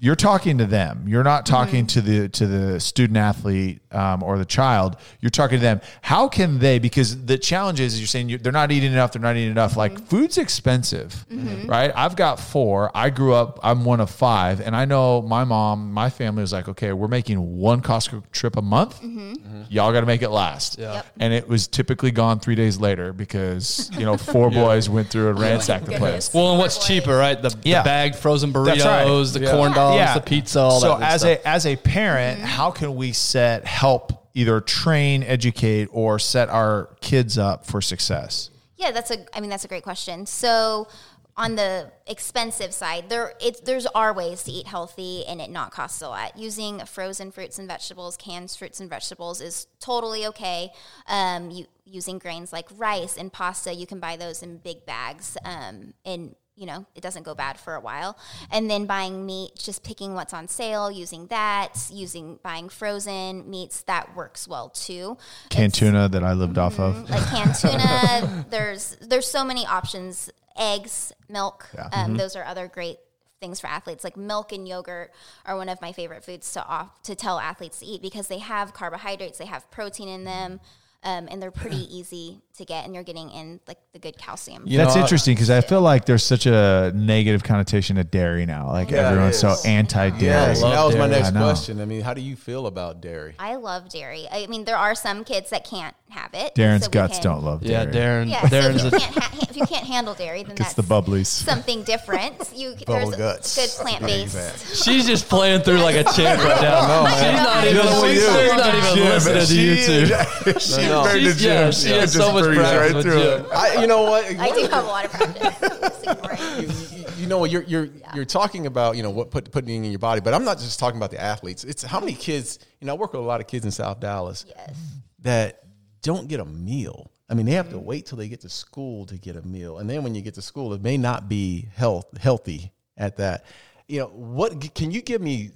you're 0.00 0.16
talking 0.16 0.56
to 0.58 0.64
them. 0.64 1.04
You're 1.06 1.24
not 1.24 1.44
talking 1.44 1.86
mm-hmm. 1.86 2.00
to 2.00 2.00
the 2.00 2.28
to 2.30 2.46
the 2.46 2.80
student 2.80 3.18
athlete 3.18 3.82
um, 3.92 4.22
or 4.22 4.38
the 4.38 4.44
child. 4.44 4.96
You're 5.20 5.30
talking 5.30 5.58
to 5.58 5.62
them. 5.62 5.80
How 6.02 6.28
can 6.28 6.58
they? 6.58 6.78
Because 6.78 7.24
the 7.24 7.38
challenge 7.38 7.80
is 7.80 7.98
you're 7.98 8.06
saying 8.06 8.28
you 8.28 8.38
they're 8.38 8.52
not 8.52 8.70
eating 8.70 8.92
enough. 8.92 9.12
They're 9.12 9.22
not 9.22 9.36
eating 9.36 9.50
enough. 9.50 9.76
Like 9.76 9.92
mm-hmm. 9.92 10.04
food's 10.04 10.38
expensive, 10.38 11.26
mm-hmm. 11.30 11.68
right? 11.68 11.92
I've 11.94 12.16
got 12.16 12.40
four. 12.40 12.90
I 12.94 13.10
grew 13.10 13.34
up. 13.34 13.58
I'm 13.62 13.84
one 13.84 14.00
of 14.00 14.10
five, 14.10 14.60
and 14.60 14.76
I 14.76 14.84
know 14.84 15.22
my 15.22 15.44
mom, 15.44 15.92
my 15.92 16.10
family 16.10 16.42
was 16.42 16.52
like, 16.52 16.68
okay, 16.68 16.92
we're 16.92 17.08
making 17.08 17.58
one 17.58 17.82
Costco 17.82 18.30
trip 18.32 18.56
a 18.56 18.62
month. 18.62 19.00
Mm-hmm. 19.00 19.62
Y'all 19.68 19.92
got 19.92 20.00
to 20.00 20.06
make 20.06 20.22
it 20.22 20.30
last. 20.30 20.78
Yep. 20.78 21.06
And 21.20 21.32
it 21.32 21.48
was 21.48 21.66
typically 21.66 22.10
gone 22.10 22.40
three 22.40 22.54
days 22.54 22.78
later 22.78 23.12
because 23.12 23.90
you 23.94 24.04
know 24.04 24.16
four 24.16 24.50
boys 24.62 24.88
went 24.88 25.08
through 25.08 25.30
and 25.30 25.38
ransacked 25.38 25.86
the 25.86 25.92
place. 25.92 26.32
Well, 26.32 26.50
and 26.50 26.58
what's 26.58 26.86
cheaper, 26.86 27.16
right? 27.16 27.40
The, 27.40 27.54
Yeah. 27.62 27.82
the 27.82 27.86
bagged 27.86 28.16
frozen 28.16 28.52
That's 28.52 28.84
right. 28.84 29.06
burritos, 29.06 29.32
the 29.32 29.40
Yeah. 29.40 29.50
corn 29.52 29.72
dogs, 29.72 30.14
the 30.14 30.20
pizza, 30.20 30.60
all 30.60 30.80
so 30.80 30.88
that. 30.88 30.98
good 30.98 31.04
as 31.04 31.20
stuff. 31.20 31.38
a 31.38 31.48
as 31.48 31.66
a 31.66 31.76
parent, 31.76 32.40
how 32.40 32.70
can 32.70 32.96
we 32.96 33.12
set 33.12 33.64
help 33.78 34.28
either 34.34 34.60
train, 34.60 35.22
educate, 35.22 35.88
or 35.92 36.18
set 36.18 36.48
our 36.48 36.96
kids 37.00 37.38
up 37.38 37.64
for 37.64 37.80
success? 37.80 38.50
Yeah, 38.76 38.90
that's 38.90 39.10
a. 39.10 39.24
I 39.36 39.40
mean, 39.40 39.50
that's 39.50 39.64
a 39.64 39.68
great 39.68 39.82
question. 39.82 40.26
So, 40.26 40.88
on 41.36 41.54
the 41.54 41.90
expensive 42.06 42.74
side, 42.74 43.08
there 43.08 43.34
it's 43.40 43.60
there's 43.60 43.86
are 43.86 44.12
ways 44.12 44.42
to 44.44 44.52
eat 44.52 44.66
healthy 44.66 45.24
and 45.26 45.40
it 45.40 45.50
not 45.50 45.70
cost 45.70 46.02
a 46.02 46.08
lot. 46.08 46.36
Using 46.36 46.80
frozen 46.86 47.30
fruits 47.30 47.58
and 47.58 47.68
vegetables, 47.68 48.16
canned 48.16 48.50
fruits 48.50 48.80
and 48.80 48.90
vegetables 48.90 49.40
is 49.40 49.68
totally 49.80 50.26
okay. 50.26 50.70
Um, 51.06 51.50
you 51.50 51.66
using 51.84 52.18
grains 52.18 52.52
like 52.52 52.68
rice 52.76 53.16
and 53.16 53.32
pasta, 53.32 53.72
you 53.72 53.86
can 53.86 54.00
buy 54.00 54.16
those 54.16 54.42
in 54.42 54.58
big 54.58 54.84
bags. 54.86 55.36
Um, 55.44 55.94
and 56.04 56.34
you 56.58 56.66
know 56.66 56.84
it 56.94 57.00
doesn't 57.02 57.22
go 57.22 57.34
bad 57.34 57.58
for 57.58 57.74
a 57.74 57.80
while. 57.80 58.18
And 58.50 58.68
then 58.70 58.86
buying 58.86 59.24
meat, 59.24 59.52
just 59.56 59.82
picking 59.84 60.14
what's 60.14 60.34
on 60.34 60.48
sale, 60.48 60.90
using 60.90 61.26
that, 61.28 61.88
using 61.92 62.38
buying 62.42 62.68
frozen 62.68 63.48
meats 63.48 63.82
that 63.82 64.16
works 64.16 64.48
well 64.48 64.68
too 64.70 65.16
Canned 65.50 65.74
tuna 65.74 66.08
that 66.08 66.22
I 66.24 66.32
lived 66.32 66.58
off 66.58 66.78
of. 66.80 67.08
like 67.08 67.24
canned 67.26 67.54
tuna. 67.54 68.46
there's 68.50 68.96
there's 69.00 69.26
so 69.30 69.44
many 69.44 69.64
options. 69.64 70.30
Eggs, 70.60 71.12
milk. 71.28 71.68
Um, 71.92 72.16
Those 72.16 72.34
are 72.34 72.44
other 72.44 72.66
great 72.66 72.98
things 73.40 73.60
for 73.60 73.68
athletes. 73.68 74.02
Like 74.02 74.16
milk 74.16 74.50
and 74.50 74.66
yogurt 74.66 75.12
are 75.46 75.56
one 75.56 75.68
of 75.68 75.80
my 75.80 75.92
favorite 75.92 76.24
foods 76.24 76.52
to 76.54 76.66
off 76.66 77.00
to 77.02 77.14
tell 77.14 77.38
athletes 77.38 77.78
to 77.78 77.86
eat 77.86 78.02
because 78.02 78.26
they 78.26 78.38
have 78.38 78.74
carbohydrates, 78.74 79.38
they 79.38 79.46
have 79.46 79.70
protein 79.70 80.08
in 80.08 80.24
them, 80.24 80.58
um, 81.04 81.28
and 81.30 81.40
they're 81.40 81.50
pretty 81.50 81.86
easy 81.96 82.40
to 82.56 82.64
get. 82.64 82.84
And 82.84 82.94
you're 82.94 83.04
getting 83.04 83.30
in 83.30 83.60
like 83.68 83.78
the 83.92 83.98
good 84.00 84.18
calcium. 84.18 84.64
You 84.66 84.78
That's 84.78 84.96
know, 84.96 85.02
interesting 85.02 85.34
because 85.34 85.48
I 85.50 85.60
feel 85.60 85.80
like 85.80 86.04
there's 86.06 86.24
such 86.24 86.46
a 86.46 86.90
negative 86.94 87.44
connotation 87.44 87.96
to 87.96 88.04
dairy 88.04 88.46
now. 88.46 88.68
Like 88.68 88.90
Yeah, 88.90 89.08
everyone's 89.10 89.38
so 89.38 89.54
anti-dairy. 89.64 90.22
Yes, 90.24 90.60
love 90.62 90.72
that 90.72 90.84
was 90.84 90.96
my 90.96 91.06
next 91.06 91.28
I 91.28 91.30
question. 91.40 91.80
I 91.80 91.84
mean, 91.84 92.00
how 92.00 92.14
do 92.14 92.20
you 92.20 92.34
feel 92.34 92.66
about 92.66 93.00
dairy? 93.00 93.34
I 93.38 93.54
love 93.56 93.88
dairy. 93.88 94.26
I 94.30 94.46
mean, 94.48 94.64
there 94.64 94.76
are 94.76 94.94
some 94.96 95.22
kids 95.24 95.50
that 95.50 95.64
can't 95.64 95.94
have 96.10 96.30
it. 96.34 96.54
Darren's 96.54 96.84
so 96.86 96.90
guts 96.90 97.18
can- 97.18 97.24
don't 97.24 97.44
love 97.44 97.62
yeah. 97.62 97.84
Darren. 97.86 98.28
Yeah, 98.30 98.40
so 98.48 98.48
Darren's 98.48 98.84
if 98.84 98.92
you, 98.92 98.96
a, 98.96 99.00
can't 99.00 99.14
ha- 99.18 99.46
if 99.50 99.56
you 99.56 99.66
can't 99.66 99.86
handle 99.86 100.14
dairy, 100.14 100.42
then 100.42 100.56
that's 100.56 100.74
the 100.74 100.82
bubblies. 100.82 101.26
something 101.26 101.82
different. 101.84 102.34
You 102.58 102.74
Bubble 102.86 103.10
there's 103.10 103.16
guts. 103.16 103.54
good 103.56 103.84
plant 103.84 104.02
based. 104.04 104.84
she's 104.84 105.06
just 105.06 105.28
playing 105.28 105.60
through 105.62 105.78
like 105.78 105.94
a 105.94 106.02
champ 106.04 106.42
right 106.42 106.60
now. 106.60 107.04
No, 107.04 107.08
she's 107.10 107.20
man. 107.20 107.36
not 107.36 107.66
even, 107.66 107.82
she's, 107.84 108.22
she's 108.24 108.50
not 108.56 108.74
even 108.96 109.04
listening 109.04 109.46
to 109.46 109.62
you 109.62 110.06
two. 110.06 110.87
She's 110.88 110.94
No, 110.94 111.02
no. 111.02 111.08
very 111.08 111.20
She's- 111.20 111.42
yeah, 111.42 111.70
she 111.70 111.88
has 111.90 112.12
so 112.12 112.32
much 112.32 112.44
practice 112.54 112.94
with 112.94 113.04
Jim. 113.04 113.46
I, 113.54 113.80
you 113.80 113.86
know 113.86 114.02
what? 114.02 114.24
I 114.38 114.50
do 114.50 114.60
have 114.68 114.84
a 114.84 114.86
lot 114.86 115.04
of 115.04 115.10
practice. 115.12 115.60
Just 115.80 116.06
ignore 116.06 116.32
it. 116.32 116.40
you, 116.92 116.98
you- 116.98 117.04
you 117.18 117.26
know 117.26 117.44
you're 117.44 117.62
you're 117.64 117.88
you're 118.14 118.24
talking 118.24 118.66
about 118.66 118.96
you 118.96 119.02
know 119.02 119.10
what 119.10 119.30
put 119.30 119.50
putting 119.50 119.84
in 119.84 119.90
your 119.90 119.98
body, 119.98 120.20
but 120.20 120.34
I'm 120.34 120.44
not 120.44 120.58
just 120.58 120.78
talking 120.78 120.98
about 120.98 121.10
the 121.10 121.20
athletes. 121.20 121.64
It's 121.64 121.82
how 121.82 122.00
many 122.00 122.12
kids. 122.14 122.58
You 122.80 122.86
know, 122.86 122.94
I 122.94 122.96
work 122.96 123.12
with 123.12 123.20
a 123.20 123.24
lot 123.24 123.40
of 123.40 123.46
kids 123.48 123.64
in 123.64 123.70
South 123.70 123.98
Dallas 124.00 124.46
Yes. 124.48 124.76
that 125.20 125.64
don't 126.02 126.28
get 126.28 126.38
a 126.40 126.44
meal. 126.44 127.10
I 127.28 127.34
mean, 127.34 127.44
they 127.44 127.52
have 127.52 127.70
to 127.70 127.78
wait 127.78 128.06
till 128.06 128.16
they 128.16 128.28
get 128.28 128.40
to 128.42 128.48
school 128.48 129.04
to 129.06 129.18
get 129.18 129.36
a 129.36 129.42
meal, 129.42 129.78
and 129.78 129.90
then 129.90 130.02
when 130.04 130.14
you 130.14 130.22
get 130.22 130.34
to 130.34 130.42
school, 130.42 130.72
it 130.72 130.80
may 130.82 130.96
not 130.96 131.28
be 131.28 131.68
health 131.74 132.06
healthy 132.18 132.72
at 132.96 133.16
that. 133.16 133.44
You 133.88 134.00
know, 134.00 134.06
what 134.06 134.74
can 134.74 134.90
you 134.90 135.02
give 135.02 135.20
me 135.20 135.50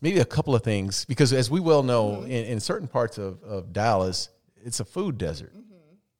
maybe 0.00 0.20
a 0.20 0.24
couple 0.24 0.54
of 0.54 0.62
things 0.62 1.04
because 1.06 1.32
as 1.32 1.50
we 1.50 1.60
well 1.60 1.82
know, 1.82 2.10
mm-hmm. 2.10 2.30
in, 2.30 2.44
in 2.44 2.60
certain 2.60 2.86
parts 2.88 3.18
of, 3.18 3.42
of 3.42 3.72
Dallas, 3.72 4.28
it's 4.68 4.80
a 4.80 4.84
food 4.84 5.18
desert. 5.18 5.52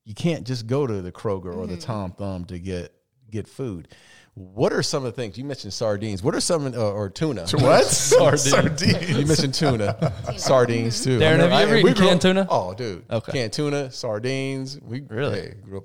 You 0.05 0.15
can't 0.15 0.47
just 0.47 0.67
go 0.67 0.87
to 0.87 1.03
the 1.03 1.13
Kroger 1.13 1.55
or 1.55 1.67
the 1.67 1.77
Tom 1.77 2.13
Thumb 2.13 2.45
to 2.47 2.59
get 2.59 2.93
get 3.31 3.47
food. 3.47 3.89
What 4.35 4.73
are 4.73 4.83
some 4.83 5.05
of 5.05 5.15
the 5.15 5.21
things 5.21 5.37
you 5.37 5.45
mentioned? 5.45 5.73
Sardines. 5.75 6.23
What 6.23 6.35
are 6.35 6.41
some 6.41 6.67
uh, 6.73 6.79
or 6.79 7.11
tuna? 7.11 7.47
What? 7.55 7.85
Sardines. 7.87 8.83
You 9.11 9.27
mentioned 9.27 9.53
tuna, 9.55 10.13
sardines 10.39 11.03
too. 11.05 11.19
Darren, 11.19 11.41
have 11.41 11.51
you 11.51 11.57
ever 11.59 11.75
we 11.75 11.81
eaten 11.81 11.95
grew 11.95 12.07
canned 12.09 12.21
tuna? 12.23 12.47
Oh, 12.49 12.73
dude. 12.73 13.05
Okay. 13.11 13.33
Canned 13.33 13.53
tuna, 13.53 13.91
sardines. 13.91 14.79
We 14.81 15.01
Really? 15.03 15.41
hey, 15.41 15.55
grew 15.63 15.79
up 15.79 15.85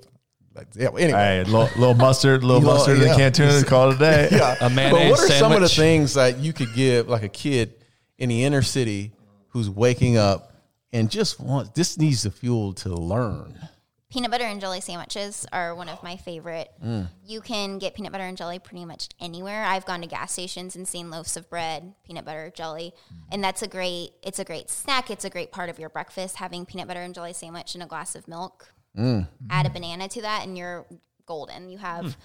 like 0.54 0.68
yeah. 0.76 0.88
well, 0.88 1.02
Anyway, 1.02 1.18
Hey, 1.18 1.44
little, 1.44 1.68
little 1.78 1.94
mustard, 1.94 2.44
little 2.44 2.60
Little- 2.62 2.76
mustard, 2.76 2.98
yeah. 3.00 3.08
and 3.08 3.16
can 3.16 3.32
tuna. 3.32 3.52
tune. 3.52 3.64
Call 3.68 3.90
it 3.90 3.96
a 3.96 3.98
day. 3.98 4.28
yeah. 4.30 4.54
A 4.60 4.70
But 4.70 4.92
what 5.10 5.18
are 5.20 5.28
some 5.28 5.50
of 5.52 5.60
the 5.60 5.68
things 5.68 6.14
that 6.14 6.38
you 6.38 6.52
could 6.52 6.72
give 6.74 7.08
like 7.08 7.24
a 7.24 7.28
kid 7.28 7.74
in 8.18 8.28
the 8.30 8.44
inner 8.44 8.62
city 8.62 9.12
who's 9.48 9.68
waking 9.68 10.16
up 10.16 10.53
and 10.94 11.10
just 11.10 11.38
wants 11.40 11.70
this 11.70 11.98
needs 11.98 12.22
the 12.22 12.30
fuel 12.30 12.72
to 12.72 12.88
learn? 12.88 13.58
Peanut 14.10 14.30
butter 14.30 14.44
and 14.44 14.60
jelly 14.60 14.80
sandwiches 14.80 15.44
are 15.52 15.74
one 15.74 15.88
of 15.88 16.00
my 16.04 16.16
favorite. 16.16 16.70
Mm. 16.82 17.08
You 17.26 17.40
can 17.40 17.78
get 17.78 17.94
peanut 17.94 18.12
butter 18.12 18.22
and 18.22 18.36
jelly 18.36 18.60
pretty 18.60 18.84
much 18.84 19.08
anywhere. 19.20 19.64
I've 19.64 19.84
gone 19.84 20.02
to 20.02 20.06
gas 20.06 20.32
stations 20.32 20.76
and 20.76 20.86
seen 20.86 21.10
loaves 21.10 21.36
of 21.36 21.50
bread, 21.50 21.94
peanut 22.04 22.24
butter, 22.24 22.52
jelly, 22.54 22.94
and 23.32 23.42
that's 23.42 23.60
a 23.60 23.66
great. 23.66 24.12
It's 24.22 24.38
a 24.38 24.44
great 24.44 24.70
snack. 24.70 25.10
It's 25.10 25.24
a 25.24 25.30
great 25.30 25.50
part 25.50 25.68
of 25.68 25.80
your 25.80 25.88
breakfast. 25.88 26.36
Having 26.36 26.66
peanut 26.66 26.86
butter 26.86 27.02
and 27.02 27.12
jelly 27.12 27.32
sandwich 27.32 27.74
and 27.74 27.82
a 27.82 27.86
glass 27.86 28.14
of 28.14 28.28
milk. 28.28 28.72
Mm. 28.96 29.26
Add 29.50 29.66
a 29.66 29.70
banana 29.70 30.06
to 30.08 30.22
that, 30.22 30.46
and 30.46 30.56
you're 30.56 30.86
golden. 31.26 31.68
You 31.68 31.78
have. 31.78 32.16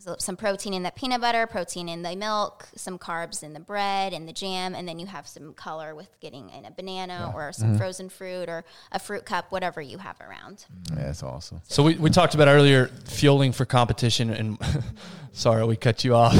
So- 0.00 0.16
Some 0.18 0.36
protein 0.36 0.74
in 0.74 0.82
the 0.82 0.90
peanut 0.90 1.20
butter, 1.20 1.46
protein 1.46 1.88
in 1.88 2.02
the 2.02 2.16
milk, 2.16 2.66
some 2.74 2.98
carbs 2.98 3.42
in 3.42 3.52
the 3.52 3.60
bread 3.60 4.12
and 4.12 4.26
the 4.26 4.32
jam, 4.32 4.74
and 4.74 4.88
then 4.88 4.98
you 4.98 5.06
have 5.06 5.26
some 5.28 5.52
color 5.54 5.94
with 5.94 6.08
getting 6.20 6.50
in 6.50 6.64
a 6.64 6.70
banana 6.70 7.32
or 7.34 7.50
Mm-hmm. 7.50 7.60
some 7.60 7.78
frozen 7.78 8.08
fruit 8.08 8.48
or 8.48 8.64
a 8.92 8.98
fruit 8.98 9.24
cup, 9.24 9.50
whatever 9.52 9.80
you 9.80 9.98
have 9.98 10.20
around. 10.20 10.64
Yeah, 10.90 11.04
that's 11.06 11.22
awesome. 11.22 11.60
So 11.68 11.82
we, 11.82 11.94
we 11.96 12.10
talked 12.10 12.34
about 12.34 12.48
earlier 12.48 12.88
fueling 13.04 13.52
for 13.52 13.64
competition 13.64 14.30
and 14.30 14.58
sorry 15.32 15.64
we 15.64 15.76
cut 15.76 16.04
you 16.04 16.14
off. 16.14 16.34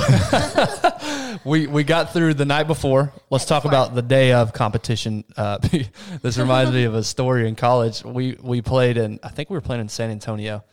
we 1.44 1.66
we 1.66 1.84
got 1.84 2.12
through 2.12 2.34
the 2.34 2.44
night 2.44 2.66
before. 2.66 3.12
Let's 3.30 3.44
talk 3.44 3.62
before. 3.62 3.76
about 3.78 3.94
the 3.94 4.02
day 4.02 4.32
of 4.32 4.52
competition. 4.52 5.24
Uh, 5.36 5.58
this 6.22 6.38
reminds 6.38 6.72
me 6.72 6.84
of 6.84 6.94
a 6.94 7.02
story 7.04 7.48
in 7.48 7.54
college. 7.56 8.04
We 8.04 8.36
we 8.40 8.62
played 8.62 8.96
in 8.96 9.18
I 9.22 9.28
think 9.28 9.50
we 9.50 9.54
were 9.56 9.60
playing 9.60 9.80
in 9.82 9.88
San 9.88 10.10
Antonio, 10.10 10.64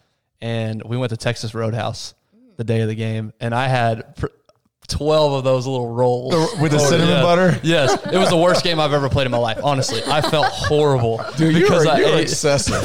and 0.42 0.82
we 0.84 0.98
went 0.98 1.10
to 1.12 1.18
Texas 1.18 1.54
Roadhouse 1.54 2.14
the 2.58 2.64
day 2.64 2.82
of 2.82 2.88
the 2.90 2.96
game, 2.96 3.34
and 3.40 3.56
I 3.56 3.68
had. 3.68 4.16
Pr- 4.18 4.28
12 4.90 5.34
of 5.34 5.44
those 5.44 5.68
little 5.68 5.90
rolls 5.94 6.34
with 6.62 6.72
the 6.72 6.78
Oh, 6.78 6.90
cinnamon 6.90 7.16
yeah. 7.16 7.22
butter? 7.22 7.60
Yes, 7.62 7.94
it 8.06 8.18
was 8.18 8.30
the 8.30 8.38
worst 8.38 8.64
game 8.64 8.80
I've 8.80 8.94
ever 8.94 9.10
played 9.10 9.26
in 9.26 9.32
my 9.34 9.38
life. 9.38 9.60
Honestly, 9.62 10.02
I 10.08 10.22
felt 10.22 10.46
horrible 10.46 11.18
Dude, 11.36 11.56
because 11.56 11.84
you're, 11.84 11.94
I 11.94 11.98
you're 12.00 12.08
ate, 12.16 12.22
excessive. 12.22 12.82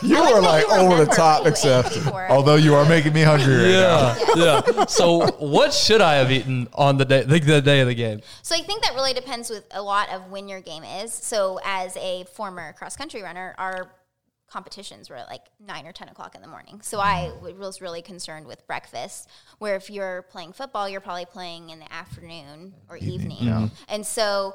you 0.02 0.16
I 0.18 0.32
are 0.32 0.42
like 0.42 0.66
you 0.66 0.72
over 0.72 1.04
the 1.04 1.12
top 1.12 1.44
what 1.44 1.62
you 1.64 1.70
ate 1.70 1.78
excessive. 1.84 2.08
Although 2.08 2.56
you 2.56 2.74
are 2.74 2.84
making 2.88 3.12
me 3.12 3.22
hungry 3.22 3.54
right 3.54 3.62
now. 3.70 4.16
Yeah, 4.34 4.62
yeah. 4.74 4.86
So, 4.86 5.24
what 5.38 5.72
should 5.72 6.00
I 6.00 6.14
have 6.14 6.32
eaten 6.32 6.66
on 6.74 6.96
the 6.98 7.04
day, 7.04 7.22
the, 7.22 7.38
the 7.38 7.62
day 7.62 7.78
of 7.78 7.86
the 7.86 7.94
game? 7.94 8.22
So 8.42 8.56
I 8.56 8.62
think 8.62 8.82
that 8.82 8.94
really 8.96 9.12
depends 9.14 9.48
with 9.48 9.64
a 9.70 9.80
lot 9.80 10.08
of 10.10 10.28
when 10.32 10.48
your 10.48 10.60
game 10.60 10.82
is. 10.82 11.12
So 11.14 11.60
as 11.64 11.96
a 11.96 12.24
former 12.24 12.72
cross 12.72 12.96
country 12.96 13.22
runner, 13.22 13.54
our 13.56 13.92
competitions 14.48 15.10
were 15.10 15.22
like 15.28 15.42
nine 15.58 15.86
or 15.86 15.92
ten 15.92 16.08
o'clock 16.08 16.34
in 16.34 16.42
the 16.42 16.48
morning. 16.48 16.80
So 16.82 17.00
I 17.00 17.30
mm-hmm. 17.32 17.58
was 17.58 17.80
really 17.80 18.02
concerned 18.02 18.46
with 18.46 18.66
breakfast. 18.66 19.28
Where 19.58 19.76
if 19.76 19.90
you're 19.90 20.22
playing 20.30 20.52
football, 20.52 20.88
you're 20.88 21.00
probably 21.00 21.26
playing 21.26 21.70
in 21.70 21.78
the 21.78 21.92
afternoon 21.92 22.74
or 22.88 22.96
evening. 22.96 23.70
And 23.88 24.06
so 24.06 24.54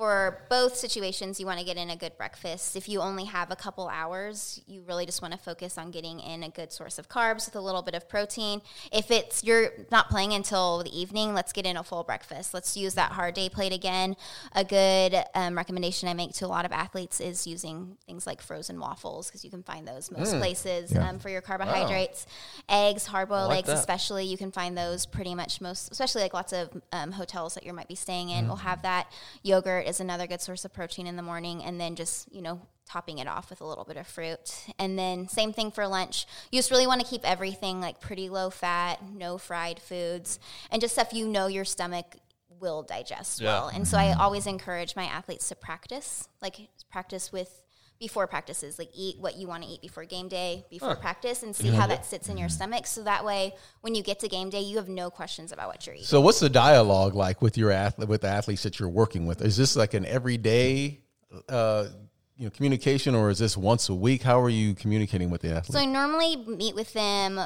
for 0.00 0.46
both 0.48 0.74
situations, 0.76 1.38
you 1.38 1.44
want 1.44 1.58
to 1.58 1.64
get 1.64 1.76
in 1.76 1.90
a 1.90 1.96
good 1.96 2.16
breakfast. 2.16 2.74
If 2.74 2.88
you 2.88 3.02
only 3.02 3.26
have 3.26 3.50
a 3.50 3.54
couple 3.54 3.86
hours, 3.86 4.62
you 4.66 4.80
really 4.88 5.04
just 5.04 5.20
want 5.20 5.32
to 5.32 5.38
focus 5.38 5.76
on 5.76 5.90
getting 5.90 6.20
in 6.20 6.42
a 6.42 6.48
good 6.48 6.72
source 6.72 6.98
of 6.98 7.10
carbs 7.10 7.44
with 7.44 7.54
a 7.54 7.60
little 7.60 7.82
bit 7.82 7.94
of 7.94 8.08
protein. 8.08 8.62
If 8.90 9.10
it's 9.10 9.44
you're 9.44 9.72
not 9.92 10.08
playing 10.08 10.32
until 10.32 10.82
the 10.82 10.98
evening, 10.98 11.34
let's 11.34 11.52
get 11.52 11.66
in 11.66 11.76
a 11.76 11.84
full 11.84 12.02
breakfast. 12.02 12.54
Let's 12.54 12.78
use 12.78 12.94
that 12.94 13.12
hard 13.12 13.34
day 13.34 13.50
plate 13.50 13.74
again. 13.74 14.16
A 14.54 14.64
good 14.64 15.22
um, 15.34 15.54
recommendation 15.54 16.08
I 16.08 16.14
make 16.14 16.32
to 16.32 16.46
a 16.46 16.48
lot 16.48 16.64
of 16.64 16.72
athletes 16.72 17.20
is 17.20 17.46
using 17.46 17.98
things 18.06 18.26
like 18.26 18.40
frozen 18.40 18.80
waffles 18.80 19.26
because 19.26 19.44
you 19.44 19.50
can 19.50 19.62
find 19.62 19.86
those 19.86 20.10
most 20.10 20.34
places 20.38 20.96
um, 20.96 21.18
for 21.18 21.28
your 21.28 21.42
carbohydrates. 21.42 22.26
Eggs, 22.70 23.04
hard 23.04 23.28
boiled 23.28 23.48
like 23.48 23.58
eggs, 23.58 23.68
that. 23.68 23.76
especially 23.76 24.24
you 24.24 24.38
can 24.38 24.50
find 24.50 24.78
those 24.78 25.04
pretty 25.04 25.34
much 25.34 25.60
most, 25.60 25.92
especially 25.92 26.22
like 26.22 26.32
lots 26.32 26.54
of 26.54 26.70
um, 26.90 27.12
hotels 27.12 27.52
that 27.52 27.66
you 27.66 27.74
might 27.74 27.88
be 27.88 27.94
staying 27.94 28.30
in 28.30 28.48
will 28.48 28.56
have 28.56 28.80
that. 28.80 29.12
Yogurt 29.42 29.89
is 29.90 30.00
another 30.00 30.26
good 30.26 30.40
source 30.40 30.64
of 30.64 30.72
protein 30.72 31.06
in 31.06 31.16
the 31.16 31.22
morning, 31.22 31.62
and 31.62 31.80
then 31.80 31.96
just 31.96 32.32
you 32.32 32.40
know 32.40 32.60
topping 32.88 33.18
it 33.18 33.28
off 33.28 33.50
with 33.50 33.60
a 33.60 33.66
little 33.66 33.84
bit 33.84 33.96
of 33.96 34.06
fruit. 34.06 34.64
And 34.78 34.98
then 34.98 35.28
same 35.28 35.52
thing 35.52 35.70
for 35.70 35.86
lunch. 35.86 36.26
You 36.50 36.58
just 36.58 36.70
really 36.70 36.86
want 36.86 37.00
to 37.00 37.06
keep 37.06 37.24
everything 37.24 37.80
like 37.80 38.00
pretty 38.00 38.28
low 38.28 38.50
fat, 38.50 39.00
no 39.12 39.38
fried 39.38 39.80
foods, 39.80 40.38
and 40.70 40.80
just 40.80 40.94
stuff 40.94 41.12
you 41.12 41.28
know 41.28 41.46
your 41.46 41.64
stomach 41.64 42.16
will 42.58 42.82
digest 42.82 43.42
well. 43.42 43.68
And 43.68 43.86
so 43.86 43.96
I 43.96 44.12
always 44.12 44.46
encourage 44.46 44.96
my 44.96 45.04
athletes 45.04 45.48
to 45.48 45.54
practice, 45.54 46.28
like 46.42 46.68
practice 46.90 47.32
with 47.32 47.62
before 48.00 48.26
practices, 48.26 48.78
like 48.78 48.88
eat 48.94 49.18
what 49.18 49.36
you 49.36 49.46
want 49.46 49.62
to 49.62 49.68
eat 49.68 49.82
before 49.82 50.06
game 50.06 50.26
day, 50.26 50.64
before 50.70 50.96
practice, 50.96 51.42
and 51.42 51.54
see 51.54 51.68
how 51.68 51.86
that 51.86 52.06
sits 52.06 52.30
in 52.30 52.38
your 52.38 52.48
stomach. 52.48 52.86
So 52.86 53.04
that 53.04 53.24
way, 53.24 53.52
when 53.82 53.94
you 53.94 54.02
get 54.02 54.18
to 54.20 54.28
game 54.28 54.48
day, 54.48 54.62
you 54.62 54.78
have 54.78 54.88
no 54.88 55.10
questions 55.10 55.52
about 55.52 55.68
what 55.68 55.86
you're 55.86 55.94
eating. 55.94 56.06
So, 56.06 56.20
what's 56.22 56.40
the 56.40 56.48
dialogue 56.48 57.14
like 57.14 57.42
with 57.42 57.58
your 57.58 57.70
athlete, 57.70 58.08
with 58.08 58.22
the 58.22 58.28
athletes 58.28 58.62
that 58.62 58.80
you're 58.80 58.88
working 58.88 59.26
with? 59.26 59.42
Is 59.42 59.56
this 59.56 59.76
like 59.76 59.92
an 59.92 60.06
everyday, 60.06 61.00
uh, 61.50 61.88
you 62.36 62.44
know, 62.44 62.50
communication, 62.50 63.14
or 63.14 63.28
is 63.28 63.38
this 63.38 63.54
once 63.54 63.90
a 63.90 63.94
week? 63.94 64.22
How 64.22 64.40
are 64.40 64.50
you 64.50 64.74
communicating 64.74 65.28
with 65.28 65.42
the 65.42 65.50
athlete? 65.50 65.74
So 65.74 65.78
I 65.78 65.84
normally 65.84 66.36
meet 66.36 66.74
with 66.74 66.94
them. 66.94 67.38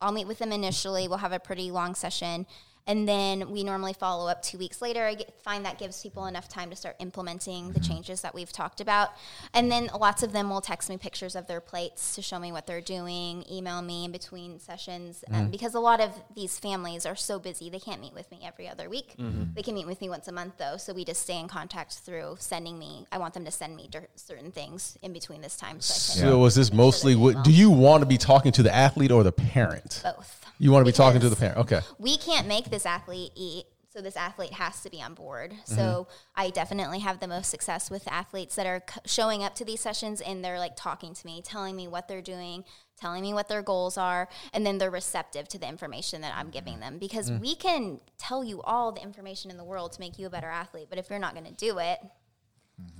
I'll 0.00 0.12
meet 0.12 0.26
with 0.26 0.38
them 0.38 0.52
initially. 0.52 1.06
We'll 1.06 1.18
have 1.18 1.32
a 1.32 1.40
pretty 1.40 1.70
long 1.70 1.94
session. 1.94 2.46
And 2.88 3.06
then 3.06 3.50
we 3.52 3.62
normally 3.62 3.92
follow 3.92 4.28
up 4.28 4.42
two 4.42 4.58
weeks 4.58 4.82
later. 4.82 5.04
I 5.04 5.14
get, 5.14 5.32
find 5.42 5.64
that 5.66 5.78
gives 5.78 6.02
people 6.02 6.26
enough 6.26 6.48
time 6.48 6.70
to 6.70 6.76
start 6.76 6.96
implementing 6.98 7.70
the 7.72 7.80
changes 7.80 8.22
that 8.22 8.34
we've 8.34 8.50
talked 8.50 8.80
about. 8.80 9.10
And 9.54 9.70
then 9.70 9.90
lots 9.98 10.22
of 10.22 10.32
them 10.32 10.48
will 10.50 10.60
text 10.62 10.88
me 10.88 10.96
pictures 10.96 11.36
of 11.36 11.46
their 11.46 11.60
plates 11.60 12.14
to 12.16 12.22
show 12.22 12.38
me 12.38 12.50
what 12.50 12.66
they're 12.66 12.80
doing, 12.80 13.44
email 13.50 13.82
me 13.82 14.06
in 14.06 14.10
between 14.10 14.58
sessions. 14.58 15.22
Um, 15.30 15.50
because 15.50 15.74
a 15.74 15.80
lot 15.80 16.00
of 16.00 16.10
these 16.34 16.58
families 16.58 17.04
are 17.06 17.14
so 17.14 17.38
busy, 17.38 17.68
they 17.70 17.78
can't 17.78 18.00
meet 18.00 18.14
with 18.14 18.30
me 18.30 18.40
every 18.44 18.66
other 18.68 18.88
week. 18.88 19.14
They 19.54 19.62
can 19.62 19.74
meet 19.74 19.86
with 19.86 20.00
me 20.00 20.08
once 20.08 20.26
a 20.26 20.32
month, 20.32 20.54
though. 20.58 20.78
So 20.78 20.92
we 20.94 21.04
just 21.04 21.22
stay 21.22 21.38
in 21.38 21.46
contact 21.46 21.92
through 21.98 22.36
sending 22.40 22.78
me, 22.78 23.06
I 23.12 23.18
want 23.18 23.34
them 23.34 23.44
to 23.44 23.50
send 23.50 23.76
me 23.76 23.90
cer- 23.92 24.08
certain 24.16 24.50
things 24.50 24.96
in 25.02 25.12
between 25.12 25.42
this 25.42 25.56
time. 25.56 25.80
So 25.80 26.20
So, 26.20 26.44
is 26.46 26.54
this 26.54 26.72
mostly? 26.72 27.12
they 27.14 27.20
What, 27.20 27.44
do 27.44 27.52
you 27.52 27.70
want 27.70 28.00
to 28.00 28.06
be 28.06 28.16
talking 28.16 28.50
to 28.52 28.62
the 28.62 28.74
athlete 28.74 29.10
or 29.12 29.22
the 29.22 29.32
parent? 29.32 30.00
both. 30.02 30.36
You 30.60 30.72
want 30.72 30.84
to 30.84 30.90
be 30.90 30.96
talking 30.96 31.20
to 31.20 31.28
the 31.28 31.36
parent. 31.36 31.58
Okay. 31.58 31.80
we 32.00 32.16
can't 32.16 32.48
make 32.48 32.64
this 32.70 32.77
athlete 32.86 33.32
eat 33.34 33.64
so 33.90 34.02
this 34.02 34.16
athlete 34.16 34.52
has 34.52 34.82
to 34.82 34.90
be 34.90 35.00
on 35.02 35.14
board 35.14 35.54
so 35.64 35.74
Mm-hmm. 35.76 36.10
i 36.40 36.50
definitely 36.50 36.98
have 37.00 37.20
the 37.20 37.26
most 37.28 37.50
success 37.50 37.90
with 37.90 38.06
athletes 38.06 38.54
that 38.56 38.66
are 38.66 38.82
c- 38.88 39.00
showing 39.06 39.42
up 39.42 39.54
to 39.56 39.64
these 39.64 39.80
sessions 39.80 40.20
and 40.20 40.44
they're 40.44 40.58
like 40.58 40.76
talking 40.76 41.14
to 41.14 41.26
me 41.26 41.40
telling 41.42 41.74
me 41.74 41.88
what 41.88 42.06
they're 42.08 42.20
doing 42.22 42.64
telling 43.00 43.22
me 43.22 43.32
what 43.32 43.48
their 43.48 43.62
goals 43.62 43.96
are 43.96 44.28
and 44.52 44.66
then 44.66 44.76
they're 44.78 44.90
receptive 44.90 45.48
to 45.48 45.58
the 45.58 45.66
information 45.68 46.20
that 46.20 46.34
i'm 46.36 46.50
giving 46.50 46.80
them 46.80 46.98
because 46.98 47.30
Mm. 47.30 47.40
we 47.40 47.54
can 47.54 48.00
tell 48.18 48.44
you 48.44 48.60
all 48.62 48.92
the 48.92 49.02
information 49.02 49.50
in 49.50 49.56
the 49.56 49.64
world 49.64 49.92
to 49.92 50.00
make 50.00 50.18
you 50.18 50.26
a 50.26 50.30
better 50.30 50.48
athlete 50.50 50.88
but 50.90 50.98
if 50.98 51.08
you're 51.08 51.18
not 51.18 51.32
going 51.34 51.46
to 51.46 51.52
do 51.54 51.78
it 51.78 51.98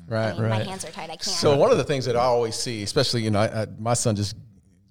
Right. 0.08 0.30
I 0.34 0.38
mean, 0.40 0.48
my 0.48 0.64
hands 0.64 0.84
are 0.84 0.90
tied 0.90 1.04
i 1.10 1.14
can't 1.16 1.22
So 1.22 1.56
one 1.56 1.70
of 1.70 1.78
the 1.78 1.84
things 1.84 2.04
that 2.06 2.16
I 2.16 2.20
always 2.24 2.56
see, 2.56 2.82
especially 2.82 3.22
you 3.22 3.30
know, 3.30 3.38
I, 3.40 3.62
I, 3.62 3.66
my 3.78 3.94
son 3.94 4.16
just 4.16 4.34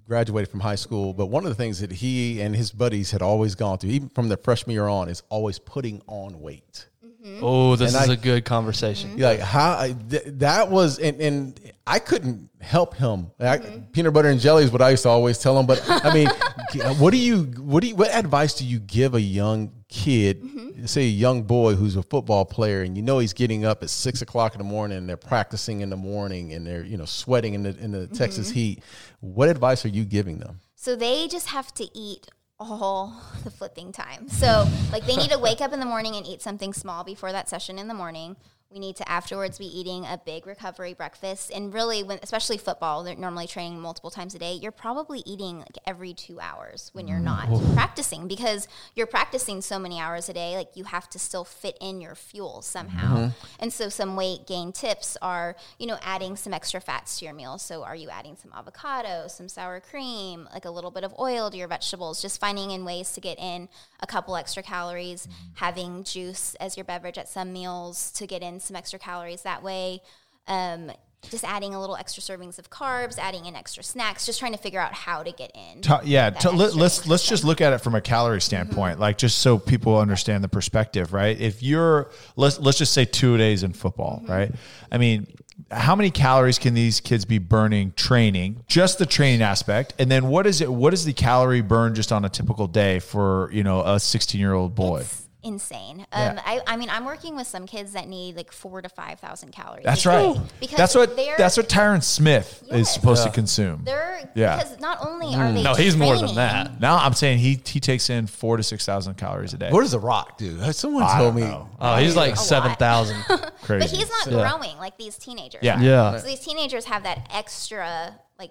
graduated 0.08 0.50
from 0.50 0.60
high 0.60 0.74
school, 0.74 1.12
but 1.12 1.26
one 1.26 1.44
of 1.44 1.50
the 1.50 1.54
things 1.54 1.80
that 1.80 1.92
he 1.92 2.40
and 2.40 2.56
his 2.56 2.72
buddies 2.72 3.10
had 3.10 3.22
always 3.22 3.54
gone 3.54 3.78
through, 3.78 3.90
even 3.90 4.08
from 4.08 4.28
their 4.28 4.38
freshman 4.38 4.72
year 4.72 4.88
on, 4.88 5.08
is 5.08 5.22
always 5.28 5.58
putting 5.58 6.00
on 6.06 6.40
weight. 6.40 6.88
Mm-hmm. 7.04 7.40
Oh, 7.44 7.76
this 7.76 7.94
And 7.94 8.02
is 8.04 8.10
I- 8.10 8.14
a 8.14 8.16
good 8.16 8.44
conversation. 8.44 9.18
Like 9.18 9.40
how 9.40 9.78
I, 9.78 9.94
th- 10.08 10.22
that 10.26 10.70
was, 10.70 10.98
and, 10.98 11.20
and 11.20 11.60
I 11.86 11.98
couldn't 11.98 12.48
help 12.60 12.94
him. 12.96 13.30
I, 13.38 13.58
mm-hmm. 13.58 13.80
Peanut 13.92 14.14
butter 14.14 14.28
and 14.30 14.40
jelly 14.40 14.64
is 14.64 14.72
what 14.72 14.80
I 14.80 14.90
used 14.90 15.02
to 15.02 15.10
always 15.10 15.38
tell 15.38 15.58
him. 15.58 15.66
But 15.66 15.82
I 15.88 16.14
mean, 16.14 16.28
what 16.98 17.10
do 17.10 17.18
you, 17.18 17.42
what 17.42 17.82
do 17.82 17.88
you, 17.88 17.94
what 17.96 18.10
advice 18.14 18.54
do 18.54 18.64
you 18.64 18.78
give 18.78 19.14
a 19.14 19.20
young 19.20 19.72
kid, 19.88 20.42
mm-hmm. 20.42 20.86
say 20.86 21.02
a 21.02 21.10
young 21.10 21.42
boy 21.42 21.74
who's 21.74 21.96
a 21.96 22.02
football 22.02 22.44
player, 22.44 22.82
and 22.82 22.96
you 22.96 23.02
know 23.02 23.18
he's 23.18 23.32
getting 23.32 23.64
up 23.64 23.82
at 23.82 23.90
six 23.90 24.22
o'clock 24.22 24.54
in 24.54 24.58
the 24.58 24.64
morning, 24.64 24.98
and 24.98 25.08
they're 25.08 25.16
practicing 25.16 25.80
in 25.80 25.90
the 25.90 25.96
morning, 25.96 26.52
and 26.52 26.66
they're 26.66 26.84
you 26.84 26.96
know 26.96 27.04
sweating 27.04 27.54
in 27.54 27.62
the 27.62 27.76
in 27.78 27.90
the 27.90 28.06
Texas 28.06 28.48
mm-hmm. 28.48 28.58
heat. 28.58 28.84
What 29.20 29.48
advice 29.48 29.84
are 29.84 29.88
you 29.88 30.04
giving 30.04 30.38
them? 30.38 30.60
So 30.74 30.94
they 30.94 31.26
just 31.26 31.48
have 31.48 31.72
to 31.74 31.88
eat 31.98 32.28
all 32.60 33.20
the 33.44 33.50
flipping 33.50 33.92
time. 33.92 34.28
So 34.28 34.66
like 34.92 35.06
they 35.06 35.16
need 35.16 35.30
to 35.30 35.38
wake 35.38 35.60
up 35.60 35.72
in 35.72 35.80
the 35.80 35.86
morning 35.86 36.16
and 36.16 36.26
eat 36.26 36.42
something 36.42 36.72
small 36.72 37.04
before 37.04 37.32
that 37.32 37.48
session 37.48 37.78
in 37.78 37.88
the 37.88 37.94
morning. 37.94 38.36
We 38.70 38.78
need 38.78 38.96
to 38.96 39.10
afterwards 39.10 39.58
be 39.58 39.66
eating 39.66 40.04
a 40.04 40.20
big 40.26 40.46
recovery 40.46 40.92
breakfast. 40.92 41.50
And 41.54 41.72
really, 41.72 42.02
when 42.02 42.18
especially 42.22 42.58
football, 42.58 43.02
they're 43.02 43.16
normally 43.16 43.46
training 43.46 43.80
multiple 43.80 44.10
times 44.10 44.34
a 44.34 44.38
day. 44.38 44.52
You're 44.52 44.72
probably 44.72 45.22
eating 45.24 45.60
like 45.60 45.78
every 45.86 46.12
two 46.12 46.38
hours 46.38 46.90
when 46.92 47.08
you're 47.08 47.18
mm. 47.18 47.24
not 47.24 47.74
practicing 47.74 48.28
because 48.28 48.68
you're 48.94 49.06
practicing 49.06 49.62
so 49.62 49.78
many 49.78 49.98
hours 49.98 50.28
a 50.28 50.34
day. 50.34 50.54
Like 50.54 50.76
you 50.76 50.84
have 50.84 51.08
to 51.10 51.18
still 51.18 51.44
fit 51.44 51.78
in 51.80 52.02
your 52.02 52.14
fuel 52.14 52.60
somehow. 52.60 53.16
Mm-hmm. 53.16 53.46
And 53.60 53.72
so, 53.72 53.88
some 53.88 54.16
weight 54.16 54.46
gain 54.46 54.72
tips 54.72 55.16
are, 55.22 55.56
you 55.78 55.86
know, 55.86 55.98
adding 56.02 56.36
some 56.36 56.52
extra 56.52 56.80
fats 56.80 57.18
to 57.18 57.24
your 57.24 57.34
meal. 57.34 57.56
So, 57.56 57.84
are 57.84 57.96
you 57.96 58.10
adding 58.10 58.36
some 58.36 58.52
avocado, 58.54 59.28
some 59.28 59.48
sour 59.48 59.80
cream, 59.80 60.46
like 60.52 60.66
a 60.66 60.70
little 60.70 60.90
bit 60.90 61.04
of 61.04 61.14
oil 61.18 61.50
to 61.50 61.56
your 61.56 61.68
vegetables? 61.68 62.20
Just 62.20 62.38
finding 62.38 62.70
in 62.70 62.84
ways 62.84 63.12
to 63.12 63.22
get 63.22 63.38
in 63.38 63.70
a 64.00 64.06
couple 64.06 64.36
extra 64.36 64.62
calories, 64.62 65.26
having 65.54 66.04
juice 66.04 66.54
as 66.60 66.76
your 66.76 66.84
beverage 66.84 67.18
at 67.18 67.28
some 67.28 67.52
meals 67.52 68.10
to 68.12 68.26
get 68.26 68.42
in 68.42 68.60
some 68.60 68.76
extra 68.76 68.98
calories 68.98 69.42
that 69.42 69.62
way. 69.62 70.00
Um, 70.46 70.90
just 71.30 71.42
adding 71.42 71.74
a 71.74 71.80
little 71.80 71.96
extra 71.96 72.22
servings 72.22 72.60
of 72.60 72.70
carbs, 72.70 73.18
adding 73.18 73.46
in 73.46 73.56
extra 73.56 73.82
snacks, 73.82 74.24
just 74.24 74.38
trying 74.38 74.52
to 74.52 74.58
figure 74.58 74.78
out 74.78 74.94
how 74.94 75.24
to 75.24 75.32
get 75.32 75.50
in. 75.52 75.82
Ta- 75.82 76.00
yeah, 76.04 76.30
ta- 76.30 76.50
let, 76.50 76.74
let's 76.76 77.08
let's 77.08 77.26
just 77.28 77.42
look 77.42 77.60
at 77.60 77.72
it 77.72 77.78
from 77.78 77.96
a 77.96 78.00
calorie 78.00 78.40
standpoint, 78.40 78.92
Mm-hmm. 78.94 79.00
like 79.02 79.18
just 79.18 79.38
so 79.38 79.58
people 79.58 79.98
understand 79.98 80.44
the 80.44 80.48
perspective, 80.48 81.12
right? 81.12 81.38
If 81.38 81.60
you're 81.60 82.12
let's 82.36 82.60
let's 82.60 82.78
just 82.78 82.92
say 82.92 83.04
two 83.04 83.36
days 83.36 83.64
in 83.64 83.72
football, 83.72 84.20
Mm-hmm. 84.22 84.30
right? 84.32 84.54
I 84.92 84.98
mean, 84.98 85.26
how 85.70 85.94
many 85.94 86.10
calories 86.10 86.58
can 86.58 86.74
these 86.74 87.00
kids 87.00 87.24
be 87.24 87.38
burning 87.38 87.92
training? 87.92 88.64
Just 88.66 88.98
the 88.98 89.06
training 89.06 89.42
aspect, 89.42 89.94
and 89.98 90.10
then 90.10 90.28
what 90.28 90.46
is 90.46 90.60
it? 90.60 90.72
What 90.72 90.94
is 90.94 91.04
the 91.04 91.12
calorie 91.12 91.60
burn 91.60 91.94
just 91.94 92.12
on 92.12 92.24
a 92.24 92.28
typical 92.28 92.66
day 92.66 92.98
for 93.00 93.50
you 93.52 93.62
know 93.62 93.82
a 93.82 94.00
16 94.00 94.40
year 94.40 94.52
old 94.52 94.74
boy? 94.74 95.00
It's 95.00 95.27
insane. 95.42 96.04
Yeah. 96.12 96.30
Um, 96.30 96.40
I, 96.44 96.60
I 96.66 96.76
mean, 96.76 96.90
I'm 96.90 97.04
working 97.04 97.36
with 97.36 97.46
some 97.46 97.64
kids 97.66 97.92
that 97.92 98.08
need 98.08 98.36
like 98.36 98.50
four 98.50 98.82
to 98.82 98.88
five 98.88 99.20
thousand 99.20 99.52
calories. 99.52 99.84
That's 99.84 100.04
right. 100.04 100.36
because 100.60 100.76
That's 100.76 100.94
what 100.96 101.16
that's 101.38 101.56
what 101.56 101.68
Tyron 101.68 102.02
Smith 102.02 102.62
is 102.70 102.78
Yes. 102.78 102.94
supposed 102.94 103.22
to 103.24 103.30
consume. 103.30 103.82
they're 103.84 104.28
Yeah. 104.34 104.54
Mm. 104.56 104.58
because 104.64 104.80
not 104.80 104.98
only 105.06 105.34
are 105.36 105.52
they 105.52 105.62
No, 105.62 105.74
he's 105.74 105.96
more 105.96 106.16
than 106.18 106.34
that. 106.34 106.80
Now 106.80 106.96
I'm 106.98 107.12
saying 107.14 107.38
he 107.38 107.60
he 107.64 107.78
takes 107.80 108.10
in 108.10 108.26
four 108.26 108.56
to 108.56 108.62
six 108.62 108.84
thousand 108.84 109.14
calories 109.14 109.54
a 109.54 109.58
day. 109.58 109.70
What 109.70 109.82
does 109.82 109.92
The 109.92 110.00
Rock 110.00 110.38
do? 110.38 110.60
Someone 110.72 111.04
I 111.04 111.18
told 111.18 111.36
me. 111.36 111.42
know. 111.42 111.68
Oh, 111.80 111.96
he's 111.96 112.16
like 112.16 112.32
A 112.34 112.36
seven 112.36 112.74
thousand. 112.74 113.22
Crazy. 113.22 113.48
But 113.68 113.90
he's 113.90 114.08
not 114.10 114.26
Yeah. 114.26 114.48
growing 114.50 114.76
like 114.78 114.98
these 114.98 115.16
teenagers. 115.16 115.60
Yeah. 115.62 115.80
Yeah. 115.80 116.18
So 116.18 116.26
these 116.26 116.40
teenagers 116.40 116.84
have 116.86 117.04
that 117.04 117.28
extra 117.32 118.18
like 118.40 118.50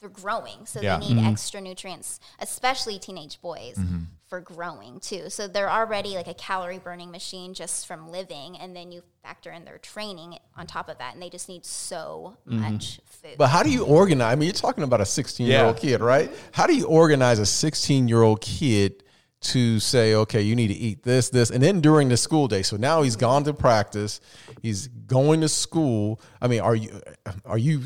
they're 0.00 0.10
growing, 0.10 0.66
so 0.66 0.80
Yeah. 0.82 0.98
they 0.98 1.06
Mm-hmm. 1.06 1.16
need 1.16 1.30
extra 1.32 1.60
nutrients, 1.62 2.20
especially 2.40 2.98
teenage 2.98 3.40
boys 3.40 3.76
Mm-hmm. 3.78 4.00
For 4.26 4.40
growing 4.40 5.00
too. 5.00 5.28
So 5.28 5.46
they're 5.46 5.70
already 5.70 6.14
like 6.16 6.28
a 6.28 6.34
calorie 6.34 6.78
burning 6.78 7.10
machine 7.10 7.52
just 7.54 7.86
from 7.86 8.10
living, 8.10 8.56
and 8.58 8.74
then 8.74 8.90
you 8.90 9.02
factor 9.22 9.50
in 9.50 9.64
their 9.64 9.78
training 9.78 10.38
on 10.56 10.66
top 10.66 10.88
of 10.88 10.98
that, 10.98 11.14
and 11.14 11.22
they 11.22 11.30
just 11.30 11.48
need 11.48 11.64
so 11.64 12.36
Mm-hmm. 12.48 12.72
much 12.72 13.00
food. 13.06 13.36
But 13.38 13.48
how 13.48 13.62
do 13.62 13.70
you 13.70 13.84
organize? 13.84 14.32
I 14.32 14.36
mean, 14.36 14.46
you're 14.46 14.54
talking 14.54 14.84
about 14.84 15.00
a 15.00 15.06
16 15.06 15.46
year 15.46 15.64
old 15.64 15.76
kid, 15.76 16.00
right? 16.00 16.30
How 16.52 16.66
do 16.66 16.74
you 16.74 16.86
organize 16.86 17.38
a 17.38 17.46
16 17.46 18.08
year 18.08 18.22
old 18.22 18.40
kid 18.40 19.02
to 19.42 19.78
say, 19.78 20.14
okay, 20.14 20.40
you 20.40 20.56
need 20.56 20.68
to 20.68 20.74
eat 20.74 21.02
this, 21.02 21.28
this, 21.28 21.50
and 21.50 21.62
then 21.62 21.80
during 21.80 22.08
the 22.08 22.16
school 22.16 22.48
day? 22.48 22.62
So 22.62 22.76
now 22.76 23.02
he's 23.02 23.16
gone 23.16 23.44
to 23.44 23.52
practice, 23.54 24.20
he's 24.62 24.88
going 24.88 25.42
to 25.42 25.48
school. 25.48 26.20
I 26.40 26.48
mean, 26.48 26.60
are 26.60 26.74
you 26.74 27.00
are 27.44 27.58
you 27.58 27.82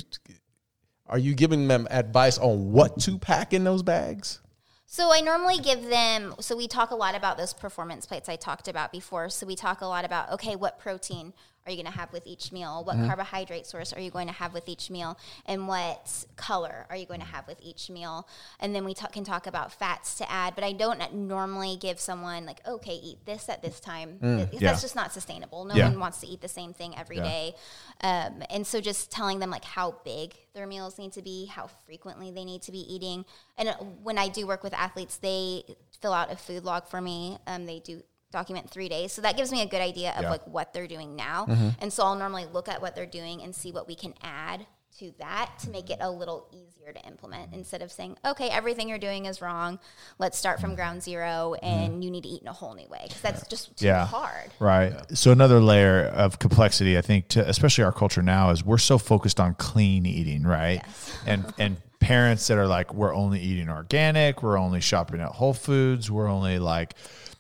are 1.07 1.19
you 1.19 1.35
giving 1.35 1.69
them 1.69 1.89
advice 1.91 2.39
on 2.39 2.73
what 2.73 3.01
to 3.01 3.19
pack 3.19 3.53
in 3.53 3.65
those 3.65 3.83
bags? 3.83 4.41
So 4.91 5.13
I 5.13 5.21
normally 5.21 5.59
give 5.59 5.91
them. 5.91 6.35
So 6.41 6.57
we 6.57 6.67
talk 6.67 6.93
a 6.93 6.95
lot 6.95 7.15
about 7.15 7.37
those 7.37 7.53
performance 7.53 8.07
plates 8.07 8.27
I 8.27 8.37
talked 8.37 8.69
about 8.69 8.91
before. 8.91 9.29
So 9.29 9.47
we 9.47 9.55
talk 9.55 9.83
a 9.83 9.87
lot 9.87 10.07
about 10.07 10.33
okay, 10.33 10.57
what 10.57 10.79
protein 10.79 11.35
are 11.69 11.71
you 11.71 11.77
going 11.83 11.93
to 11.93 11.99
have 11.99 12.13
with 12.13 12.27
each 12.27 12.51
meal? 12.51 12.83
What 12.85 12.97
carbohydrate 12.97 13.67
source 13.67 13.93
are 13.93 14.01
you 14.01 14.11
going 14.11 14.27
to 14.27 14.33
have 14.33 14.55
with 14.55 14.69
each 14.69 14.91
meal? 14.91 15.19
And 15.47 15.69
what 15.69 16.25
color 16.37 16.87
are 16.89 16.97
you 16.97 17.07
going 17.07 17.21
to 17.21 17.27
have 17.27 17.47
with 17.47 17.59
each 17.63 17.91
meal? 17.91 18.27
And 18.59 18.75
then 18.75 18.85
we 18.85 18.95
talk, 18.95 19.13
can 19.13 19.25
talk 19.25 19.47
about 19.47 19.73
fats 19.73 20.17
to 20.19 20.31
add. 20.31 20.55
But 20.55 20.65
I 20.65 20.73
don't 20.73 21.15
normally 21.15 21.77
give 21.77 22.01
someone 22.01 22.47
like 22.47 22.67
okay, 22.67 22.95
eat 22.95 23.25
this 23.27 23.49
at 23.49 23.63
this 23.63 23.81
time. 23.81 24.19
Yeah. 24.23 24.47
That's 24.61 24.81
just 24.83 24.97
not 24.97 25.13
sustainable. 25.13 25.65
No 25.65 25.75
Yeah. 25.75 25.89
one 25.89 26.01
wants 26.01 26.21
to 26.21 26.27
eat 26.27 26.41
the 26.41 26.49
same 26.49 26.73
thing 26.73 26.97
every 26.97 27.17
Yeah. 27.17 27.23
day. 27.23 27.55
Um, 28.01 28.43
and 28.51 28.67
so 28.67 28.81
just 28.81 29.11
telling 29.11 29.39
them 29.39 29.51
like 29.51 29.65
how 29.65 29.97
big 30.05 30.35
their 30.55 30.67
meals 30.67 30.99
need 30.99 31.13
to 31.13 31.23
be, 31.23 31.47
how 31.47 31.69
frequently 31.87 32.31
they 32.31 32.45
need 32.45 32.63
to 32.63 32.73
be 32.73 32.81
eating. 32.93 33.25
And 33.57 33.69
uh, 33.69 33.75
when 34.03 34.19
I 34.19 34.29
do 34.29 34.47
work 34.47 34.63
with 34.63 34.73
athletes, 34.75 35.17
they 35.19 35.65
fill 36.01 36.13
out 36.13 36.33
a 36.33 36.37
food 36.37 36.65
log 36.65 36.87
for 36.89 37.01
me. 37.01 37.39
Um, 37.47 37.67
they 37.67 37.81
do 37.81 38.03
document 38.31 38.71
three 38.71 38.89
days. 38.89 39.13
So 39.13 39.23
that 39.23 39.37
gives 39.37 39.51
me 39.51 39.63
a 39.63 39.67
good 39.67 39.81
idea 39.81 40.13
of 40.17 40.23
Yeah. 40.23 40.31
like 40.31 40.47
what 40.47 40.73
they're 40.73 40.87
doing 40.89 41.17
now. 41.17 41.47
Mm-hmm. 41.47 41.69
And 41.81 41.93
so 41.93 42.05
I'll 42.05 42.17
normally 42.17 42.47
look 42.53 42.69
at 42.69 42.83
what 42.83 42.95
they're 42.95 43.07
doing 43.07 43.43
and 43.43 43.55
see 43.55 43.73
what 43.73 43.87
we 43.89 43.95
can 43.95 44.15
add 44.23 44.67
to 44.99 45.13
that 45.19 45.53
to 45.61 45.71
make 45.71 45.91
it 45.91 45.99
a 46.01 46.11
little 46.11 46.49
easier 46.53 46.93
to 46.93 47.01
implement 47.07 47.53
instead 47.55 47.83
of 47.83 47.93
saying, 47.93 48.17
okay, 48.25 48.49
everything 48.49 48.89
you're 48.89 48.99
doing 48.99 49.27
is 49.27 49.41
wrong. 49.41 49.79
Let's 50.19 50.37
start 50.37 50.61
from 50.61 50.75
ground 50.75 51.03
zero 51.03 51.55
and 51.63 51.93
mm-hmm. 51.93 52.03
you 52.03 52.11
need 52.11 52.23
to 52.25 52.29
eat 52.29 52.43
in 52.43 52.49
a 52.49 52.53
whole 52.53 52.75
new 52.75 52.89
way 52.89 53.03
because 53.05 53.21
that's 53.21 53.47
just 53.47 53.77
too 53.77 53.87
Yeah. 53.87 54.07
hard. 54.07 54.51
Right. 54.59 54.93
So 55.17 55.31
another 55.31 55.61
layer 55.61 56.07
of 56.07 56.39
complexity, 56.39 56.99
I 56.99 57.03
think, 57.03 57.29
to 57.29 57.49
especially 57.49 57.85
our 57.85 57.93
culture 57.93 58.23
now, 58.23 58.51
is 58.51 58.65
we're 58.65 58.79
so 58.79 58.99
focused 58.99 59.39
on 59.39 59.55
clean 59.55 60.05
eating, 60.05 60.43
right? 60.43 60.83
And 61.27 61.53
and 61.59 61.77
parents 62.01 62.47
that 62.47 62.59
are 62.59 62.67
like, 62.67 62.95
we're 62.95 63.15
only 63.15 63.41
eating 63.41 63.69
organic, 63.69 64.43
we're 64.43 64.59
only 64.59 64.81
shopping 64.81 65.21
at 65.21 65.29
Whole 65.31 65.55
Foods, 65.55 66.11
we're 66.11 66.29
only 66.29 66.59
like. 66.59 66.95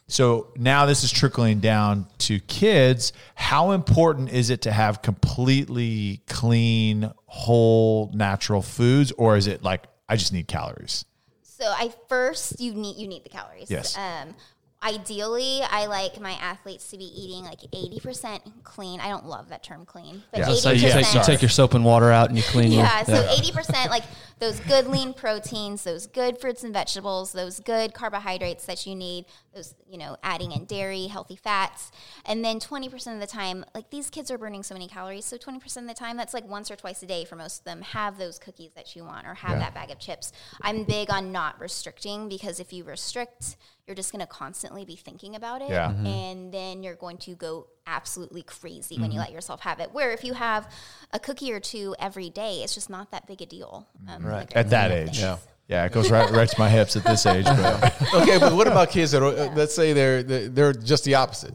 So 0.09 0.49
now 0.57 0.87
this 0.87 1.05
is 1.05 1.13
trickling 1.13 1.61
down 1.61 2.07
to 2.19 2.41
kids. 2.41 3.13
How 3.35 3.73
important 3.73 4.31
is 4.31 4.49
it 4.49 4.63
to 4.63 4.73
have 4.73 5.03
completely 5.03 6.23
clean, 6.27 7.13
whole, 7.27 8.11
natural 8.15 8.63
foods, 8.63 9.13
or 9.13 9.37
is 9.37 9.47
it 9.47 9.63
like 9.63 9.85
I 10.09 10.17
just 10.17 10.33
need 10.33 10.49
calories? 10.49 11.05
So 11.43 11.67
I 11.67 11.93
first 12.09 12.59
you 12.59 12.73
need 12.73 12.97
you 12.97 13.07
need 13.07 13.25
the 13.25 13.29
calories. 13.29 13.71
Yes. 13.71 13.97
Um, 13.99 14.35
ideally, 14.83 15.61
I 15.69 15.87
like 15.87 16.21
my 16.21 16.33
athletes 16.33 16.89
to 16.91 16.97
be 16.97 17.05
eating 17.05 17.45
like 17.45 17.61
eighty 17.73 17.99
percent 18.01 18.43
clean. 18.63 19.01
I 19.01 19.09
don't 19.09 19.27
love 19.27 19.49
that 19.49 19.63
term 19.63 19.85
clean, 19.85 20.23
but 20.31 20.41
Yeah. 20.41 20.51
eighty 20.51 20.61
So 20.61 20.71
you 20.71 20.89
take, 20.91 21.15
you 21.15 21.23
take 21.25 21.43
your 21.43 21.49
soap 21.49 21.75
and 21.75 21.85
water 21.85 22.11
out 22.13 22.29
and 22.29 22.37
you 22.37 22.45
clean 22.45 22.71
your 22.73 22.83
yeah, 22.85 23.03
so 23.03 23.27
eighty 23.31 23.51
percent 23.53 23.91
like 23.91 24.05
those 24.39 24.61
good 24.61 24.87
lean 24.87 25.15
proteins, 25.15 25.83
those 25.83 26.07
good 26.07 26.41
fruits 26.41 26.63
and 26.63 26.73
vegetables, 26.73 27.33
those 27.33 27.59
good 27.61 27.93
carbohydrates 27.93 28.67
that 28.67 28.87
you 28.87 28.95
need, 28.95 29.25
those 29.53 29.75
you 29.91 29.99
know, 29.99 30.17
adding 30.23 30.53
in 30.53 30.65
dairy, 30.65 31.09
healthy 31.09 31.37
fats, 31.37 31.91
and 32.25 32.45
then 32.45 32.61
twenty 32.61 32.89
percent 32.89 33.21
of 33.21 33.21
the 33.21 33.33
time, 33.33 33.65
like 33.75 33.91
these 33.91 34.11
kids 34.11 34.31
are 34.31 34.39
burning 34.39 34.63
so 34.63 34.75
many 34.75 34.87
calories, 34.87 35.25
so 35.25 35.37
twenty 35.37 35.59
percent 35.59 35.89
of 35.91 35.95
the 35.97 35.99
time, 35.99 36.17
that's 36.17 36.35
like 36.35 36.47
once 36.47 36.71
or 36.71 36.77
twice 36.77 37.03
a 37.03 37.07
day 37.07 37.25
for 37.25 37.35
most 37.37 37.59
of 37.61 37.65
them. 37.65 37.83
Have 37.83 38.17
those 38.19 38.39
cookies 38.39 38.71
that 38.77 38.95
you 38.95 39.03
want, 39.05 39.27
or 39.27 39.35
have 39.35 39.53
Yeah. 39.59 39.59
that 39.59 39.75
bag 39.75 39.91
of 39.91 39.99
chips. 39.99 40.31
I'm 40.63 40.85
big 40.85 41.11
on 41.11 41.33
not 41.33 41.61
restricting 41.61 42.29
because 42.29 42.61
if 42.61 42.73
you 42.73 42.85
restrict, 42.85 43.57
you're 43.89 43.95
just 43.95 44.13
going 44.13 44.21
to 44.21 44.27
constantly 44.27 44.85
be 44.85 44.95
thinking 44.95 45.35
about 45.35 45.63
it, 45.63 45.71
Yeah. 45.71 45.89
Mhm. 45.91 46.07
and 46.07 46.53
then 46.53 46.83
you're 46.83 46.95
going 46.95 47.17
to 47.19 47.35
go 47.35 47.67
absolutely 47.87 48.43
crazy 48.43 48.99
when 49.01 49.11
you 49.11 49.19
let 49.19 49.33
yourself 49.33 49.61
have 49.63 49.81
it. 49.81 49.93
Where 49.93 50.13
if 50.13 50.23
you 50.23 50.35
have 50.35 50.71
a 51.13 51.19
cookie 51.19 51.53
or 51.53 51.59
two 51.59 51.97
every 51.99 52.29
day, 52.29 52.63
it's 52.63 52.75
just 52.75 52.91
not 52.91 53.11
that 53.13 53.27
big 53.27 53.41
a 53.43 53.47
deal. 53.47 53.89
Um, 54.07 54.23
in 54.27 54.31
the 54.31 54.57
At 54.59 54.71
that 54.71 54.93
age. 54.93 55.19
Yeah. 55.19 55.39
Yeah, 55.69 55.85
it 55.85 55.93
goes 55.93 56.11
right, 56.11 56.31
right 56.31 56.49
to 56.49 56.59
my 56.59 56.69
hips 56.71 56.97
at 56.97 57.05
this 57.05 57.27
age. 57.27 57.45
But 57.45 58.03
okay, 58.15 58.39
but 58.39 58.55
what 58.55 58.67
about 58.67 58.91
kids 58.91 59.13
that 59.13 59.23
are, 59.23 59.27
uh, 59.27 59.53
let's 59.55 59.75
say 59.75 59.93
they're 59.93 60.23
they're 60.23 60.49
they're 60.49 60.73
just 60.73 61.05
the 61.05 61.15
opposite. 61.17 61.55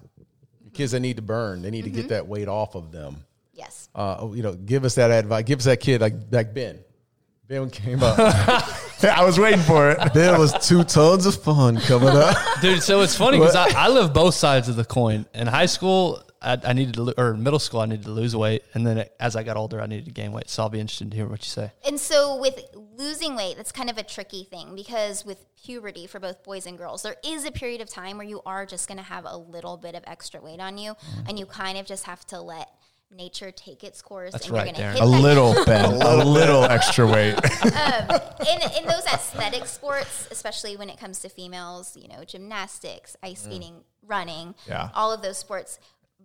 Kids 0.74 0.92
that 0.92 1.00
need 1.00 1.16
to 1.16 1.24
burn, 1.24 1.62
they 1.64 1.72
need 1.72 1.84
to 1.86 1.90
get 1.90 2.10
that 2.10 2.28
weight 2.28 2.48
off 2.48 2.76
of 2.76 2.92
them. 2.92 3.26
Yes. 3.54 3.90
Uh, 3.96 4.30
you 4.34 4.44
know, 4.44 4.54
give 4.54 4.86
us 4.86 4.96
that 4.96 5.10
advice. 5.10 5.44
Give 5.46 5.58
us 5.60 5.66
that 5.66 5.80
kid 5.80 6.02
like 6.02 6.14
like 6.32 6.54
Ben. 6.54 6.80
Ben 7.48 7.70
came 7.72 8.02
up. 8.04 8.18
I 9.12 9.26
was 9.26 9.40
waiting 9.40 9.60
for 9.60 9.92
it. 9.92 10.14
there 10.14 10.38
was 10.40 10.54
two 10.66 10.84
tons 10.84 11.26
of 11.26 11.36
fun 11.36 11.78
coming 11.82 12.10
up. 12.10 12.38
Dude, 12.62 12.82
so 12.82 13.02
it's 13.02 13.16
funny 13.16 13.38
because 13.38 13.56
I, 13.56 13.68
I 13.76 13.90
live 13.90 14.14
both 14.14 14.34
sides 14.34 14.70
of 14.70 14.76
the 14.76 14.86
coin. 14.86 15.26
In 15.34 15.48
high 15.48 15.66
school, 15.66 16.24
I, 16.42 16.58
I 16.64 16.74
needed 16.74 16.94
to, 16.96 17.04
lo- 17.04 17.14
or 17.18 17.34
in 17.34 17.44
middle 17.44 17.60
school, 17.60 17.82
I 17.82 17.86
needed 17.86 18.06
to 18.06 18.12
lose 18.12 18.36
weight, 18.36 18.64
and 18.74 18.86
then 18.86 19.06
as 19.20 19.36
I 19.36 19.44
got 19.44 19.58
older, 19.58 19.82
I 19.82 19.88
needed 19.88 20.06
to 20.06 20.12
gain 20.12 20.32
weight. 20.32 20.50
So 20.50 20.64
I'll 20.64 20.70
be 20.70 20.80
interested 20.80 21.12
to 21.12 21.18
hear 21.18 21.28
what 21.28 21.42
you 21.42 21.50
say. 21.50 21.72
And 21.86 22.00
so 22.00 22.40
with 22.40 22.60
losing 22.98 23.36
weight, 23.36 23.58
that's 23.58 23.72
kind 23.72 23.90
of 23.90 23.98
a 23.98 24.04
tricky 24.04 24.46
thing 24.46 24.76
because 24.76 25.26
with 25.26 25.46
puberty 25.62 26.08
for 26.08 26.20
both 26.20 26.44
boys 26.44 26.66
and 26.66 26.78
girls, 26.78 27.04
there 27.04 27.16
is 27.26 27.46
a 27.46 27.52
period 27.52 27.82
of 27.82 27.90
time 27.90 28.18
where 28.18 28.28
you 28.28 28.42
are 28.46 28.66
just 28.66 28.88
going 28.88 29.00
to 29.00 29.04
have 29.04 29.26
a 29.26 29.36
little 29.36 29.78
bit 29.78 29.96
of 29.96 30.04
extra 30.08 30.40
weight 30.42 30.60
on 30.60 30.78
you, 30.78 30.94
mm-hmm. 30.94 31.30
and 31.30 31.40
you 31.40 31.46
kind 31.46 31.78
of 31.78 31.86
just 31.86 32.06
have 32.06 32.26
to 32.28 32.40
let 32.40 32.70
nature 33.14 33.52
take 33.52 33.84
its 33.84 34.02
course. 34.02 34.32
That's 34.32 34.46
and 34.46 34.54
right, 34.54 34.66
you're 34.66 34.74
gonna 34.74 34.86
Darren. 34.86 34.94
hit 34.94 35.04
A 35.04 35.06
that 35.06 35.22
little, 35.22 35.66
Ben. 35.66 35.86
A 36.02 36.26
little 36.26 36.64
extra 36.64 37.08
weight. 37.08 37.36
Um, 37.64 38.10
in, 38.48 38.62
in 38.78 38.86
those 38.88 39.06
aesthetic 39.06 39.66
sports, 39.66 40.28
especially 40.32 40.76
when 40.78 40.90
it 40.90 41.00
comes 41.00 41.20
to 41.20 41.30
females, 41.30 41.98
you 41.98 42.08
know, 42.08 42.24
gymnastics, 42.24 43.16
ice 43.24 43.42
mm. 43.42 43.46
skating, 43.46 43.76
running, 44.06 44.56
Yeah. 44.68 44.90
all 44.94 45.12
of 45.12 45.22
those 45.22 45.38
sports, 45.38 45.80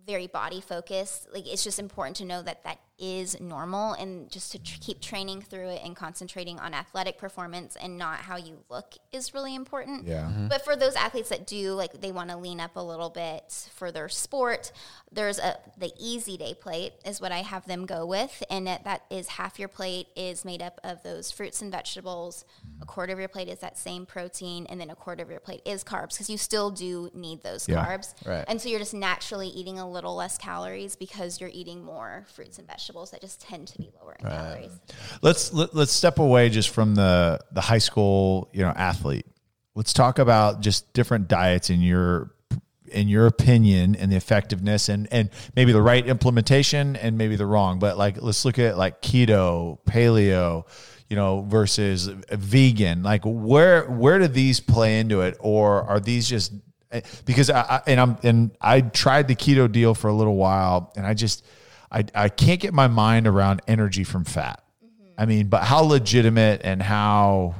very 0.05 0.27
body 0.27 0.61
focused. 0.61 1.27
Like 1.33 1.47
it's 1.47 1.63
just 1.63 1.79
important 1.79 2.17
to 2.17 2.25
know 2.25 2.41
that 2.41 2.63
that 2.63 2.79
is 2.99 3.39
normal 3.39 3.93
and 3.93 4.29
just 4.29 4.51
to 4.51 4.59
tr- 4.59 4.77
keep 4.81 4.99
training 5.01 5.41
through 5.41 5.69
it 5.69 5.81
and 5.83 5.95
concentrating 5.95 6.59
on 6.59 6.73
athletic 6.73 7.17
performance 7.17 7.75
and 7.75 7.97
not 7.97 8.19
how 8.19 8.35
you 8.37 8.57
look 8.69 8.93
is 9.11 9.33
really 9.33 9.55
important. 9.55 10.05
Yeah. 10.05 10.23
Mm-hmm. 10.23 10.47
But 10.49 10.63
for 10.65 10.75
those 10.75 10.95
athletes 10.95 11.29
that 11.29 11.47
do 11.47 11.71
like 11.73 12.01
they 12.01 12.11
want 12.11 12.29
to 12.29 12.37
lean 12.37 12.59
up 12.59 12.75
a 12.75 12.83
little 12.83 13.09
bit 13.09 13.69
for 13.73 13.91
their 13.91 14.09
sport, 14.09 14.71
there's 15.11 15.39
a 15.39 15.57
the 15.77 15.91
easy 15.97 16.37
day 16.37 16.53
plate 16.53 16.93
is 17.05 17.21
what 17.21 17.31
I 17.31 17.39
have 17.39 17.65
them 17.65 17.85
go 17.85 18.05
with 18.05 18.43
and 18.49 18.67
that, 18.67 18.83
that 18.83 19.03
is 19.09 19.27
half 19.29 19.57
your 19.57 19.69
plate 19.69 20.07
is 20.15 20.43
made 20.43 20.61
up 20.61 20.79
of 20.83 21.01
those 21.03 21.31
fruits 21.31 21.61
and 21.61 21.71
vegetables. 21.71 22.43
A 22.81 22.85
quarter 22.85 23.13
of 23.13 23.19
your 23.19 23.29
plate 23.29 23.47
is 23.47 23.59
that 23.59 23.77
same 23.77 24.05
protein 24.05 24.65
and 24.69 24.79
then 24.79 24.89
a 24.89 24.95
quarter 24.95 25.23
of 25.23 25.29
your 25.31 25.39
plate 25.39 25.61
is 25.65 25.83
carbs 25.83 26.11
because 26.11 26.29
you 26.29 26.37
still 26.37 26.69
do 26.69 27.09
need 27.13 27.41
those 27.43 27.67
Yeah. 27.69 27.85
carbs. 27.85 28.13
Right. 28.27 28.43
And 28.47 28.61
so 28.61 28.67
you're 28.69 28.79
just 28.79 28.93
naturally 28.93 29.47
eating 29.47 29.79
a 29.79 29.89
little 29.89 30.15
less 30.15 30.37
calories 30.37 30.95
because 30.95 31.39
you're 31.39 31.49
eating 31.53 31.83
more 31.83 32.25
fruits 32.33 32.57
and 32.59 32.67
vegetables 32.67 32.88
that 33.11 33.21
just 33.21 33.41
tend 33.41 33.67
to 33.67 33.77
be 33.77 33.89
lower 34.01 34.15
in 34.19 34.25
calories. 34.27 34.71
let's 35.21 35.53
let, 35.53 35.73
let's 35.75 35.91
step 35.91 36.19
away 36.19 36.49
just 36.49 36.69
from 36.69 36.95
the 36.95 37.39
the 37.51 37.61
high 37.61 37.77
school 37.77 38.49
you 38.53 38.61
know 38.61 38.73
athlete. 38.75 39.25
Let's 39.75 39.93
talk 39.93 40.19
about 40.19 40.61
just 40.61 40.91
different 40.93 41.27
diets 41.27 41.69
in 41.69 41.81
your 41.81 42.31
in 42.91 43.07
your 43.07 43.27
opinion 43.27 43.95
and 43.95 44.11
the 44.11 44.15
effectiveness 44.15 44.89
and 44.89 45.07
and 45.11 45.29
maybe 45.55 45.71
the 45.71 45.81
right 45.81 46.05
implementation 46.05 46.95
and 46.95 47.17
maybe 47.17 47.35
the 47.35 47.45
wrong. 47.45 47.79
But 47.79 47.97
like 47.97 48.21
let's 48.21 48.43
look 48.45 48.59
at 48.59 48.77
like 48.77 49.01
keto 49.01 49.79
paleo 49.85 50.65
you 51.09 51.15
know 51.15 51.41
versus 51.41 52.07
vegan. 52.31 53.03
Like 53.03 53.21
where 53.25 53.85
where 53.85 54.19
do 54.19 54.27
these 54.27 54.59
play 54.59 54.99
into 54.99 55.21
it? 55.21 55.37
Or 55.39 55.83
are 55.83 55.99
these 55.99 56.27
just 56.27 56.53
eh, 56.91 57.01
because 57.25 57.49
I, 57.49 57.61
I 57.61 57.81
and 57.87 57.99
I'm 57.99 58.17
and 58.23 58.51
I 58.61 58.81
tried 58.81 59.27
the 59.27 59.35
keto 59.35 59.71
deal 59.71 59.93
for 59.93 60.07
a 60.07 60.13
little 60.13 60.35
while 60.35 60.91
and 60.95 61.05
I 61.05 61.13
just 61.13 61.45
I 61.91 62.05
I 62.15 62.29
can't 62.29 62.59
get 62.59 62.73
my 62.73 62.87
mind 62.87 63.27
around 63.27 63.61
energy 63.67 64.03
from 64.03 64.23
fat. 64.25 64.63
I 65.17 65.25
mean, 65.25 65.47
but 65.47 65.63
how 65.63 65.81
legitimate 65.81 66.61
and 66.63 66.81
how 66.81 67.55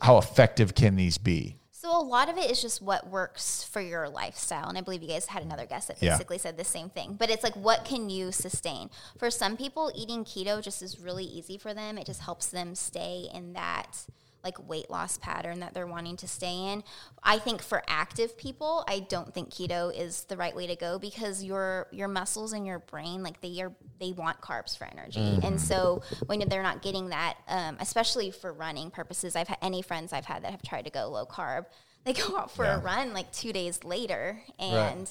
how 0.00 0.18
effective 0.18 0.74
can 0.74 0.96
these 0.96 1.18
be? 1.18 1.56
So 1.72 1.98
a 1.98 2.02
lot 2.02 2.28
of 2.28 2.36
it 2.36 2.50
is 2.50 2.60
just 2.60 2.82
what 2.82 3.08
works 3.08 3.64
for 3.64 3.80
your 3.80 4.08
lifestyle, 4.08 4.68
and 4.68 4.76
I 4.76 4.82
believe 4.82 5.02
you 5.02 5.08
guys 5.08 5.26
had 5.26 5.42
another 5.42 5.64
guest 5.64 5.88
that 5.88 5.96
Yeah. 6.02 6.10
basically 6.12 6.36
said 6.36 6.58
the 6.58 6.64
same 6.64 6.90
thing. 6.90 7.16
But 7.18 7.30
it's 7.30 7.42
like, 7.42 7.56
what 7.56 7.86
can 7.86 8.10
you 8.10 8.32
sustain? 8.32 8.90
For 9.18 9.30
some 9.30 9.56
people, 9.56 9.90
eating 9.94 10.24
keto 10.24 10.62
just 10.62 10.82
is 10.82 11.00
really 11.00 11.24
easy 11.24 11.56
for 11.56 11.72
them. 11.72 11.96
It 11.96 12.04
just 12.04 12.20
helps 12.20 12.48
them 12.48 12.74
stay 12.74 13.30
in 13.32 13.54
that 13.54 14.04
like 14.42 14.68
weight 14.68 14.88
loss 14.90 15.18
pattern 15.18 15.60
that 15.60 15.74
they're 15.74 15.86
wanting 15.86 16.16
to 16.16 16.28
stay 16.28 16.72
in. 16.72 16.82
I 17.22 17.38
think 17.38 17.62
for 17.62 17.82
active 17.88 18.38
people, 18.38 18.84
I 18.88 19.00
don't 19.00 19.34
think 19.34 19.50
keto 19.50 19.94
is 19.94 20.24
the 20.24 20.36
right 20.36 20.54
way 20.56 20.66
to 20.66 20.76
go 20.76 20.98
because 20.98 21.44
your 21.44 21.86
your 21.90 22.08
muscles 22.08 22.52
and 22.52 22.66
your 22.66 22.78
brain 22.78 23.22
like 23.22 23.40
they 23.40 23.60
are 23.60 23.72
they 23.98 24.12
want 24.12 24.40
carbs 24.40 24.76
for 24.78 24.84
energy, 24.84 25.38
and 25.42 25.60
so 25.60 26.02
when 26.26 26.40
they're 26.48 26.62
not 26.62 26.80
getting 26.82 27.10
that, 27.10 27.36
um, 27.48 27.76
especially 27.80 28.30
for 28.30 28.52
running 28.52 28.90
purposes, 28.90 29.36
I've 29.36 29.48
had 29.48 29.58
any 29.60 29.82
friends 29.82 30.12
I've 30.12 30.24
had 30.24 30.42
that 30.44 30.52
have 30.52 30.62
tried 30.62 30.86
to 30.86 30.90
go 30.90 31.08
low 31.08 31.26
carb. 31.26 31.66
They 32.04 32.14
go 32.14 32.38
out 32.38 32.50
for 32.50 32.64
a 32.64 32.78
run 32.78 33.12
like 33.12 33.30
two 33.30 33.52
days 33.52 33.84
later 33.84 34.40
and 34.58 35.10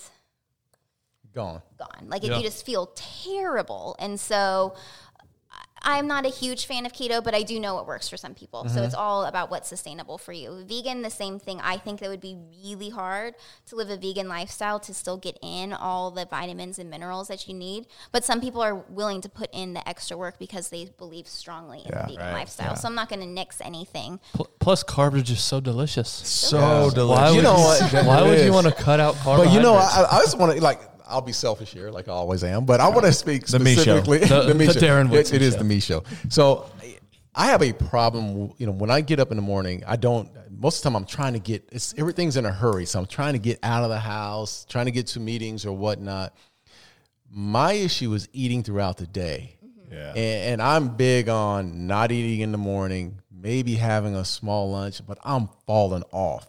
Gone. 1.34 1.62
gone. 1.78 2.08
Like 2.08 2.24
Yeah. 2.24 2.38
you 2.38 2.44
just 2.44 2.66
feel 2.66 2.88
terrible. 2.96 3.96
And 4.00 4.20
so 4.20 4.74
I'm 5.82 6.08
not 6.08 6.26
a 6.26 6.30
huge 6.30 6.66
fan 6.66 6.86
of 6.86 6.94
keto, 6.94 7.24
but 7.24 7.34
I 7.34 7.44
do 7.44 7.60
know 7.60 7.80
it 7.80 7.88
works 7.88 8.10
for 8.10 8.18
some 8.18 8.34
people. 8.34 8.64
So 8.68 8.76
mm-hmm. 8.76 8.84
it's 8.86 8.96
all 8.96 9.26
about 9.26 9.50
what's 9.50 9.70
sustainable 9.70 10.18
for 10.18 10.34
you. 10.34 10.64
Vegan, 10.66 11.02
the 11.02 11.10
same 11.10 11.40
thing. 11.40 11.60
I 11.62 11.78
think 11.78 12.00
that 12.00 12.10
would 12.10 12.22
be 12.22 12.38
really 12.64 12.90
hard 12.90 13.36
to 13.68 13.76
live 13.76 13.90
a 13.90 13.98
vegan 13.98 14.28
lifestyle 14.28 14.80
to 14.82 14.94
still 14.94 15.18
get 15.18 15.38
in 15.42 15.74
all 15.74 16.12
the 16.12 16.26
vitamins 16.26 16.80
and 16.80 16.90
minerals 16.90 17.28
that 17.30 17.48
you 17.48 17.54
need. 17.54 17.88
But 18.12 18.24
some 18.26 18.42
people 18.42 18.62
are 18.62 18.76
willing 18.76 19.22
to 19.22 19.30
put 19.30 19.50
in 19.54 19.74
the 19.74 19.88
extra 19.88 20.18
work 20.18 20.38
because 20.40 20.70
they 20.70 20.90
believe 20.98 21.28
strongly 21.28 21.80
in 21.80 21.92
Yeah. 21.92 22.02
the 22.02 22.08
vegan 22.14 22.26
Right. 22.26 22.34
lifestyle. 22.34 22.76
So 22.76 22.88
I'm 22.88 22.96
not 22.96 23.10
going 23.10 23.22
to 23.22 23.28
nix 23.28 23.62
anything. 23.62 24.20
Pl- 24.34 24.50
Plus, 24.60 24.84
carbs 24.84 25.16
are 25.20 25.22
just 25.22 25.48
so 25.48 25.60
delicious. 25.60 26.10
So 26.10 26.90
delicious. 26.94 27.18
Why 27.18 27.30
would 27.30 27.36
You 27.36 27.42
know 27.42 27.58
you, 27.58 27.64
what? 27.64 28.06
why 28.06 28.22
would 28.24 28.40
you 28.40 28.54
want 28.54 28.68
to 28.68 28.74
cut 28.74 29.00
out 29.00 29.16
carbs? 29.16 29.46
But 29.46 29.52
you 29.54 29.62
know, 29.62 29.76
I, 29.76 30.08
I 30.12 30.20
just 30.20 30.38
want 30.38 30.54
to 30.56 30.62
like. 30.62 30.82
I'll 31.10 31.22
be 31.22 31.32
selfish 31.34 31.72
here, 31.72 31.90
like 31.92 32.08
I 32.08 32.12
always 32.12 32.44
am. 32.44 32.66
But 32.66 32.80
I 32.80 32.88
want 32.90 33.06
to 33.06 33.14
speak 33.14 33.48
The 33.48 33.60
me 33.60 33.76
show. 33.76 33.82
specifically. 33.82 34.20
The- 34.20 34.54
me 34.56 34.66
the 34.68 34.74
show. 34.74 34.80
Darren 34.80 35.12
It- 35.14 35.34
it 35.34 35.42
is 35.42 35.58
the 35.58 35.64
me 35.64 35.80
show. 35.80 36.04
So 36.30 36.70
I 37.36 37.48
have 37.48 37.62
a 37.62 37.74
problem. 37.74 38.54
You 38.58 38.66
know, 38.68 38.72
when 38.74 38.90
I 38.92 39.02
get 39.02 39.20
up 39.20 39.32
in 39.32 39.38
the 39.38 39.44
morning, 39.44 39.84
I 39.88 39.96
don't. 39.96 40.30
Most 40.52 40.78
of 40.78 40.84
the 40.84 40.90
time, 40.90 40.96
I'm 40.98 41.06
trying 41.06 41.34
to 41.34 41.40
get. 41.40 41.68
It's 41.72 41.94
everything's 41.98 42.36
in 42.38 42.46
a 42.46 42.52
hurry, 42.52 42.86
so 42.86 43.00
I'm 43.00 43.06
trying 43.06 43.34
to 43.34 43.40
get 43.40 43.60
out 43.64 43.84
of 43.84 43.90
the 43.90 44.00
house, 44.00 44.66
trying 44.70 44.86
to 44.86 44.92
get 44.92 45.08
to 45.08 45.20
meetings 45.20 45.66
or 45.66 45.72
whatnot. 45.72 46.34
My 47.32 47.74
issue 47.74 48.14
is 48.14 48.28
eating 48.34 48.64
throughout 48.64 48.98
the 48.98 49.08
day. 49.08 49.56
Mm-hmm. 49.66 49.94
Yeah. 49.94 50.10
And, 50.10 50.54
and 50.54 50.62
I'm 50.62 50.90
big 50.96 51.30
on 51.30 51.88
not 51.88 52.12
eating 52.12 52.42
in 52.42 52.52
the 52.52 52.58
morning, 52.58 53.20
maybe 53.32 53.76
having 53.76 54.16
a 54.16 54.26
small 54.26 54.72
lunch, 54.72 55.06
but 55.06 55.18
I'm 55.24 55.50
falling 55.68 56.04
off. 56.12 56.48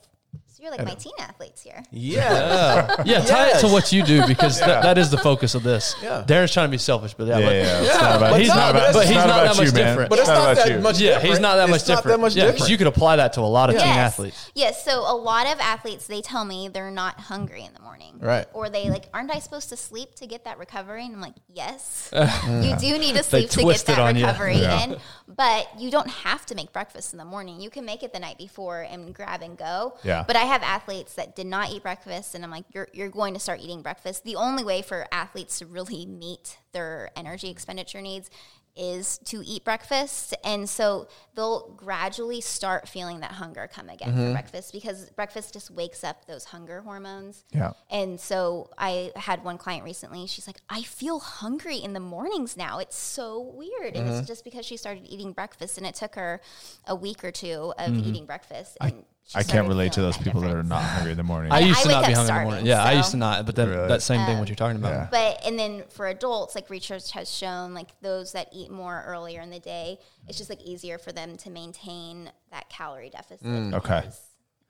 So 0.60 0.64
you're 0.66 0.76
like 0.76 0.84
my 0.86 0.94
teen 0.94 1.12
athletes 1.18 1.62
here. 1.62 1.82
Yeah. 1.90 3.02
Yeah, 3.06 3.20
tie 3.24 3.48
it 3.56 3.60
to 3.60 3.68
what 3.68 3.92
you 3.92 4.02
do 4.02 4.26
because 4.26 4.60
that, 4.60 4.82
that 4.82 4.98
is 4.98 5.10
the 5.10 5.16
focus 5.16 5.54
of 5.54 5.62
this. 5.62 5.94
Yeah. 6.02 6.22
Darren's 6.26 6.52
trying 6.52 6.66
to 6.66 6.70
be 6.70 6.76
selfish, 6.76 7.14
but 7.14 7.26
yeah, 7.28 7.38
Yeah, 7.38 7.46
but, 7.46 7.54
yeah. 7.54 7.80
It's 7.80 7.86
Yeah, 7.88 8.00
not 8.00 8.16
about- 8.16 8.30
but 8.30 8.40
it's 8.40 8.48
no, 8.50 8.54
not 8.56 8.72
but 8.72 8.76
about- 8.76 8.88
it's 8.88 8.96
but 8.98 9.06
he's 9.06 9.14
not 9.16 9.26
not 9.26 9.30
about 9.30 9.42
that 9.42 9.56
much 9.56 9.66
you, 9.66 9.72
man. 9.72 9.86
different. 9.86 10.10
But 10.10 10.18
it's 10.18 10.28
not 10.28 10.34
not 10.34 10.52
about 10.52 10.56
that 10.66 10.70
you. 10.74 10.80
much 10.80 11.00
yeah, 11.00 11.08
different. 11.12 11.28
he's 11.30 11.40
not 11.40 11.56
that 11.56 11.68
much 11.70 11.80
It's 11.80 11.88
not 11.88 11.94
different. 11.96 12.16
that 12.18 12.20
much 12.20 12.34
yeah, 12.36 12.42
different. 12.42 12.56
because 12.58 12.70
you 12.70 12.76
could 12.78 12.86
apply 12.88 13.16
that 13.16 13.32
to 13.34 13.40
a 13.40 13.42
lot 13.42 13.70
of 13.70 13.76
teen 13.76 13.86
athletes. 13.86 14.50
Yes. 14.54 14.84
So 14.84 15.00
a 15.00 15.16
lot 15.16 15.46
of 15.46 15.58
athletes, 15.60 16.06
they 16.06 16.20
tell 16.20 16.44
me 16.44 16.68
they're 16.68 16.90
not 16.90 17.18
hungry 17.20 17.64
in 17.64 17.72
the 17.72 17.80
morning. 17.80 18.18
Right. 18.20 18.46
Or 18.52 18.68
they 18.68 18.90
like, 18.90 19.06
aren't 19.14 19.34
I 19.34 19.38
supposed 19.38 19.70
to 19.70 19.76
sleep 19.78 20.14
to 20.16 20.26
get 20.26 20.44
that 20.44 20.58
recovery? 20.58 21.06
And 21.06 21.14
I'm 21.14 21.22
like, 21.22 21.36
yes, 21.48 22.10
you 22.46 22.76
do 22.76 22.98
need 22.98 23.16
to 23.16 23.22
sleep 23.22 23.48
to 23.50 23.56
get 23.56 23.62
twist 23.62 23.84
it 23.88 23.92
that 23.96 23.98
on 23.98 24.14
you. 24.16 24.26
recovery 24.26 24.56
Yeah. 24.58 24.84
in. 24.84 24.96
But 25.26 25.68
you 25.78 25.90
don't 25.90 26.10
have 26.10 26.44
to 26.46 26.54
make 26.54 26.72
breakfast 26.72 27.14
in 27.14 27.18
the 27.18 27.24
morning. 27.24 27.60
You 27.62 27.70
can 27.70 27.86
make 27.86 28.02
it 28.02 28.12
the 28.12 28.18
night 28.18 28.36
before 28.36 28.82
and 28.82 29.14
grab 29.14 29.40
and 29.42 29.56
go. 29.56 29.94
Yeah. 30.02 30.24
But 30.26 30.36
I 30.36 30.40
have 30.50 30.62
athletes 30.62 31.14
that 31.14 31.34
did 31.36 31.46
not 31.46 31.70
eat 31.70 31.82
breakfast, 31.82 32.34
and 32.34 32.44
I'm 32.44 32.50
like, 32.50 32.64
you're 32.74 32.88
you're 32.92 33.08
going 33.08 33.34
to 33.34 33.40
start 33.40 33.60
eating 33.60 33.82
breakfast. 33.82 34.24
The 34.24 34.36
only 34.36 34.64
way 34.64 34.82
for 34.82 35.06
athletes 35.12 35.58
to 35.60 35.66
really 35.66 36.06
meet 36.06 36.58
their 36.72 37.10
energy 37.16 37.50
expenditure 37.50 38.00
needs 38.02 38.30
is 38.76 39.18
to 39.24 39.42
eat 39.44 39.64
breakfast 39.64 40.32
and 40.44 40.70
so 40.70 41.08
they'll 41.34 41.72
gradually 41.76 42.40
start 42.40 42.88
feeling 42.88 43.18
that 43.18 43.32
hunger 43.32 43.68
come 43.70 43.88
again 43.88 44.08
Mm-hmm. 44.10 44.26
for 44.28 44.32
breakfast 44.32 44.72
because 44.72 45.10
breakfast 45.10 45.52
just 45.54 45.72
wakes 45.72 46.04
up 46.04 46.24
those 46.26 46.44
hunger 46.44 46.80
hormones 46.80 47.44
Yeah. 47.52 47.72
and 47.90 48.18
so 48.20 48.70
i 48.78 49.10
had 49.16 49.42
one 49.42 49.58
client 49.58 49.82
recently 49.82 50.24
she's 50.28 50.46
like 50.46 50.58
i 50.70 50.82
feel 50.82 51.18
hungry 51.18 51.78
in 51.78 51.94
the 51.94 52.00
mornings 52.00 52.56
now 52.56 52.78
it's 52.78 52.96
so 52.96 53.40
weird 53.40 53.96
and 53.96 54.06
Mm-hmm. 54.06 54.18
it's 54.20 54.28
just 54.28 54.44
because 54.44 54.64
she 54.64 54.76
started 54.76 55.04
eating 55.04 55.32
breakfast 55.32 55.76
and 55.76 55.84
it 55.84 55.96
took 55.96 56.14
her 56.14 56.40
a 56.86 56.94
week 56.94 57.24
or 57.24 57.32
two 57.32 57.74
of 57.76 57.92
eating 57.98 58.24
breakfast 58.24 58.78
and 58.80 58.92
Mm-hmm. 58.92 59.00
I 59.34 59.42
can't 59.42 59.68
relate 59.68 59.92
to 59.92 60.00
those 60.00 60.16
that 60.16 60.24
people 60.24 60.40
that 60.42 60.52
are 60.52 60.62
not 60.62 60.82
hungry 60.82 61.12
in 61.12 61.16
the 61.16 61.22
morning. 61.22 61.52
I 61.52 61.60
used 61.60 61.82
to 61.82 61.88
wake 61.88 61.94
not 61.96 62.06
be 62.06 62.12
up 62.14 62.16
hungry 62.26 62.34
in 62.36 62.38
the 62.44 62.50
morning. 62.50 62.66
Yeah, 62.66 62.82
I 62.82 62.92
used 62.92 63.10
to 63.12 63.16
not, 63.16 63.46
but 63.46 63.54
then 63.56 63.68
Really? 63.68 63.88
that 63.88 64.02
same 64.02 64.24
thing 64.26 64.38
what 64.38 64.48
you're 64.48 64.56
talking 64.56 64.76
about. 64.76 64.92
Yeah. 64.92 65.08
But 65.10 65.46
and 65.46 65.58
then 65.58 65.84
for 65.90 66.08
adults, 66.08 66.54
like 66.54 66.68
research 66.70 67.12
has 67.12 67.30
shown, 67.30 67.74
like 67.74 67.88
those 68.00 68.32
that 68.32 68.48
eat 68.52 68.70
more 68.70 69.04
earlier 69.06 69.40
in 69.40 69.50
the 69.50 69.60
day, 69.60 69.98
it's 70.28 70.36
just 70.38 70.50
like 70.50 70.60
easier 70.62 70.98
for 70.98 71.12
them 71.12 71.36
to 71.38 71.50
maintain 71.50 72.30
that 72.50 72.68
calorie 72.70 73.10
deficit. 73.10 73.46
Mm. 73.46 73.74
Okay. 73.74 74.02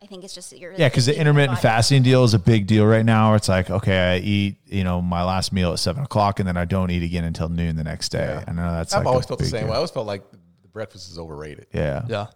I 0.03 0.07
think 0.07 0.25
it's 0.25 0.35
just 0.35 0.57
you're 0.57 0.73
Yeah, 0.73 0.89
because 0.89 1.05
the 1.05 1.19
intermittent 1.19 1.57
body. 1.59 1.63
fasting 1.63 2.03
deal 2.03 2.25
is 2.25 2.33
a 2.33 2.39
big 2.39 2.67
deal 2.67 2.87
right 2.87 3.05
now. 3.05 3.35
It's 3.35 3.51
like, 3.51 3.69
okay, 3.69 4.15
I 4.15 4.17
eat, 4.17 4.57
you 4.65 4.83
know, 4.83 5.03
my 5.03 5.23
last 5.25 5.53
meal 5.53 5.73
at 5.75 5.79
seven 5.79 6.05
o'clock, 6.05 6.39
and 6.41 6.49
then 6.49 6.57
I 6.57 6.65
don't 6.65 6.91
eat 6.91 7.03
again 7.03 7.25
until 7.25 7.51
noon 7.51 7.77
the 7.77 7.85
next 7.85 8.09
day. 8.09 8.43
I 8.47 8.53
know 8.53 8.73
that's. 8.73 8.95
I've 8.95 9.01
like 9.05 9.09
always 9.09 9.27
felt 9.27 9.41
the 9.41 9.47
same 9.47 9.61
deal. 9.61 9.69
way. 9.69 9.73
I 9.75 9.77
always 9.77 9.91
felt 9.91 10.07
like 10.07 10.23
the 10.31 10.39
breakfast 10.69 11.11
is 11.11 11.19
overrated. 11.19 11.67
Yeah, 11.75 12.03
Yeah. 12.09 12.27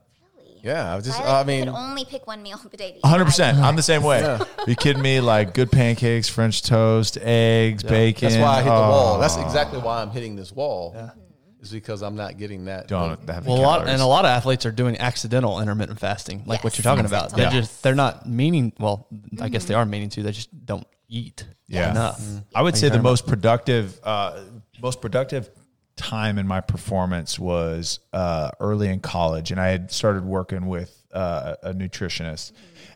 Yeah, 0.64 0.90
I 0.92 0.96
was 0.96 1.04
just. 1.04 1.20
I, 1.20 1.40
I 1.40 1.44
mean, 1.44 1.64
could 1.66 1.74
only 1.74 2.04
pick 2.06 2.26
one 2.26 2.42
meal 2.42 2.56
of 2.64 2.70
the 2.70 2.76
day. 2.76 2.98
hundred 3.04 3.26
percent. 3.26 3.58
I- 3.58 3.68
I'm 3.68 3.76
the 3.76 3.82
same 3.82 4.02
way. 4.02 4.22
Are 4.22 4.40
you 4.66 4.74
kidding 4.74 5.02
me? 5.02 5.20
Like 5.20 5.52
good 5.54 5.70
pancakes, 5.70 6.28
French 6.28 6.62
toast, 6.62 7.18
eggs, 7.20 7.82
bacon. 7.82 8.30
that's 8.30 8.40
why 8.40 8.54
I 8.58 8.62
hit 8.62 8.64
the 8.64 8.70
wall. 8.70 9.16
Oh, 9.16 9.20
That's 9.20 9.36
exactly 9.36 9.78
why 9.78 10.00
I'm 10.00 10.10
hitting 10.10 10.36
this 10.36 10.50
wall. 10.52 10.96
Is 11.60 11.70
because 11.72 12.02
I'm 12.02 12.14
not 12.16 12.36
getting 12.36 12.66
that. 12.66 12.88
don't 12.88 13.08
have 13.28 13.44
the 13.44 13.50
Well, 13.50 13.58
a 13.58 13.62
lot 13.62 13.88
and 13.88 14.00
a 14.02 14.06
lot 14.06 14.24
of 14.26 14.30
athletes 14.30 14.66
are 14.66 14.70
doing 14.70 14.98
accidental 14.98 15.60
intermittent 15.60 15.98
fasting, 15.98 16.42
like 16.46 16.62
what 16.62 16.76
you're 16.76 16.82
talking 16.82 17.06
about. 17.06 17.34
They're 17.34 17.50
just 17.50 17.82
they're 17.82 17.94
not 17.94 18.28
meaning. 18.28 18.72
Well, 18.78 19.06
I 19.40 19.48
guess 19.48 19.64
they 19.66 19.74
are 19.74 19.86
meaning 19.86 20.08
to. 20.10 20.22
They 20.22 20.32
just 20.32 20.48
don't 20.66 20.86
eat 21.08 21.46
Yeah. 21.68 21.90
enough. 21.90 22.22
I 22.54 22.62
would 22.62 22.76
say 22.76 22.88
the 22.88 23.02
most 23.02 23.26
productive, 23.26 23.98
uh, 24.02 24.40
most 24.82 25.00
productive 25.00 25.48
time 25.96 26.38
in 26.38 26.46
my 26.46 26.60
performance 26.60 27.38
was 27.38 28.00
uh, 28.12 28.50
early 28.60 28.88
in 28.88 29.00
college, 29.00 29.50
and 29.50 29.60
I 29.60 29.68
had 29.68 29.90
started 29.90 30.24
working 30.24 30.66
with 30.66 31.04
uh, 31.12 31.54
a 31.62 31.72
nutritionist 31.72 32.52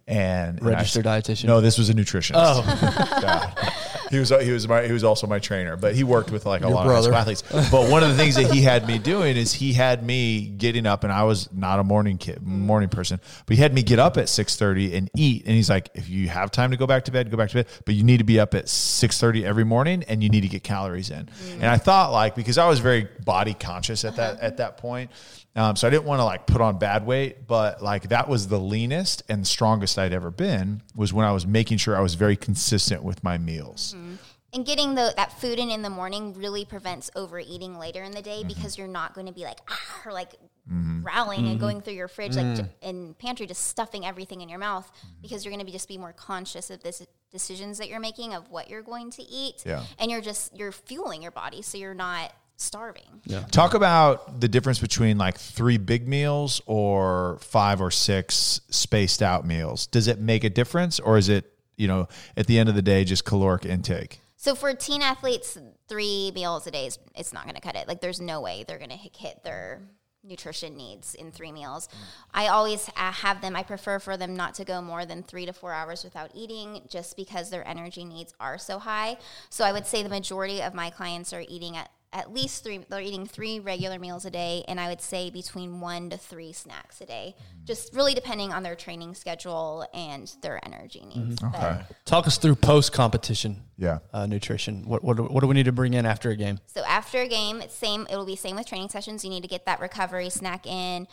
and 0.07 0.59
and 0.59 0.67
I- 0.67 0.71
Registered 0.71 1.05
dietitian? 1.05 1.45
No, 1.45 1.61
this 1.61 1.79
was 1.79 1.91
a 1.91 1.95
nutritionist. 1.95 2.33
Oh, 2.37 3.19
God. 3.23 3.73
He 4.11 4.19
was 4.19 4.31
he 4.31 4.51
was 4.51 4.67
my 4.69 4.87
he 4.87 4.93
was 4.93 5.05
also 5.05 5.27
my 5.27 5.39
trainer, 5.39 5.77
but 5.77 5.95
he 5.95 6.05
worked 6.05 6.31
with 6.31 6.47
like 6.47 6.63
a 6.63 6.69
lot 6.69 6.87
brother. 6.87 7.09
of 7.11 7.15
athletes. 7.15 7.43
But 7.71 7.91
one 7.91 8.03
of 8.03 8.09
the 8.09 8.17
things 8.17 8.37
that 8.37 8.51
he 8.51 8.63
had 8.63 8.87
me 8.87 8.99
doing 8.99 9.37
is 9.37 9.53
he 9.53 9.73
had 9.73 10.05
me 10.05 10.47
getting 10.47 10.87
up, 10.87 11.05
and 11.05 11.13
I 11.13 11.25
was 11.25 11.49
not 11.53 11.79
a 11.79 11.85
morning 11.85 12.19
kid, 12.19 12.43
morning 12.43 12.89
person, 12.89 13.21
but 13.47 13.57
he 13.57 13.63
had 13.63 13.75
me 13.75 13.83
get 13.83 13.99
up 13.99 14.17
at 14.17 14.29
six 14.29 14.57
thirty 14.57 14.97
and 14.97 15.11
eat. 15.17 15.45
And 15.47 15.55
he's 15.55 15.71
like, 15.71 15.91
if 15.95 16.09
you 16.09 16.29
have 16.29 16.51
time 16.51 16.71
to 16.71 16.77
go 16.77 16.87
back 16.87 17.05
to 17.05 17.13
bed, 17.13 17.31
go 17.31 17.37
back 17.37 17.51
to 17.51 17.57
bed, 17.57 17.67
but 17.85 17.95
you 17.95 18.05
need 18.05 18.19
to 18.19 18.25
be 18.25 18.41
up 18.41 18.55
at 18.55 18.69
six 18.69 19.19
thirty 19.19 19.45
every 19.45 19.65
morning, 19.65 20.05
and 20.09 20.23
you 20.23 20.29
need 20.29 20.43
to 20.43 20.49
get 20.49 20.63
calories 20.63 21.11
in. 21.11 21.27
Mm. 21.27 21.55
And 21.55 21.67
I 21.67 21.77
thought 21.77 22.13
like 22.13 22.35
because 22.35 22.59
I 22.59 22.69
was 22.69 22.79
very 22.81 23.09
body 23.25 23.55
conscious 23.55 24.05
at 24.05 24.17
that 24.17 24.41
at 24.41 24.59
that 24.59 24.79
point. 24.79 25.11
Um, 25.59 25.75
so 25.75 25.89
I 25.89 25.91
didn't 25.91 26.05
want 26.05 26.21
to 26.21 26.25
like 26.25 26.47
put 26.47 26.61
on 26.61 26.79
bad 26.79 27.05
weight, 27.05 27.49
but 27.49 27.83
like 27.83 28.11
that 28.11 28.29
was 28.29 28.47
the 28.47 28.61
leanest 28.61 29.25
and 29.29 29.45
strongest 29.45 29.99
I'd 29.99 30.13
ever 30.13 30.31
been 30.31 30.83
was 30.95 31.13
when 31.13 31.27
I 31.27 31.33
was 31.33 31.49
making 31.49 31.79
sure 31.79 31.97
I 31.97 32.01
was 32.01 32.15
very 32.15 32.37
consistent 32.37 33.03
with 33.03 33.25
my 33.25 33.39
meals. 33.39 33.95
Mm-hmm. 33.97 34.15
And 34.55 34.65
getting 34.65 34.95
the, 34.95 35.13
that 35.17 35.33
food 35.41 35.59
in 35.59 35.69
in 35.69 35.83
the 35.83 35.91
morning 35.91 36.33
really 36.33 36.65
prevents 36.65 37.11
overeating 37.17 37.77
later 37.77 38.05
in 38.05 38.13
the 38.13 38.23
day 38.23 38.39
mm-hmm. 38.39 38.49
because 38.49 38.79
you're 38.79 38.87
not 38.87 39.15
going 39.15 39.27
to 39.27 39.33
be 39.33 39.43
like 39.43 39.59
ah, 39.69 40.03
or 40.07 40.13
like 40.13 40.31
mm-hmm. 40.73 41.03
growling 41.03 41.49
and 41.49 41.59
going 41.59 41.81
through 41.81 41.95
your 41.95 42.09
fridge 42.09 42.37
like 42.37 42.57
j- 42.57 42.63
mm. 42.63 42.69
and 42.83 43.19
pantry 43.19 43.47
just 43.47 43.67
stuffing 43.67 44.07
everything 44.07 44.41
in 44.41 44.49
your 44.49 44.59
mouth 44.59 44.91
because 45.21 45.45
you're 45.45 45.51
going 45.51 45.59
to 45.59 45.67
be 45.67 45.73
just 45.73 45.89
be 45.89 45.99
more 45.99 46.15
conscious 46.15 46.71
of 46.71 46.83
this 46.83 47.05
decisions 47.31 47.77
that 47.79 47.89
you're 47.89 48.01
making 48.01 48.33
of 48.33 48.49
what 48.49 48.71
you're 48.71 48.81
going 48.81 49.11
to 49.11 49.23
eat. 49.23 49.65
Yeah. 49.67 49.83
and 49.99 50.11
you're 50.11 50.23
just 50.23 50.57
you're 50.57 50.73
fueling 50.73 51.21
your 51.21 51.33
body 51.33 51.61
so 51.61 51.77
you're 51.77 51.95
not 51.95 52.33
starving. 52.59 53.23
Talk 53.51 53.75
about 53.75 54.41
the 54.41 54.49
difference 54.49 54.81
between 54.81 55.17
like 55.17 55.39
three 55.39 55.79
big 55.79 56.07
meals 56.07 56.61
or 56.67 57.39
five 57.41 57.81
or 57.81 57.91
six 57.91 58.61
spaced 58.69 59.23
out 59.23 59.47
meals. 59.47 59.87
Does 59.87 60.09
it 60.09 60.19
make 60.19 60.45
a 60.45 60.51
difference 60.51 60.99
or 60.99 61.17
is 61.17 61.29
it, 61.29 61.53
you 61.77 61.87
know, 61.87 62.09
at 62.37 62.47
the 62.47 62.59
end 62.59 62.69
of 62.69 62.75
the 62.75 62.83
day, 62.83 63.05
just 63.05 63.25
caloric 63.25 63.65
intake? 63.65 64.21
So 64.37 64.55
for 64.55 64.75
teen 64.75 65.03
athletes, 65.03 65.57
three 65.89 66.33
meals 66.35 66.67
a 66.67 66.71
day 66.71 66.87
is 66.87 66.99
it's 67.15 67.33
not 67.33 67.45
going 67.45 67.55
to 67.55 67.61
cut 67.61 67.77
it. 67.77 67.89
Like 67.89 68.01
there's 68.01 68.21
no 68.21 68.41
way 68.41 68.65
they're 68.67 68.79
going 68.79 68.91
to 68.91 68.97
hit 68.97 69.43
their 69.45 69.83
nutrition 70.25 70.77
needs 70.77 71.15
in 71.15 71.31
three 71.31 71.53
meals. 71.53 71.89
I 72.35 72.49
always 72.49 72.89
uh, 72.97 73.13
have 73.13 73.41
them. 73.41 73.57
I 73.57 73.63
prefer 73.63 73.99
for 73.99 74.17
them 74.17 74.35
not 74.35 74.55
to 74.55 74.65
go 74.65 74.83
more 74.83 75.07
than 75.07 75.23
three 75.23 75.47
to 75.47 75.53
four 75.53 75.73
hours 75.73 76.05
without 76.05 76.31
eating, 76.35 76.83
just 76.89 77.17
because 77.17 77.51
their 77.51 77.67
energy 77.67 78.05
needs 78.05 78.35
are 78.41 78.59
so 78.59 78.79
high. 78.79 79.17
So 79.49 79.65
I 79.65 79.73
would 79.73 79.87
say 79.87 80.03
the 80.03 80.09
majority 80.09 80.61
of 80.61 80.75
my 80.75 80.91
clients 80.91 81.33
are 81.33 81.45
eating 81.49 81.77
at 81.77 81.91
at 82.13 82.33
least 82.33 82.65
three 82.65 82.79
they're 82.89 83.01
eating 83.01 83.27
three 83.27 83.61
regular 83.61 83.99
meals 83.99 84.25
a 84.25 84.31
day 84.31 84.65
and 84.67 84.81
i 84.81 84.89
would 84.89 85.01
say 85.01 85.29
between 85.29 85.81
one 85.81 86.09
to 86.09 86.17
three 86.17 86.53
snacks 86.53 87.01
a 87.03 87.07
day 87.07 87.35
just 87.65 87.93
really 87.95 88.15
depending 88.15 88.51
on 88.53 88.63
their 88.63 88.75
training 88.75 89.15
schedule 89.15 89.87
and 89.93 90.35
their 90.41 90.59
energy 90.65 91.05
needs 91.05 91.39
But- 91.41 91.85
Talk 92.07 92.27
us 92.27 92.39
through 92.39 92.55
post 92.57 92.93
competition. 92.95 93.63
Yeah. 93.77 93.99
Uh, 94.13 94.25
nutrition. 94.27 94.89
What, 94.89 95.05
what 95.05 95.19
do- 95.19 95.25
what 95.25 95.41
do 95.43 95.47
we 95.47 95.55
need 95.55 95.67
to 95.67 95.73
bring 95.73 95.93
in 95.93 96.07
after 96.07 96.31
a 96.31 96.37
game? 96.37 96.59
So 96.67 96.83
after 96.85 97.19
a 97.21 97.29
game, 97.29 97.61
it's 97.61 97.75
same. 97.75 98.07
It 98.11 98.17
will 98.17 98.25
be 98.25 98.35
same 98.35 98.57
with 98.57 98.67
training 98.67 98.89
sessions. 98.89 99.23
You 99.25 99.31
need 99.31 99.43
to 99.43 99.49
get 99.49 99.67
that 99.67 99.79
recovery 99.81 100.31
snack 100.31 100.67
in 100.67 101.07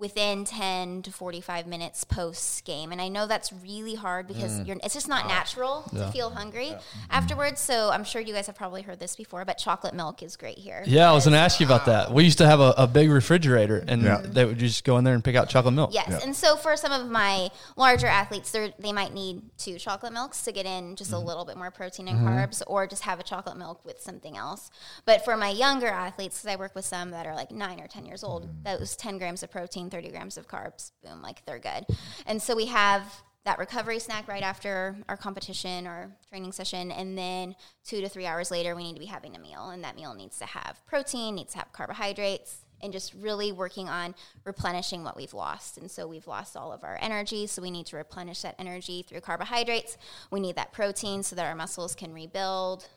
within 0.00 0.44
10 0.44 1.02
to 1.02 1.12
45 1.12 1.66
minutes 1.66 2.04
post 2.04 2.64
game. 2.64 2.90
And 2.90 3.00
I 3.00 3.08
know 3.08 3.26
that's 3.26 3.52
really 3.52 3.94
hard 3.94 4.26
because 4.26 4.58
mm. 4.58 4.66
you're 4.66 4.76
it's 4.82 4.94
just 4.94 5.08
not 5.08 5.26
uh, 5.26 5.28
natural 5.28 5.82
to 5.94 6.10
feel 6.10 6.30
hungry 6.30 6.68
mm-hmm. 6.68 6.98
afterwards. 7.10 7.60
So 7.60 7.90
I'm 7.90 8.04
sure 8.04 8.20
you 8.20 8.32
guys 8.32 8.46
have 8.46 8.56
probably 8.56 8.82
heard 8.82 8.98
this 8.98 9.14
before, 9.14 9.44
but 9.44 9.58
chocolate 9.58 9.94
milk 9.94 10.22
is 10.22 10.36
great 10.36 10.58
here. 10.58 10.82
Yeah, 10.86 11.10
I 11.10 11.12
was 11.12 11.24
going 11.24 11.34
to 11.34 11.38
ask 11.38 11.60
you 11.60 11.66
about 11.66 11.86
that. 11.86 12.12
We 12.12 12.24
used 12.24 12.38
to 12.38 12.46
have 12.46 12.60
a, 12.60 12.74
a 12.78 12.86
big 12.86 13.10
refrigerator, 13.10 13.84
and 13.86 14.02
Yeah. 14.02 14.22
they 14.24 14.44
would 14.44 14.58
just 14.58 14.84
go 14.84 14.96
in 14.96 15.04
there 15.04 15.14
and 15.14 15.22
pick 15.22 15.36
out 15.36 15.48
chocolate 15.48 15.74
milk. 15.74 15.92
Yes, 15.92 16.24
and 16.24 16.34
so 16.34 16.56
for 16.56 16.76
some 16.76 16.92
of 16.92 17.08
my 17.10 17.50
larger 17.76 18.06
athletes, 18.06 18.50
they 18.50 18.72
they 18.78 18.92
might 18.92 19.12
need 19.12 19.42
two 19.58 19.78
chocolate 19.78 20.12
milks 20.12 20.42
to 20.44 20.52
get 20.52 20.64
in 20.64 20.96
just 20.96 21.12
a 21.12 21.16
mm-hmm. 21.16 21.26
little 21.26 21.44
bit 21.44 21.56
more 21.56 21.70
protein 21.70 22.08
and 22.08 22.18
mm-hmm. 22.18 22.28
carbs, 22.28 22.62
or 22.66 22.86
just 22.86 23.02
have 23.02 23.20
a 23.20 23.22
chocolate 23.22 23.58
milk 23.58 23.84
with 23.84 24.00
something 24.00 24.36
else. 24.36 24.70
But 25.04 25.24
for 25.24 25.36
my 25.36 25.50
younger 25.50 25.88
athletes, 25.88 26.38
because 26.38 26.54
I 26.54 26.56
work 26.56 26.74
with 26.74 26.84
some 26.84 27.10
that 27.10 27.26
are 27.26 27.34
like 27.34 27.50
nine 27.50 27.80
or 27.80 27.86
ten 27.86 28.06
years 28.06 28.24
old, 28.24 28.46
mm. 28.46 28.64
those 28.78 28.96
ten 28.96 29.18
grams 29.18 29.42
of 29.42 29.50
protein, 29.50 29.89
thirty 29.90 30.10
grams 30.10 30.36
of 30.36 30.48
carbs, 30.48 30.92
boom, 31.02 31.22
like 31.22 31.44
they're 31.44 31.58
good. 31.58 31.84
And 32.26 32.40
so 32.40 32.54
we 32.56 32.66
have 32.66 33.02
that 33.44 33.58
recovery 33.58 33.98
snack 33.98 34.28
right 34.28 34.42
after 34.42 34.96
our 35.08 35.16
competition 35.16 35.86
or 35.86 36.14
training 36.28 36.52
session, 36.52 36.92
and 36.92 37.16
then 37.16 37.54
two 37.84 38.00
to 38.00 38.08
three 38.08 38.26
hours 38.26 38.50
later, 38.50 38.76
we 38.76 38.82
need 38.82 38.94
to 38.94 39.00
be 39.00 39.06
having 39.06 39.34
a 39.34 39.38
meal, 39.38 39.70
and 39.70 39.82
that 39.82 39.96
meal 39.96 40.14
needs 40.14 40.38
to 40.38 40.44
have 40.44 40.80
protein, 40.86 41.36
needs 41.36 41.52
to 41.52 41.58
have 41.58 41.72
carbohydrates, 41.72 42.64
and 42.82 42.92
just 42.92 43.14
really 43.14 43.50
working 43.50 43.88
on 43.88 44.14
replenishing 44.44 45.04
what 45.04 45.16
we've 45.16 45.34
lost. 45.34 45.78
And 45.78 45.90
so 45.90 46.06
we've 46.06 46.26
lost 46.26 46.56
all 46.56 46.72
of 46.72 46.84
our 46.84 46.98
energy, 47.00 47.46
so 47.46 47.62
we 47.62 47.70
need 47.70 47.86
to 47.86 47.96
replenish 47.96 48.42
that 48.42 48.56
energy 48.58 49.02
through 49.08 49.20
carbohydrates. 49.20 49.96
We 50.30 50.40
need 50.40 50.56
that 50.56 50.72
protein 50.72 51.22
so 51.22 51.34
that 51.36 51.46
our 51.46 51.54
muscles 51.54 51.94
can 51.94 52.12
rebuild, 52.12 52.88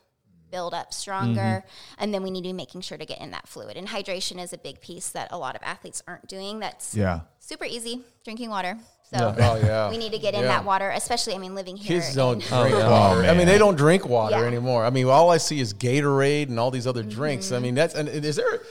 build 0.54 0.74
up 0.76 0.94
stronger, 0.94 1.64
and 1.98 2.14
then 2.14 2.22
we 2.22 2.30
need 2.30 2.42
to 2.44 2.50
be 2.50 2.54
making 2.54 2.82
sure 2.82 2.98
to 2.98 3.06
get 3.08 3.20
in 3.20 3.32
that 3.32 3.48
fluid. 3.48 3.76
And 3.76 3.88
hydration 3.88 4.40
is 4.40 4.54
a 4.54 4.58
big 4.58 4.80
piece 4.82 5.10
that 5.10 5.30
a 5.32 5.38
lot 5.38 5.56
of 5.56 5.64
athletes 5.64 6.04
aren't 6.08 6.28
doing. 6.28 6.60
That's 6.60 6.94
Yeah. 6.96 7.22
super 7.40 7.66
easy, 7.66 8.04
drinking 8.24 8.52
water. 8.52 8.78
So 9.12 9.36
Oh, 9.38 9.56
yeah. 9.58 9.90
we 9.90 9.98
need 9.98 10.12
to 10.12 10.20
get 10.20 10.36
in 10.36 10.42
Yeah. 10.42 10.48
that 10.50 10.64
water, 10.66 10.92
especially 10.92 11.34
I 11.34 11.40
mean 11.40 11.56
living 11.56 11.76
here. 11.76 12.00
Kids 12.02 12.14
don't 12.16 12.42
in- 12.42 12.48
drink 12.62 12.76
yeah. 12.76 12.90
water. 12.90 13.26
Oh, 13.26 13.30
I 13.30 13.34
mean, 13.34 13.48
they 13.48 13.58
don't 13.58 13.76
drink 13.76 14.08
water 14.08 14.40
Yeah. 14.42 14.46
anymore. 14.48 14.86
I 14.86 14.92
mean, 14.92 15.08
all 15.08 15.32
I 15.32 15.38
see 15.38 15.60
is 15.60 15.74
Gatorade 15.74 16.50
and 16.50 16.60
all 16.60 16.70
these 16.72 16.86
other 16.88 17.04
drinks. 17.04 17.48
Mm-hmm. 17.48 17.56
I 17.56 17.60
mean, 17.60 17.76
that's 17.76 17.96
and 17.96 18.08
is 18.10 18.36
there? 18.36 18.62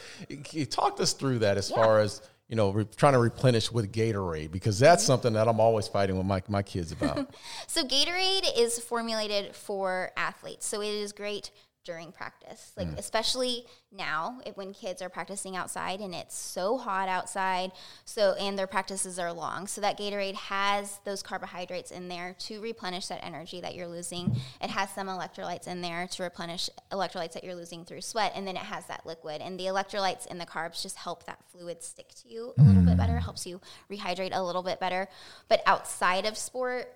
You 0.53 0.67
talked 0.67 1.01
us 1.01 1.13
through 1.15 1.41
that 1.41 1.59
as 1.59 1.69
far 1.69 1.99
as 1.99 2.23
you 2.49 2.57
know, 2.57 2.69
re, 2.71 2.85
trying 2.97 3.15
to 3.15 3.19
replenish 3.19 3.73
with 3.73 3.91
Gatorade 3.93 4.51
because 4.53 4.79
that's 4.79 5.03
something 5.03 5.33
that 5.33 5.49
I'm 5.49 5.59
always 5.59 5.89
fighting 5.89 6.19
with 6.19 6.27
my 6.27 6.43
my 6.49 6.63
kids 6.63 6.93
about. 6.93 7.31
So 7.67 7.83
Gatorade 7.85 8.47
is 8.59 8.79
formulated 8.79 9.55
for 9.57 10.11
athletes. 10.19 10.67
So 10.67 10.83
it 10.83 10.89
is 10.89 11.13
great 11.13 11.51
during 11.85 12.13
practice, 12.13 12.73
like 12.77 12.89
mm. 12.89 12.99
especially 12.99 13.67
now 13.91 14.41
it, 14.47 14.57
when 14.57 14.73
kids 14.73 15.03
are 15.03 15.09
practicing 15.09 15.57
outside 15.57 16.01
and 16.01 16.15
it's 16.15 16.37
so 16.37 16.79
hot 16.79 17.09
outside. 17.09 17.73
So 18.05 18.35
and 18.35 18.59
their 18.59 18.67
practices 18.67 19.19
are 19.19 19.33
long. 19.33 19.67
So 19.67 19.81
that 19.81 19.99
Gatorade 19.99 20.35
has 20.35 21.01
those 21.05 21.23
carbohydrates 21.23 21.91
in 21.91 22.09
there 22.09 22.37
to 22.41 22.61
replenish 22.61 23.09
that 23.09 23.25
energy 23.25 23.61
that 23.61 23.75
you're 23.75 23.89
losing. 23.89 24.37
It 24.61 24.71
has 24.71 24.91
some 24.91 25.09
electrolytes 25.09 25.67
in 25.67 25.81
there 25.81 26.07
to 26.07 26.23
replenish 26.23 26.71
electrolytes 26.91 27.33
that 27.33 27.45
you're 27.45 27.55
losing 27.55 27.85
through 27.85 28.03
sweat, 28.03 28.33
and 28.35 28.47
then 28.47 28.57
it 28.57 28.63
has 28.63 28.87
that 28.87 29.05
liquid. 29.05 29.41
And 29.41 29.59
the 29.59 29.65
electrolytes 29.65 30.27
and 30.31 30.41
the 30.41 30.47
carbs 30.47 30.83
just 30.83 30.97
help 30.97 31.25
that 31.27 31.39
fluid 31.51 31.83
stick 31.83 32.09
to 32.23 32.29
you 32.29 32.55
a 32.59 32.63
little 32.63 32.83
bit 32.83 32.97
better. 32.97 33.15
Mm. 33.15 33.23
Helps 33.23 33.47
you 33.47 33.61
rehydrate 33.91 34.31
a 34.33 34.43
little 34.43 34.63
bit 34.63 34.81
better. 34.81 35.09
But 35.49 35.63
outside 35.67 36.27
of 36.27 36.37
sport 36.37 36.93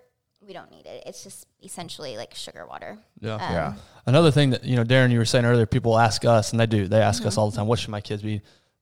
we 0.47 0.53
don't 0.53 0.71
need 0.71 0.87
it. 0.87 1.03
It's 1.07 1.23
just 1.25 1.47
essentially 1.63 2.17
like 2.17 2.35
sugar 2.35 2.67
water. 2.67 2.99
Yeah. 3.21 3.35
Um, 3.35 3.41
Yeah. 3.41 3.75
Another 4.07 4.31
thing 4.31 4.51
that 4.51 4.65
you 4.65 4.77
know, 4.77 4.85
Darren, 4.85 5.11
you 5.11 5.19
were 5.19 5.25
saying 5.25 5.45
earlier, 5.45 5.67
people 5.67 5.99
ask 5.99 6.25
us, 6.25 6.53
and 6.53 6.61
they 6.61 6.67
do. 6.67 6.87
They 6.89 7.01
ask 7.01 7.25
us 7.27 7.37
all 7.37 7.51
the 7.51 7.57
time, 7.57 7.67
"What 7.67 7.79
should 7.79 7.91
my 7.91 8.01
kids 8.01 8.23
be?" 8.23 8.41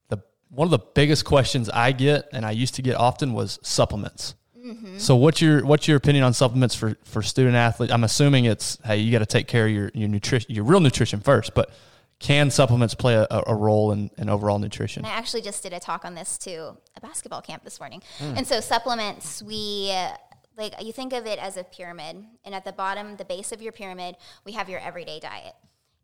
The 0.09 0.19
one 0.51 0.67
of 0.67 0.71
the 0.71 0.79
biggest 0.95 1.25
questions 1.25 1.71
I 1.71 1.93
get, 1.93 2.29
and 2.33 2.45
I 2.45 2.51
used 2.51 2.75
to 2.75 2.83
get 2.83 2.97
often, 2.97 3.33
was 3.33 3.59
supplements. 3.63 4.35
So, 4.97 5.15
what's 5.15 5.43
your 5.43 5.65
what's 5.67 5.87
your 5.89 5.99
opinion 5.99 6.25
on 6.25 6.33
supplements 6.33 6.75
for 6.75 6.97
for 7.05 7.21
student 7.23 7.55
athletes? 7.55 7.93
I'm 7.93 8.03
assuming 8.05 8.47
it's 8.47 8.79
hey, 8.85 8.97
you 8.97 9.13
got 9.13 9.19
to 9.19 9.27
take 9.27 9.47
care 9.47 9.67
of 9.67 9.73
your 9.73 9.91
your 9.93 10.09
nutrition, 10.09 10.55
your 10.55 10.65
real 10.65 10.81
nutrition 10.81 11.21
first, 11.21 11.55
but 11.55 11.71
can 12.19 12.51
supplements 12.51 12.95
play 12.95 13.15
a, 13.15 13.27
a 13.47 13.55
role 13.55 13.93
in, 13.93 14.11
in 14.17 14.31
overall 14.31 14.59
nutrition? 14.59 15.05
And 15.05 15.13
I 15.13 15.17
actually 15.19 15.43
just 15.43 15.63
did 15.63 15.75
a 15.75 15.81
talk 15.81 16.07
on 16.07 16.15
this 16.15 16.39
to 16.39 16.75
a 16.97 17.01
basketball 17.03 17.43
camp 17.43 17.65
this 17.65 17.79
morning. 17.79 18.03
And 18.21 18.47
so 18.47 18.61
supplements, 18.61 19.43
we 19.43 19.91
uh, 19.93 20.13
like 20.57 20.75
you 20.83 20.93
think 20.93 21.13
of 21.13 21.27
it 21.27 21.39
as 21.39 21.57
a 21.57 21.65
pyramid, 21.65 22.25
and 22.45 22.55
at 22.55 22.65
the 22.65 22.73
bottom, 22.73 23.17
the 23.17 23.25
base 23.25 23.53
of 23.53 23.63
your 23.63 23.73
pyramid, 23.73 24.17
we 24.45 24.53
have 24.53 24.69
your 24.69 24.81
everyday 24.81 25.21
diet. 25.21 25.55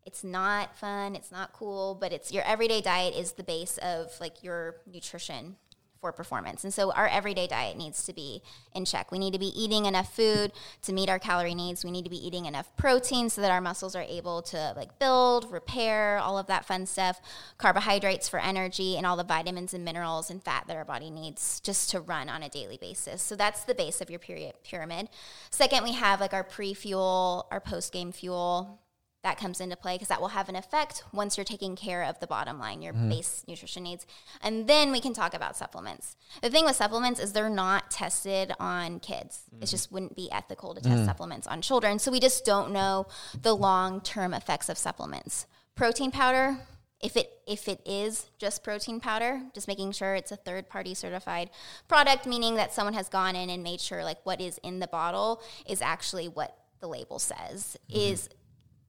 It's 0.05 0.23
not 0.23 0.77
fun, 0.77 1.15
it's 1.15 1.31
not 1.31 1.53
cool, 1.53 1.95
but 1.99 2.11
it's 2.11 2.31
your 2.31 2.43
everyday 2.43 2.81
diet 2.81 3.15
is 3.15 3.33
the 3.33 3.43
base 3.43 3.77
of 3.79 4.11
like 4.19 4.43
your 4.43 4.77
nutrition 4.91 5.57
for 6.01 6.11
performance. 6.11 6.63
And 6.63 6.73
so 6.73 6.91
our 6.91 7.07
everyday 7.07 7.45
diet 7.45 7.77
needs 7.77 8.03
to 8.05 8.13
be 8.13 8.41
in 8.73 8.85
check. 8.85 9.11
We 9.11 9.19
need 9.19 9.33
to 9.33 9.39
be 9.39 9.53
eating 9.55 9.85
enough 9.85 10.13
food 10.13 10.51
to 10.81 10.91
meet 10.91 11.09
our 11.09 11.19
calorie 11.19 11.53
needs. 11.53 11.85
We 11.85 11.91
need 11.91 12.03
to 12.03 12.09
be 12.09 12.25
eating 12.25 12.45
enough 12.45 12.75
protein 12.75 13.29
so 13.29 13.39
that 13.41 13.51
our 13.51 13.61
muscles 13.61 13.95
are 13.95 14.01
able 14.01 14.41
to 14.43 14.73
like 14.75 14.97
build, 14.97 15.51
repair, 15.51 16.17
all 16.17 16.39
of 16.39 16.47
that 16.47 16.65
fun 16.65 16.87
stuff. 16.87 17.21
Carbohydrates 17.59 18.27
for 18.27 18.39
energy 18.39 18.97
and 18.97 19.05
all 19.05 19.15
the 19.15 19.23
vitamins 19.23 19.75
and 19.75 19.85
minerals 19.85 20.31
and 20.31 20.43
fat 20.43 20.65
that 20.67 20.75
our 20.75 20.85
body 20.85 21.11
needs 21.11 21.59
just 21.59 21.91
to 21.91 22.01
run 22.01 22.29
on 22.29 22.41
a 22.41 22.49
daily 22.49 22.77
basis. 22.77 23.21
So 23.21 23.35
that's 23.35 23.63
the 23.63 23.75
base 23.75 24.01
of 24.01 24.09
your 24.09 24.19
period 24.19 24.55
pyramid. 24.63 25.07
Second, 25.51 25.83
we 25.83 25.93
have 25.93 26.19
like 26.19 26.33
our 26.33 26.43
pre-fuel, 26.43 27.47
our 27.51 27.59
post-game 27.59 28.11
fuel, 28.11 28.80
that 29.23 29.37
comes 29.37 29.61
into 29.61 29.75
play 29.75 29.95
because 29.95 30.07
that 30.07 30.19
will 30.19 30.29
have 30.29 30.49
an 30.49 30.55
effect 30.55 31.03
once 31.13 31.37
you're 31.37 31.45
taking 31.45 31.75
care 31.75 32.03
of 32.03 32.19
the 32.19 32.27
bottom 32.27 32.57
line, 32.57 32.81
your 32.81 32.93
mm-hmm. 32.93 33.09
base 33.09 33.43
nutrition 33.47 33.83
needs. 33.83 34.07
And 34.41 34.67
then 34.67 34.91
we 34.91 34.99
can 34.99 35.13
talk 35.13 35.33
about 35.33 35.55
supplements. 35.55 36.15
The 36.41 36.49
thing 36.49 36.65
with 36.65 36.75
supplements 36.75 37.19
is 37.19 37.33
they're 37.33 37.49
not 37.49 37.91
tested 37.91 38.51
on 38.59 38.99
kids. 38.99 39.43
It 39.51 39.55
mm-hmm. 39.55 39.65
just 39.65 39.91
wouldn't 39.91 40.15
be 40.15 40.31
ethical 40.31 40.73
to 40.73 40.81
test 40.81 41.03
mm. 41.03 41.05
supplements 41.05 41.45
on 41.45 41.61
children. 41.61 41.99
So 41.99 42.11
we 42.11 42.19
just 42.19 42.45
don't 42.45 42.71
know 42.71 43.07
the 43.39 43.53
long 43.53 44.01
term 44.01 44.33
effects 44.33 44.69
of 44.69 44.77
supplements. 44.77 45.45
Protein 45.75 46.11
powder, 46.11 46.57
if 46.99 47.15
it 47.15 47.31
if 47.47 47.67
it 47.67 47.81
is 47.85 48.27
just 48.39 48.63
protein 48.63 48.99
powder, 48.99 49.41
just 49.53 49.67
making 49.67 49.91
sure 49.91 50.15
it's 50.15 50.31
a 50.31 50.35
third 50.35 50.67
party 50.67 50.93
certified 50.93 51.49
product, 51.87 52.25
meaning 52.25 52.55
that 52.55 52.73
someone 52.73 52.93
has 52.93 53.09
gone 53.09 53.35
in 53.35 53.49
and 53.49 53.61
made 53.63 53.81
sure 53.81 54.03
like 54.03 54.17
what 54.23 54.41
is 54.41 54.59
in 54.63 54.79
the 54.79 54.87
bottle 54.87 55.41
is 55.67 55.81
actually 55.81 56.27
what 56.27 56.57
the 56.79 56.87
label 56.87 57.19
says, 57.19 57.77
mm-hmm. 57.89 57.99
is 57.99 58.29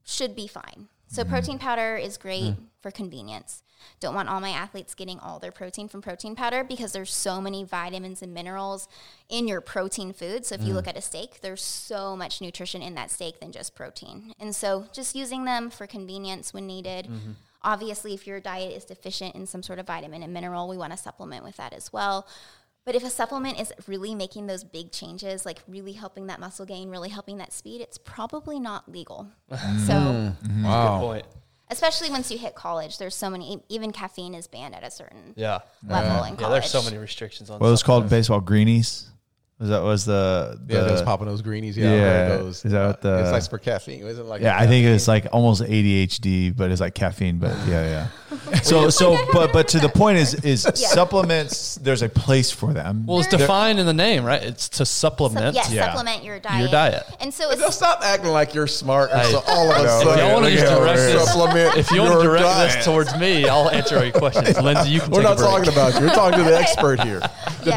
should 0.05 0.34
be 0.34 0.46
fine. 0.46 0.88
So 1.09 1.22
mm-hmm. 1.22 1.32
protein 1.32 1.59
powder 1.59 1.96
is 1.96 2.16
great 2.16 2.55
mm. 2.55 2.57
for 2.80 2.90
convenience. 2.90 3.62
Don't 4.00 4.14
want 4.14 4.28
all 4.28 4.40
my 4.40 4.50
athletes 4.50 4.94
getting 4.94 5.18
all 5.18 5.38
their 5.38 5.53
protein 5.53 5.88
from 5.88 6.03
protein 6.03 6.34
powder 6.34 6.64
because 6.64 6.92
there's 6.92 7.12
so 7.12 7.40
many 7.40 7.64
vitamins 7.64 8.22
and 8.22 8.32
minerals 8.32 8.88
in 9.28 9.46
your 9.48 9.61
protein 9.61 10.12
food. 10.12 10.46
So 10.46 10.55
if 10.55 10.62
you 10.62 10.72
mm. 10.72 10.76
look 10.76 10.88
at 10.88 10.96
a 10.96 11.03
steak, 11.03 11.40
there's 11.40 11.62
so 11.62 12.16
much 12.16 12.40
nutrition 12.40 12.82
in 12.82 12.94
that 12.94 13.11
steak 13.11 13.40
than 13.40 13.53
just 13.53 13.74
protein. 13.74 14.32
And 14.38 14.55
so 14.55 14.86
just 14.92 15.14
using 15.14 15.44
them 15.44 15.70
for 15.70 15.86
convenience 15.86 16.55
when 16.55 16.66
needed. 16.66 17.07
Mm-hmm. 17.07 17.32
Obviously, 17.64 18.12
if 18.12 18.26
your 18.26 18.40
diet 18.40 18.76
is 18.76 18.84
deficient 18.84 19.34
in 19.36 19.46
some 19.46 19.62
sort 19.62 19.78
of 19.78 19.86
vitamin 19.86 20.22
and 20.22 20.32
mineral, 20.32 20.68
we 20.68 20.76
want 20.76 20.92
to 20.92 20.98
supplement 20.98 21.44
with 21.44 21.57
that 21.59 21.72
as 21.72 21.92
well. 21.92 22.26
But 22.85 22.97
if 22.97 23.05
a 23.05 23.11
supplement 23.11 23.61
is 23.61 23.72
really 23.87 24.14
making 24.14 24.49
those 24.49 24.64
big 24.64 24.91
changes, 24.91 25.47
like 25.47 25.61
really 25.68 25.93
helping 25.93 26.26
that 26.26 26.41
muscle 26.41 26.66
gain, 26.66 26.89
really 26.91 27.11
helping 27.11 27.39
that 27.39 27.53
speed, 27.53 27.80
it's 27.80 27.97
probably 27.97 28.59
not 28.59 28.91
legal. 28.91 29.28
Mm-hmm. 29.51 29.78
So, 29.78 29.93
mm-hmm. 29.93 30.62
Good 30.64 31.01
point. 31.07 31.26
especially 31.70 32.11
once 32.11 32.30
you 32.33 32.39
hit 32.39 32.55
college, 32.57 32.99
there's 32.99 33.14
so 33.14 33.30
many, 33.30 33.62
even 33.68 33.93
caffeine 33.93 34.35
is 34.35 34.49
banned 34.49 34.74
at 34.74 34.83
a 34.83 34.91
certain 34.91 35.33
Yeah. 35.37 35.61
level 35.87 36.24
in 36.24 36.37
college. 36.37 36.41
Yeah, 36.41 36.49
there's 36.49 36.70
so 36.70 36.83
many 36.83 36.99
restrictions 36.99 37.51
on 37.51 37.61
What 37.61 37.70
was 37.70 37.83
called 37.85 38.11
baseball 38.11 38.41
greenies? 38.41 39.09
Was 39.63 39.71
that 39.71 39.83
was 39.83 40.05
the, 40.05 40.59
the 40.67 40.75
Yeah, 40.75 40.81
those 40.83 41.03
popping 41.03 41.27
those 41.29 41.41
greenies. 41.41 41.77
Yeah, 41.79 41.95
Yeah, 41.95 42.29
those. 42.37 42.65
is 42.65 42.73
that 42.73 42.85
what 42.87 42.97
uh, 43.07 43.17
the- 43.17 43.23
It's 43.23 43.31
like 43.33 43.49
for 43.51 43.59
caffeine. 43.59 44.05
Isn't 44.05 44.25
it 44.27 44.29
like 44.29 44.43
Yeah, 44.43 44.59
I 44.59 44.67
think 44.67 44.87
it's 44.87 45.07
like 45.07 45.29
almost 45.33 45.63
ADHD, 45.63 46.57
but 46.57 46.73
it's 46.73 46.81
like 46.81 46.95
caffeine. 46.95 47.39
But 47.39 47.57
yeah, 47.69 47.83
yeah. 47.85 48.07
So, 48.63 48.91
so, 48.91 49.19
but, 49.33 49.53
but 49.53 49.69
to 49.69 49.79
the 49.79 49.89
point 49.89 50.19
is, 50.19 50.35
is 50.45 50.63
supplements. 50.75 51.77
There's 51.77 52.03
a 52.03 52.09
place 52.09 52.51
for 52.51 52.73
them. 52.73 53.07
Well, 53.07 53.19
it's 53.21 53.29
defined 53.29 53.79
in 53.79 53.87
the 53.87 53.93
name, 53.95 54.25
right? 54.25 54.43
It's 54.43 54.69
to 54.71 54.85
supplement. 54.87 55.55
yes, 55.55 55.71
Yeah. 55.73 55.87
supplement 55.87 56.25
your 56.25 56.39
diet. 56.39 56.61
Your 56.61 56.71
diet. 56.71 57.05
And 57.21 57.33
so 57.33 57.51
Don't 57.51 57.61
it's, 57.63 57.77
stop 57.77 58.01
acting 58.03 58.31
like 58.31 58.55
you're 58.55 58.67
smart. 58.67 59.11
And 59.11 59.21
Hey. 59.23 59.31
so 59.33 59.43
all 59.47 59.71
of 59.71 59.77
a 59.81 59.83
No, 59.85 59.89
sudden, 59.89 60.07
look 60.09 60.19
y'all 60.19 60.35
wanna 60.35 60.51
just 60.51 60.67
direct 60.75 60.97
this- 60.99 61.25
supplement. 61.33 61.77
If 61.77 61.91
you 61.91 62.01
want 62.03 62.15
to 62.21 62.23
direct 62.23 62.43
diet. 62.45 62.73
this 62.75 62.85
towards 62.85 63.17
me, 63.19 63.49
I'll 63.49 63.71
answer 63.71 63.97
all 63.99 64.05
your 64.05 64.13
questions. 64.13 64.61
Lindsay, 64.61 64.91
you 64.91 65.01
can 65.01 65.11
We're 65.11 65.23
take 65.23 65.25
not 65.25 65.33
a 65.33 65.37
break. 65.37 65.49
talking 65.65 65.73
about 65.73 65.95
you. 66.01 66.07
We're 66.07 66.15
talking 66.15 66.39
to 66.39 66.45
the 66.45 66.59
expert 66.59 67.01
here, 67.01 67.21
the 67.21 67.71
Yeah. 67.71 67.77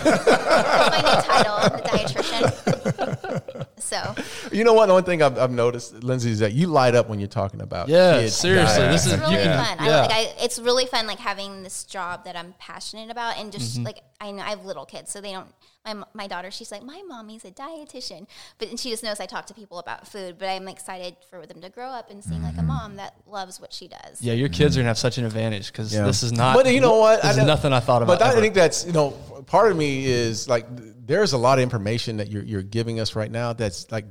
Diatrician. 0.00 0.44
that's 0.44 0.90
my 0.90 1.02
new 1.02 1.22
title, 1.22 1.56
the 1.76 1.82
dietitian. 1.88 3.66
so, 3.78 4.14
You 4.52 4.64
know 4.64 4.72
what? 4.74 4.86
The 4.86 4.92
one 4.94 5.04
thing 5.04 5.22
I've, 5.22 5.38
I've 5.38 5.50
noticed, 5.50 6.02
Lindsay, 6.02 6.30
is 6.30 6.38
that 6.40 6.52
you 6.52 6.66
light 6.66 6.94
up 6.94 7.08
when 7.08 7.18
you're 7.20 7.28
talking 7.28 7.60
about. 7.60 7.88
Yeah, 7.88 8.20
kids' 8.20 8.36
seriously, 8.36 8.78
diet. 8.78 8.92
this 8.92 9.06
is- 9.06 9.12
it's 9.12 9.22
really 9.22 9.34
you 9.34 9.40
can- 9.42 9.64
fun. 9.64 9.78
I, 9.80 9.86
yeah. 9.86 10.00
like, 10.02 10.10
I, 10.12 10.32
it's 10.40 10.58
really 10.58 10.86
fun, 10.86 11.06
like 11.06 11.18
having 11.18 11.62
this 11.62 11.84
job 11.84 12.24
that 12.24 12.36
I'm 12.36 12.54
passionate 12.58 13.10
about, 13.10 13.36
and 13.38 13.52
just 13.52 13.74
Mm-hmm. 13.76 13.84
like 13.84 14.00
I 14.20 14.30
know 14.32 14.42
I 14.42 14.50
have 14.50 14.64
little 14.64 14.84
kids, 14.86 15.10
so 15.10 15.20
they 15.20 15.32
don't. 15.32 15.48
My 15.84 15.94
my 16.12 16.26
daughter, 16.26 16.50
she's 16.50 16.70
like, 16.70 16.82
my 16.82 17.02
mommy's 17.08 17.44
a 17.46 17.50
dietitian, 17.50 18.26
but 18.58 18.68
and 18.68 18.78
she 18.78 18.90
just 18.90 19.02
knows 19.02 19.18
I 19.18 19.24
talk 19.26 19.46
to 19.46 19.54
people 19.54 19.78
about 19.78 20.06
food. 20.06 20.36
But 20.38 20.48
I'm 20.50 20.68
excited 20.68 21.16
for 21.30 21.46
them 21.46 21.62
to 21.62 21.70
grow 21.70 21.86
up 21.88 22.10
and 22.10 22.22
seeing 22.22 22.42
like 22.42 22.50
Mm-hmm. 22.52 22.60
a 22.60 22.74
mom 22.74 22.96
that 22.96 23.14
loves 23.26 23.58
what 23.60 23.72
she 23.72 23.88
does. 23.88 24.20
Yeah, 24.20 24.34
your 24.34 24.50
kids 24.50 24.76
are 24.76 24.80
gonna 24.80 24.88
have 24.88 24.98
such 24.98 25.16
an 25.16 25.24
advantage 25.24 25.68
because 25.72 25.94
Yeah. 25.94 26.04
this 26.04 26.22
is 26.22 26.32
not. 26.32 26.54
But 26.54 26.70
you 26.72 26.80
know 26.82 26.98
what? 26.98 27.22
This 27.22 27.38
is 27.38 27.44
nothing 27.44 27.72
I 27.72 27.80
thought 27.80 28.02
about. 28.02 28.18
But 28.18 28.26
I 28.26 28.32
ever. 28.32 28.40
think 28.42 28.54
that's 28.54 28.84
you 28.84 28.92
know 28.92 29.12
part 29.46 29.70
of 29.70 29.78
me 29.78 30.04
is 30.04 30.48
like 30.48 30.66
there's 31.06 31.32
a 31.32 31.38
lot 31.38 31.58
of 31.58 31.62
information 31.62 32.18
that 32.18 32.28
you're 32.30 32.42
you're 32.42 32.62
giving 32.62 33.00
us 33.00 33.16
right 33.16 33.30
now 33.30 33.54
that's 33.54 33.90
like 33.90 34.04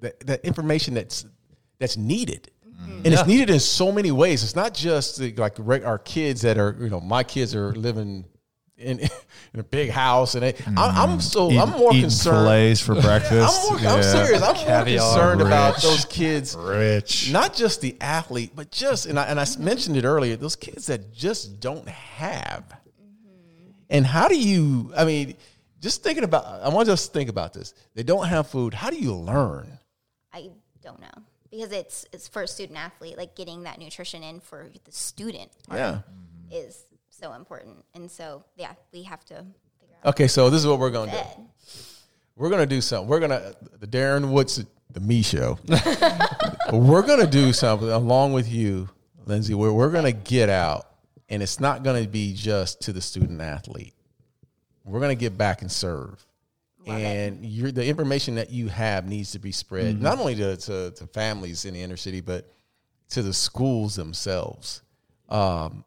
that, 0.00 0.20
that 0.26 0.44
information 0.44 0.92
that's 0.92 1.24
that's 1.78 1.96
needed. 1.96 2.50
And 2.86 3.06
Yeah. 3.06 3.12
it's 3.20 3.26
needed 3.26 3.48
in 3.48 3.60
so 3.60 3.90
many 3.90 4.10
ways. 4.12 4.42
It's 4.44 4.54
not 4.56 4.74
just 4.74 5.18
like 5.38 5.58
our 5.86 5.98
kids 5.98 6.42
that 6.42 6.58
are, 6.58 6.76
you 6.78 6.90
know, 6.90 7.00
my 7.00 7.22
kids 7.24 7.54
are 7.54 7.72
living 7.74 8.26
in 8.84 9.00
in 9.54 9.60
a 9.60 9.64
big 9.64 9.90
house, 9.90 10.34
and 10.34 10.42
they, 10.42 10.54
I, 10.76 11.02
I'm 11.02 11.10
mm-hmm. 11.10 11.18
so 11.20 11.50
I'm 11.50 11.70
more 11.70 11.90
Eating 11.92 12.02
concerned. 12.02 12.46
fillets 12.46 12.80
for 12.80 12.94
breakfast. 13.00 13.60
I'm, 13.62 13.72
more, 13.72 13.80
Yeah. 13.80 13.94
I'm 13.94 14.02
serious. 14.02 14.42
I'm 14.42 14.54
more 14.54 14.64
Caviar. 14.64 14.98
concerned 14.98 15.40
about 15.40 15.82
those 15.82 16.04
kids 16.04 16.56
Rich. 16.56 17.32
not 17.32 17.54
just 17.54 17.80
the 17.80 17.96
athlete, 18.00 18.52
but 18.54 18.70
just 18.70 19.06
and 19.06 19.18
I, 19.18 19.24
and 19.24 19.40
I 19.40 19.46
mentioned 19.58 19.96
it 19.96 20.04
earlier, 20.04 20.36
those 20.36 20.56
kids 20.56 20.86
that 20.86 21.12
just 21.12 21.60
don't 21.60 21.88
have. 21.88 22.64
Mm-hmm. 22.68 23.70
And 23.90 24.06
how 24.06 24.28
do 24.28 24.38
you? 24.38 24.92
I 24.96 25.04
mean, 25.04 25.36
just 25.80 26.02
thinking 26.02 26.24
about. 26.24 26.44
I 26.62 26.68
want 26.68 26.88
us 26.88 27.06
to 27.06 27.12
think 27.12 27.30
about 27.30 27.52
this. 27.52 27.74
They 27.94 28.02
don't 28.02 28.26
have 28.26 28.48
food. 28.48 28.74
How 28.74 28.90
do 28.90 28.96
you 28.96 29.14
learn? 29.14 29.78
I 30.32 30.50
don't 30.82 31.00
know 31.00 31.22
because 31.54 31.72
it's 31.72 32.06
it's 32.12 32.28
for 32.28 32.42
a 32.42 32.48
student 32.48 32.78
athlete, 32.78 33.16
like 33.16 33.34
getting 33.34 33.62
that 33.62 33.78
nutrition 33.78 34.22
in 34.22 34.40
for 34.40 34.68
the 34.84 34.92
student 34.92 35.50
part 35.68 35.78
Yeah. 35.78 35.98
is 36.50 36.84
so 37.14 37.32
important. 37.32 37.84
And 37.94 38.10
so 38.10 38.44
yeah, 38.56 38.74
we 38.92 39.02
have 39.04 39.24
to 39.26 39.44
figure 39.80 39.96
out 40.02 40.14
Okay, 40.14 40.28
so 40.28 40.50
this 40.50 40.60
is 40.60 40.66
what 40.66 40.78
we're 40.78 40.90
gonna 40.90 41.12
do. 41.12 41.42
We're 42.36 42.50
gonna 42.50 42.66
do 42.66 42.80
something. 42.80 43.08
We're 43.08 43.20
gonna 43.20 43.54
the 43.78 43.86
Darren 43.86 44.30
Woods 44.30 44.64
the 44.94 45.00
me 45.00 45.22
show. 45.22 45.58
We're 46.72 47.02
gonna 47.02 47.26
do 47.26 47.52
something 47.52 47.90
along 47.90 48.32
with 48.32 48.48
you, 48.48 48.88
Lindsay. 49.26 49.52
Where 49.52 49.72
we're 49.72 49.90
gonna 49.90 50.12
get 50.12 50.48
out, 50.48 50.86
and 51.28 51.42
it's 51.42 51.58
not 51.60 51.82
gonna 51.82 52.06
be 52.06 52.32
just 52.32 52.80
to 52.82 52.92
the 52.92 53.00
student 53.00 53.40
athlete. 53.40 53.92
We're 54.84 55.00
gonna 55.00 55.16
get 55.16 55.36
back 55.36 55.62
and 55.62 55.70
serve. 55.70 56.24
and 56.86 57.44
you're, 57.44 57.72
the 57.72 57.84
information 57.84 58.36
that 58.36 58.50
you 58.50 58.68
have 58.68 59.08
needs 59.08 59.32
to 59.32 59.38
be 59.38 59.50
spread 59.50 60.00
not 60.00 60.18
only 60.18 60.34
to, 60.36 60.56
to, 60.56 60.90
to 60.92 61.06
families 61.08 61.64
in 61.64 61.74
the 61.74 61.82
inner 61.82 61.96
city, 61.96 62.20
but 62.20 62.48
to 63.10 63.22
the 63.22 63.32
schools 63.32 63.96
themselves. 63.96 64.82
Um, 65.28 65.84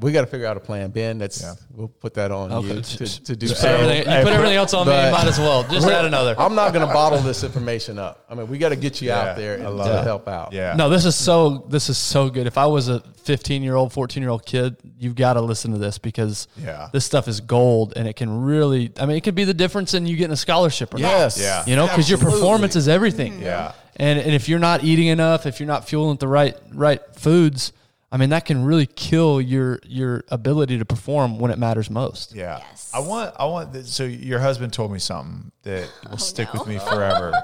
we 0.00 0.12
got 0.12 0.22
to 0.22 0.26
figure 0.26 0.46
out 0.46 0.56
a 0.56 0.60
plan, 0.60 0.90
Ben. 0.90 1.18
That's 1.18 1.42
yeah. 1.42 1.54
we'll 1.70 1.88
put 1.88 2.14
that 2.14 2.30
on 2.30 2.52
Okay. 2.52 2.74
you 2.74 2.80
to, 2.82 3.24
to 3.24 3.36
do 3.36 3.48
Put 3.48 3.56
so. 3.56 3.68
everything, 3.68 3.98
you 3.98 4.22
put 4.24 4.32
everything 4.32 4.56
else 4.56 4.74
on 4.74 4.86
me. 4.86 4.92
but- 4.92 5.06
You 5.06 5.12
might 5.12 5.26
as 5.26 5.38
well 5.38 5.62
just 5.64 5.86
add 5.88 6.04
another. 6.04 6.34
I'm 6.38 6.54
not 6.54 6.72
going 6.72 6.86
to 6.86 6.92
bottle 6.92 7.18
this 7.20 7.44
information 7.44 7.98
up. 7.98 8.24
I 8.28 8.34
mean, 8.34 8.48
we 8.48 8.58
got 8.58 8.70
to 8.70 8.76
get 8.76 9.00
you 9.00 9.08
Yeah, 9.08 9.20
out 9.20 9.36
there 9.36 9.54
and 9.54 9.78
to 9.78 10.02
help 10.02 10.28
out. 10.28 10.52
Yeah. 10.52 10.74
No, 10.74 10.88
this 10.88 11.04
is 11.04 11.14
so 11.14 11.64
this 11.68 11.88
is 11.88 11.96
so 11.98 12.28
good. 12.30 12.46
If 12.46 12.58
I 12.58 12.66
was 12.66 12.88
a 12.88 13.00
15 13.24 13.62
year 13.62 13.74
old, 13.74 13.92
14 13.92 14.22
year 14.22 14.30
old 14.30 14.44
kid, 14.44 14.76
you've 14.98 15.14
got 15.14 15.34
to 15.34 15.40
listen 15.40 15.72
to 15.72 15.78
this 15.78 15.98
because 15.98 16.48
Yeah. 16.62 16.88
this 16.92 17.04
stuff 17.04 17.28
is 17.28 17.40
gold 17.40 17.92
and 17.96 18.06
it 18.08 18.16
can 18.16 18.42
really. 18.42 18.92
I 19.00 19.06
mean, 19.06 19.16
it 19.16 19.22
could 19.24 19.34
be 19.34 19.44
the 19.44 19.54
difference 19.54 19.94
in 19.94 20.06
you 20.06 20.16
getting 20.16 20.32
a 20.32 20.36
scholarship 20.36 20.94
or 20.94 20.98
Yes. 20.98 21.36
not. 21.38 21.42
Yeah. 21.42 21.64
You 21.66 21.76
know, 21.76 21.86
because 21.86 22.08
your 22.10 22.18
performance 22.18 22.76
is 22.76 22.88
everything. 22.88 23.40
Yeah. 23.40 23.72
And 23.96 24.18
and 24.18 24.32
if 24.34 24.48
you're 24.48 24.58
not 24.58 24.84
eating 24.84 25.06
enough, 25.06 25.46
if 25.46 25.58
you're 25.58 25.66
not 25.66 25.88
fueling 25.88 26.16
the 26.18 26.28
right 26.28 26.54
right 26.74 27.00
foods, 27.14 27.72
I 28.12 28.18
mean, 28.18 28.30
that 28.30 28.44
can 28.44 28.64
really 28.64 28.86
kill 28.86 29.40
your 29.40 29.80
your 29.84 30.22
ability 30.28 30.78
to 30.78 30.84
perform 30.84 31.38
when 31.38 31.50
it 31.50 31.58
matters 31.58 31.90
most. 31.90 32.34
Yeah. 32.34 32.58
Yes. 32.58 32.90
I 32.94 33.00
want, 33.00 33.34
I 33.36 33.46
want, 33.46 33.72
th- 33.72 33.86
so 33.86 34.04
your 34.04 34.38
husband 34.38 34.72
told 34.72 34.92
me 34.92 35.00
something 35.00 35.50
that 35.64 35.90
will 36.10 36.16
stick 36.18 36.48
no. 36.54 36.60
with 36.60 36.68
me 36.68 36.78
forever. 36.78 37.32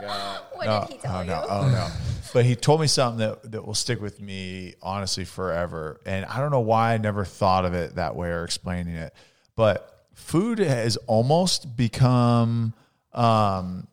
What 0.54 0.66
no, 0.66 0.86
did 0.86 0.92
he 0.94 0.98
tell 1.00 1.16
oh, 1.16 1.20
you? 1.22 1.26
no, 1.26 1.46
oh 1.48 1.68
no. 1.70 1.88
But 2.32 2.44
he 2.44 2.54
told 2.54 2.80
me 2.80 2.86
something 2.86 3.18
that, 3.18 3.50
that 3.50 3.66
will 3.66 3.74
stick 3.74 4.00
with 4.00 4.20
me 4.20 4.74
honestly 4.80 5.24
forever. 5.24 6.00
And 6.06 6.24
I 6.26 6.38
don't 6.38 6.52
know 6.52 6.60
why 6.60 6.94
I 6.94 6.98
never 6.98 7.24
thought 7.24 7.64
of 7.64 7.74
it 7.74 7.96
that 7.96 8.14
way 8.14 8.28
or 8.28 8.44
explaining 8.44 8.94
it. 8.94 9.12
But 9.56 10.06
food 10.14 10.60
has 10.60 10.96
almost 11.08 11.76
become 11.76 12.74
um, 13.12 13.88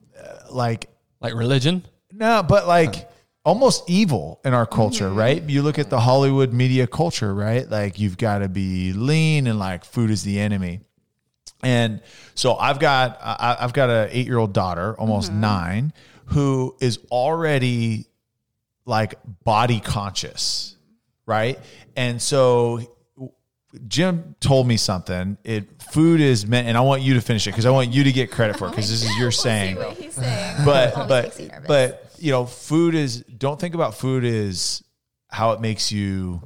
like 0.51 0.89
Like 1.21 1.33
religion. 1.33 1.83
no, 2.13 2.43
but 2.43 2.67
like 2.67 3.08
almost 3.45 3.89
evil 3.89 4.39
in 4.43 4.53
our 4.53 4.65
culture, 4.65 5.05
Mm-hmm. 5.09 5.17
right? 5.19 5.43
You 5.49 5.61
look 5.61 5.79
at 5.79 5.89
the 5.89 5.99
Hollywood 5.99 6.53
media 6.53 6.87
culture, 6.87 7.33
right? 7.33 7.67
Like 7.69 7.99
you've 7.99 8.17
got 8.17 8.39
to 8.39 8.49
be 8.49 8.93
lean 8.93 9.47
and 9.47 9.57
like 9.59 9.85
food 9.85 10.11
is 10.11 10.23
the 10.23 10.39
enemy. 10.39 10.81
And 11.63 12.01
so 12.35 12.55
I've 12.55 12.79
got 12.79 13.17
I, 13.21 13.57
I've 13.59 13.73
got 13.73 13.89
an 13.89 14.09
eight 14.11 14.27
year 14.27 14.37
old 14.37 14.53
daughter, 14.53 14.95
almost 14.99 15.31
Mm-hmm. 15.31 15.41
nine, 15.41 15.93
who 16.25 16.75
is 16.79 16.99
already 17.11 18.05
like 18.85 19.15
body 19.43 19.79
conscious, 19.79 20.75
right? 21.25 21.59
And 21.95 22.21
so 22.21 22.79
Jim 23.87 24.35
told 24.39 24.67
me 24.67 24.77
something. 24.77 25.37
It 25.43 25.81
food 25.91 26.21
is 26.21 26.47
meant, 26.47 26.67
and 26.67 26.77
I 26.77 26.81
want 26.81 27.01
you 27.01 27.13
to 27.15 27.21
finish 27.21 27.45
it 27.45 27.51
because 27.51 27.65
I 27.65 27.71
want 27.71 27.89
you 27.93 28.03
to 28.05 28.11
get 28.11 28.31
credit 28.31 28.57
for 28.57 28.67
it 28.67 28.71
because 28.71 28.89
this 28.89 29.03
is 29.03 29.17
your 29.19 29.31
saying 29.31 29.77
saying. 30.11 30.65
but 30.65 30.95
but 31.07 31.23
makes 31.25 31.39
me 31.39 31.47
nervous. 31.47 31.67
but 31.67 32.08
you 32.21 32.31
know 32.31 32.45
food 32.45 32.95
is 32.95 33.21
don't 33.23 33.59
think 33.59 33.75
about 33.75 33.95
food 33.95 34.23
is 34.23 34.83
how 35.29 35.51
it 35.51 35.61
makes 35.61 35.91
you 35.91 36.41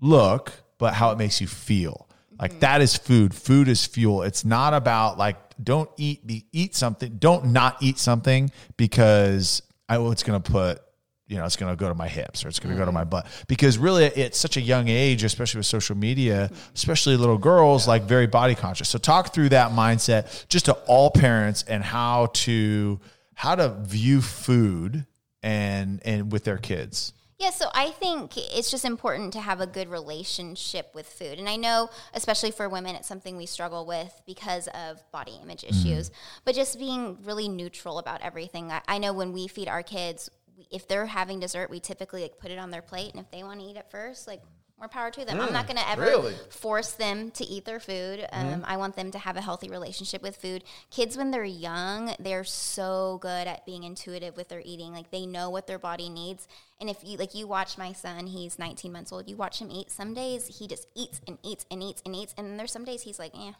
look 0.00 0.52
but 0.82 0.94
how 0.94 1.12
it 1.12 1.16
makes 1.16 1.40
you 1.40 1.46
feel. 1.46 2.08
Like 2.40 2.58
that 2.58 2.80
is 2.80 2.96
food. 2.96 3.32
Food 3.32 3.68
is 3.68 3.86
fuel. 3.86 4.22
It's 4.22 4.44
not 4.44 4.74
about 4.74 5.16
like 5.16 5.36
don't 5.62 5.88
eat 5.96 6.26
be 6.26 6.44
eat 6.50 6.74
something. 6.74 7.18
Don't 7.18 7.52
not 7.52 7.80
eat 7.80 7.98
something 8.00 8.50
because 8.76 9.62
i 9.88 9.96
well, 9.98 10.10
it's 10.10 10.24
going 10.24 10.42
to 10.42 10.50
put 10.50 10.82
you 11.28 11.36
know 11.36 11.44
it's 11.44 11.54
going 11.54 11.72
to 11.72 11.76
go 11.76 11.88
to 11.88 11.94
my 11.94 12.08
hips 12.08 12.44
or 12.44 12.48
it's 12.48 12.58
going 12.58 12.74
to 12.74 12.78
go 12.78 12.84
to 12.84 12.90
my 12.90 13.02
mm-hmm. 13.02 13.10
butt. 13.10 13.44
Because 13.46 13.78
really 13.78 14.06
at 14.06 14.34
such 14.34 14.56
a 14.56 14.60
young 14.60 14.88
age 14.88 15.22
especially 15.22 15.60
with 15.60 15.66
social 15.66 15.96
media 15.96 16.50
especially 16.74 17.16
little 17.16 17.38
girls 17.38 17.86
like 17.86 18.02
very 18.02 18.26
body 18.26 18.56
conscious. 18.56 18.88
So 18.88 18.98
talk 18.98 19.32
through 19.32 19.50
that 19.50 19.70
mindset 19.70 20.48
just 20.48 20.64
to 20.64 20.72
all 20.88 21.12
parents 21.12 21.64
and 21.68 21.84
how 21.84 22.26
to 22.32 22.98
how 23.42 23.56
to 23.56 23.70
view 23.80 24.22
food 24.22 25.04
and 25.42 26.00
and 26.04 26.30
with 26.30 26.44
their 26.44 26.58
kids 26.58 27.12
Yeah, 27.40 27.50
so 27.50 27.70
I 27.74 27.90
think 27.90 28.36
it's 28.36 28.70
just 28.70 28.84
important 28.84 29.32
to 29.32 29.40
have 29.40 29.60
a 29.60 29.66
good 29.66 29.88
relationship 29.88 30.94
with 30.94 31.08
food. 31.08 31.40
And 31.40 31.48
I 31.48 31.56
know, 31.56 31.90
especially 32.14 32.52
for 32.52 32.68
women, 32.68 32.94
it's 32.94 33.08
something 33.08 33.36
we 33.36 33.46
struggle 33.46 33.84
with 33.84 34.12
because 34.26 34.68
of 34.68 35.02
body 35.10 35.40
image 35.42 35.62
mm-hmm. 35.62 35.74
issues. 35.74 36.12
But 36.44 36.54
just 36.54 36.78
being 36.78 37.18
really 37.24 37.48
neutral 37.48 37.98
about 37.98 38.20
everything. 38.22 38.70
I, 38.70 38.80
I 38.86 38.98
know 38.98 39.12
when 39.12 39.32
we 39.32 39.48
feed 39.48 39.66
our 39.66 39.82
kids, 39.82 40.30
if 40.70 40.86
they're 40.86 41.06
having 41.06 41.40
dessert, 41.40 41.68
we 41.68 41.80
typically 41.80 42.22
like 42.22 42.38
put 42.38 42.52
it 42.52 42.58
on 42.60 42.70
their 42.70 42.82
plate, 42.82 43.10
and 43.10 43.20
if 43.20 43.28
they 43.32 43.42
want 43.42 43.58
to 43.58 43.66
eat 43.66 43.76
it 43.76 43.90
first, 43.90 44.28
like 44.28 44.42
more 44.82 44.88
power 44.88 45.10
to 45.12 45.24
them. 45.24 45.40
I'm 45.40 45.52
not 45.52 45.68
going 45.68 45.76
to 45.76 45.88
ever 45.88 46.02
really? 46.02 46.34
force 46.50 46.92
them 46.92 47.30
to 47.32 47.44
eat 47.44 47.64
their 47.64 47.78
food. 47.78 48.26
Um, 48.32 48.64
I 48.66 48.76
want 48.76 48.96
them 48.96 49.12
to 49.12 49.18
have 49.18 49.36
a 49.36 49.40
healthy 49.40 49.68
relationship 49.68 50.22
with 50.22 50.36
food. 50.36 50.64
Kids, 50.90 51.16
when 51.16 51.30
they're 51.30 51.44
young, 51.44 52.14
they're 52.18 52.42
so 52.42 53.18
good 53.22 53.46
at 53.46 53.64
being 53.64 53.84
intuitive 53.84 54.36
with 54.36 54.48
their 54.48 54.60
eating. 54.64 54.92
Like 54.92 55.12
they 55.12 55.24
know 55.24 55.50
what 55.50 55.68
their 55.68 55.78
body 55.78 56.08
needs. 56.08 56.48
And 56.80 56.90
if 56.90 56.98
you 57.04 57.16
like, 57.16 57.32
you 57.32 57.46
watch 57.46 57.78
my 57.78 57.92
son. 57.92 58.26
He's 58.26 58.58
19 58.58 58.90
months 58.90 59.12
old. 59.12 59.28
You 59.28 59.36
watch 59.36 59.60
him 59.60 59.70
eat. 59.70 59.88
Some 59.92 60.14
days 60.14 60.58
he 60.58 60.66
just 60.66 60.88
eats 60.96 61.20
and 61.28 61.38
eats 61.44 61.64
and 61.70 61.80
eats 61.80 62.02
and 62.04 62.16
eats, 62.16 62.34
and 62.36 62.48
then 62.48 62.56
there's 62.56 62.72
some 62.72 62.84
days 62.84 63.02
he's 63.02 63.20
like, 63.20 63.32
eh. 63.36 63.52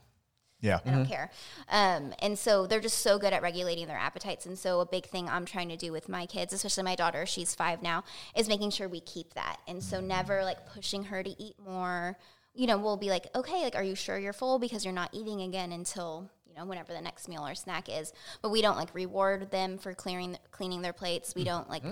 Yeah. 0.63 0.79
I 0.87 0.91
don't 0.93 1.07
care. 1.07 1.31
Um, 1.69 2.15
and 2.23 2.39
so 2.39 2.67
they're 2.67 2.81
just 2.81 2.99
so 2.99 3.19
good 3.19 3.33
at 3.33 3.43
regulating 3.43 3.87
their 3.89 3.99
appetites. 3.99 4.47
And 4.47 4.57
so 4.59 4.81
a 4.81 4.87
big 4.87 5.05
thing 5.07 5.29
I'm 5.29 5.45
trying 5.45 5.69
to 5.69 5.77
do 5.77 5.93
with 5.93 6.09
my 6.09 6.25
kids, 6.25 6.53
especially 6.53 6.85
my 6.85 6.95
daughter, 6.95 7.27
she's 7.27 7.55
five 7.55 7.83
now, 7.83 8.05
is 8.37 8.49
making 8.49 8.71
sure 8.71 8.89
we 8.89 9.01
keep 9.01 9.35
that. 9.35 9.59
And 9.69 9.83
so 9.83 10.01
never 10.01 10.45
like 10.45 10.67
pushing 10.73 11.05
her 11.05 11.23
to 11.23 11.31
eat 11.43 11.57
more. 11.63 12.17
You 12.55 12.67
know, 12.69 12.79
we'll 12.79 12.97
be 12.97 13.11
like, 13.11 13.27
okay, 13.35 13.63
like, 13.65 13.75
are 13.75 13.83
you 13.83 13.95
sure 13.97 14.19
you're 14.19 14.33
full? 14.33 14.59
Because 14.59 14.85
you're 14.85 14.95
not 14.95 15.11
eating 15.13 15.43
again 15.43 15.73
until 15.73 16.31
you 16.47 16.55
know 16.55 16.65
whenever 16.67 16.93
the 16.93 17.01
next 17.01 17.29
meal 17.29 17.45
or 17.47 17.55
snack 17.55 17.89
is. 17.89 18.13
But 18.41 18.51
we 18.51 18.63
don't 18.63 18.77
like 18.77 18.95
reward 18.95 19.51
them 19.51 19.79
for 19.79 19.95
clearing 19.95 20.37
cleaning 20.53 20.83
their 20.83 20.93
plates. 20.93 21.35
We 21.35 21.45
don't 21.45 21.69
like 21.69 21.83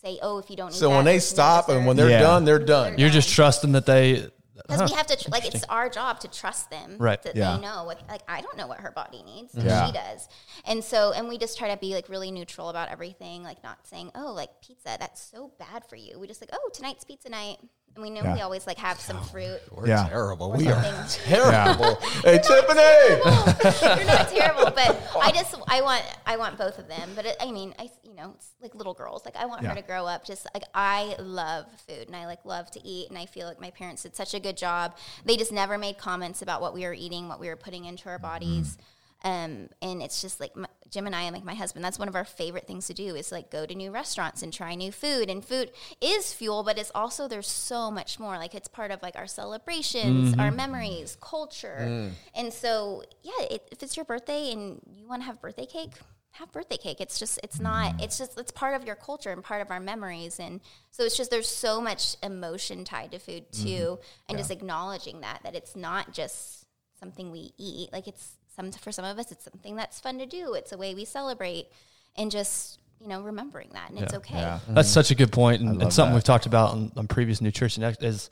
say, 0.00 0.18
oh, 0.22 0.38
if 0.38 0.48
you 0.50 0.56
don't. 0.56 0.70
eat 0.70 0.74
So 0.74 0.88
that, 0.88 0.96
when 0.96 1.04
they 1.04 1.12
there's 1.14 1.30
no 1.32 1.34
stop 1.34 1.68
and 1.68 1.84
when 1.84 1.96
they're 1.96 2.08
Yeah. 2.10 2.20
done, 2.20 2.44
they're 2.44 2.58
done. 2.58 2.96
You're 2.96 3.10
just 3.10 3.28
trusting 3.34 3.72
that 3.72 3.84
they. 3.86 4.28
Because 4.56 4.90
we 4.90 4.96
have 4.96 5.06
to 5.06 5.16
tr- 5.16 5.30
like 5.30 5.44
it's 5.46 5.64
our 5.64 5.88
job 5.88 6.20
to 6.20 6.28
trust 6.28 6.70
them 6.70 6.96
Right. 6.98 7.20
that 7.22 7.34
Yeah. 7.36 7.56
they 7.56 7.62
know 7.62 7.84
what 7.84 8.02
like 8.08 8.22
i 8.28 8.40
don't 8.40 8.56
know 8.56 8.66
what 8.66 8.80
her 8.80 8.90
body 8.90 9.22
needs 9.22 9.54
Yeah. 9.54 9.86
she 9.86 9.92
does 9.92 10.28
and 10.64 10.82
so 10.82 11.12
and 11.12 11.28
we 11.28 11.38
just 11.38 11.58
try 11.58 11.68
to 11.72 11.76
be 11.76 11.94
like 11.94 12.08
really 12.08 12.30
neutral 12.30 12.68
about 12.68 12.88
everything 12.88 13.42
like 13.42 13.62
not 13.64 13.86
saying 13.86 14.10
oh 14.14 14.32
like 14.32 14.50
pizza 14.64 14.96
that's 14.98 15.20
so 15.22 15.52
bad 15.58 15.84
for 15.88 15.96
you 15.96 16.18
we 16.20 16.26
just 16.26 16.40
like 16.40 16.50
oh 16.52 16.70
tonight's 16.72 17.04
pizza 17.04 17.28
night 17.28 17.58
we 17.96 18.10
know 18.10 18.22
Yeah. 18.22 18.34
we 18.34 18.40
always 18.40 18.66
like 18.66 18.78
have 18.78 18.98
some 19.00 19.18
oh, 19.20 19.24
fruit 19.24 19.60
We're 19.70 19.86
Yeah. 19.88 20.08
terrible. 20.08 20.48
or 20.52 20.56
We 20.56 20.68
are 20.68 20.82
something. 20.82 21.20
terrible. 21.26 21.94
Hey, 22.24 22.38
Tiffany. 22.38 23.96
You're 23.98 24.06
not 24.06 24.28
terrible, 24.28 24.70
but 24.74 25.00
I 25.20 25.30
just 25.32 25.54
I 25.68 25.80
want 25.80 26.02
I 26.26 26.36
want 26.36 26.58
both 26.58 26.78
of 26.78 26.88
them. 26.88 27.10
But 27.14 27.26
it, 27.26 27.36
I 27.40 27.50
mean, 27.50 27.74
I 27.78 27.90
you 28.02 28.14
know 28.14 28.32
it's 28.34 28.50
like 28.60 28.74
little 28.74 28.94
girls. 28.94 29.24
Like 29.24 29.36
I 29.36 29.46
want 29.46 29.62
Yeah. 29.62 29.70
her 29.70 29.74
to 29.76 29.82
grow 29.82 30.06
up 30.06 30.24
just 30.24 30.46
like 30.54 30.64
I 30.74 31.14
love 31.18 31.66
food 31.86 32.06
and 32.08 32.16
I 32.16 32.26
like 32.26 32.44
love 32.44 32.70
to 32.72 32.84
eat 32.86 33.08
and 33.10 33.18
I 33.18 33.26
feel 33.26 33.46
like 33.46 33.60
my 33.60 33.70
parents 33.70 34.02
did 34.02 34.16
such 34.16 34.34
a 34.34 34.40
good 34.40 34.56
job. 34.56 34.96
They 35.24 35.36
just 35.36 35.52
never 35.52 35.78
made 35.78 35.98
comments 35.98 36.42
about 36.42 36.60
what 36.60 36.74
we 36.74 36.84
were 36.84 36.94
eating, 36.94 37.28
what 37.28 37.40
we 37.40 37.48
were 37.48 37.56
putting 37.56 37.84
into 37.84 38.08
our 38.08 38.18
bodies. 38.18 38.76
Mm. 38.76 38.80
Um, 39.24 39.70
and 39.80 40.02
it's 40.02 40.20
just 40.20 40.38
like 40.38 40.54
my, 40.54 40.68
Jim 40.90 41.06
and 41.06 41.16
I, 41.16 41.22
and 41.22 41.34
like 41.34 41.44
my 41.44 41.54
husband, 41.54 41.84
that's 41.84 41.98
one 41.98 42.08
of 42.08 42.14
our 42.14 42.26
favorite 42.26 42.66
things 42.66 42.86
to 42.88 42.94
do 42.94 43.16
is 43.16 43.32
like 43.32 43.50
go 43.50 43.64
to 43.64 43.74
new 43.74 43.90
restaurants 43.90 44.42
and 44.42 44.52
try 44.52 44.74
new 44.74 44.92
food. 44.92 45.30
And 45.30 45.42
food 45.42 45.72
is 46.00 46.32
fuel, 46.32 46.62
but 46.62 46.78
it's 46.78 46.92
also 46.94 47.26
there's 47.26 47.48
so 47.48 47.90
much 47.90 48.20
more. 48.20 48.36
Like 48.36 48.54
it's 48.54 48.68
part 48.68 48.90
of 48.90 49.02
like 49.02 49.16
our 49.16 49.26
celebrations, 49.26 50.34
our 50.38 50.48
mm-hmm. 50.48 50.56
memories, 50.56 51.16
culture. 51.20 51.78
Mm. 51.80 52.10
And 52.34 52.52
so, 52.52 53.02
yeah, 53.22 53.46
it, 53.50 53.68
if 53.72 53.82
it's 53.82 53.96
your 53.96 54.04
birthday 54.04 54.52
and 54.52 54.80
you 54.86 55.08
want 55.08 55.22
to 55.22 55.26
have 55.26 55.40
birthday 55.40 55.66
cake, 55.66 55.92
have 56.32 56.52
birthday 56.52 56.76
cake. 56.76 57.00
It's 57.00 57.18
just 57.18 57.38
it's 57.42 57.60
not 57.60 58.02
it's 58.02 58.18
just 58.18 58.38
it's 58.38 58.50
part 58.50 58.74
of 58.74 58.84
your 58.84 58.96
culture 58.96 59.30
and 59.30 59.42
part 59.42 59.62
of 59.62 59.70
our 59.70 59.80
memories. 59.80 60.38
And 60.38 60.60
so 60.90 61.04
it's 61.04 61.16
just 61.16 61.30
there's 61.30 61.48
so 61.48 61.80
much 61.80 62.16
emotion 62.22 62.84
tied 62.84 63.12
to 63.12 63.18
food 63.18 63.50
too, 63.52 63.68
mm-hmm. 63.68 64.02
and 64.28 64.38
just 64.38 64.50
acknowledging 64.50 65.20
that 65.20 65.40
that 65.44 65.54
it's 65.54 65.76
not 65.76 66.12
just 66.12 66.66
something 66.98 67.30
we 67.30 67.52
eat. 67.56 67.92
Like 67.92 68.08
it's 68.08 68.36
some 68.54 68.70
for 68.72 68.92
some 68.92 69.04
of 69.04 69.18
us, 69.18 69.32
it's 69.32 69.44
something 69.44 69.76
that's 69.76 70.00
fun 70.00 70.18
to 70.18 70.26
do. 70.26 70.54
It's 70.54 70.72
a 70.72 70.78
way 70.78 70.94
we 70.94 71.04
celebrate, 71.04 71.68
and 72.16 72.30
just 72.30 72.78
you 73.00 73.08
know 73.08 73.20
remembering 73.22 73.70
that, 73.72 73.90
and 73.90 73.98
it's 73.98 74.14
okay. 74.14 74.34
Yeah. 74.34 74.58
That's 74.68 74.88
such 74.88 75.10
a 75.10 75.14
good 75.14 75.32
point, 75.32 75.62
and, 75.62 75.82
and 75.82 75.92
something 75.92 76.12
that. 76.12 76.16
we've 76.16 76.24
talked 76.24 76.46
about 76.46 76.70
on, 76.70 76.92
on 76.96 77.06
previous 77.08 77.40
nutrition 77.40 77.82
is 77.82 78.30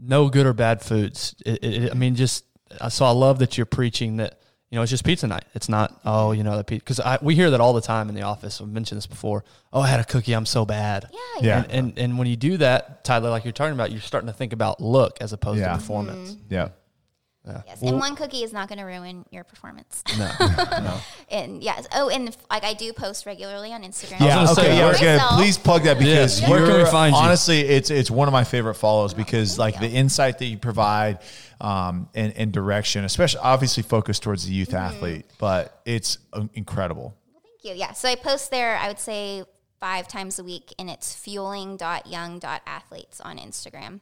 no 0.00 0.28
good 0.28 0.46
or 0.46 0.52
bad 0.52 0.82
foods. 0.82 1.34
It, 1.46 1.62
it, 1.64 1.90
I 1.90 1.94
mean, 1.94 2.14
just 2.14 2.44
uh, 2.80 2.88
so 2.88 3.04
I 3.04 3.10
love 3.10 3.38
that 3.38 3.56
you're 3.56 3.66
preaching 3.66 4.16
that 4.16 4.40
you 4.70 4.76
know 4.76 4.82
it's 4.82 4.90
just 4.90 5.04
pizza 5.04 5.26
night. 5.26 5.44
It's 5.54 5.68
not 5.68 6.00
oh 6.04 6.32
you 6.32 6.42
know 6.42 6.56
the 6.56 6.64
pizza 6.64 6.84
because 6.84 7.22
we 7.22 7.34
hear 7.34 7.50
that 7.50 7.60
all 7.60 7.72
the 7.72 7.80
time 7.80 8.08
in 8.08 8.14
the 8.14 8.22
office. 8.22 8.60
I've 8.60 8.68
mentioned 8.68 8.96
this 8.96 9.06
before. 9.06 9.44
Oh, 9.72 9.80
I 9.80 9.88
had 9.88 10.00
a 10.00 10.04
cookie. 10.04 10.32
I'm 10.32 10.46
so 10.46 10.64
bad. 10.64 11.08
Yeah, 11.12 11.18
Yeah. 11.40 11.62
And, 11.62 11.70
and 11.72 11.98
and 11.98 12.18
when 12.18 12.26
you 12.26 12.36
do 12.36 12.56
that, 12.56 13.04
Tyler, 13.04 13.30
like 13.30 13.44
you're 13.44 13.52
talking 13.52 13.74
about, 13.74 13.92
you're 13.92 14.00
starting 14.00 14.26
to 14.26 14.32
think 14.32 14.52
about 14.52 14.80
look 14.80 15.18
as 15.20 15.32
opposed 15.32 15.60
Yeah. 15.60 15.68
to 15.68 15.74
performance. 15.76 16.36
Yeah. 16.48 16.68
Yes, 17.46 17.82
and 17.82 17.98
one 17.98 18.16
cookie 18.16 18.42
is 18.42 18.54
not 18.54 18.68
going 18.68 18.78
to 18.78 18.84
ruin 18.84 19.26
your 19.30 19.44
performance. 19.44 20.02
No, 20.18 20.98
and 21.30 21.62
yes, 21.62 21.86
oh, 21.94 22.08
and 22.08 22.28
if, 22.28 22.36
like 22.50 22.64
I 22.64 22.72
do 22.72 22.90
post 22.94 23.26
regularly 23.26 23.70
on 23.72 23.82
Instagram. 23.82 24.20
Yeah. 24.20 24.44
Okay. 24.44 24.54
say, 24.62 24.76
yeah. 24.78 24.86
I 24.86 24.88
was 24.88 24.98
gonna 25.00 25.28
please 25.36 25.58
plug 25.58 25.82
that 25.82 25.98
because 25.98 26.40
Yeah. 26.40 26.48
Where 26.50 26.60
can 26.60 26.68
we 26.68 26.74
you're- 26.78 26.90
find 26.90 27.14
you? 27.14 27.20
honestly, 27.20 27.60
it's 27.60 27.90
it's 27.90 28.10
one 28.10 28.28
of 28.28 28.32
my 28.32 28.44
favorite 28.44 28.74
follows 28.76 29.12
because 29.12 29.58
like 29.58 29.78
the 29.78 29.88
insight 29.90 30.38
that 30.38 30.46
you 30.46 30.56
provide 30.56 31.18
um, 31.60 32.08
and, 32.14 32.32
and 32.36 32.50
direction, 32.52 33.04
especially 33.04 33.40
obviously 33.42 33.82
focused 33.82 34.22
towards 34.22 34.46
the 34.46 34.52
youth 34.52 34.68
Mm-hmm. 34.70 34.76
athlete, 34.94 35.26
but 35.38 35.80
it's 35.84 36.16
uh, 36.32 36.44
incredible. 36.54 37.14
Thank 37.32 37.64
you. 37.64 37.74
Yeah. 37.78 37.92
So 37.92 38.08
I 38.08 38.14
post 38.16 38.50
there, 38.50 38.76
I 38.78 38.88
would 38.88 38.98
say 38.98 39.44
five 39.80 40.08
times 40.08 40.38
a 40.38 40.44
week, 40.44 40.72
and 40.78 40.88
it's 40.88 41.14
fueling.young.athletes 41.14 43.20
on 43.20 43.36
Instagram. 43.38 44.00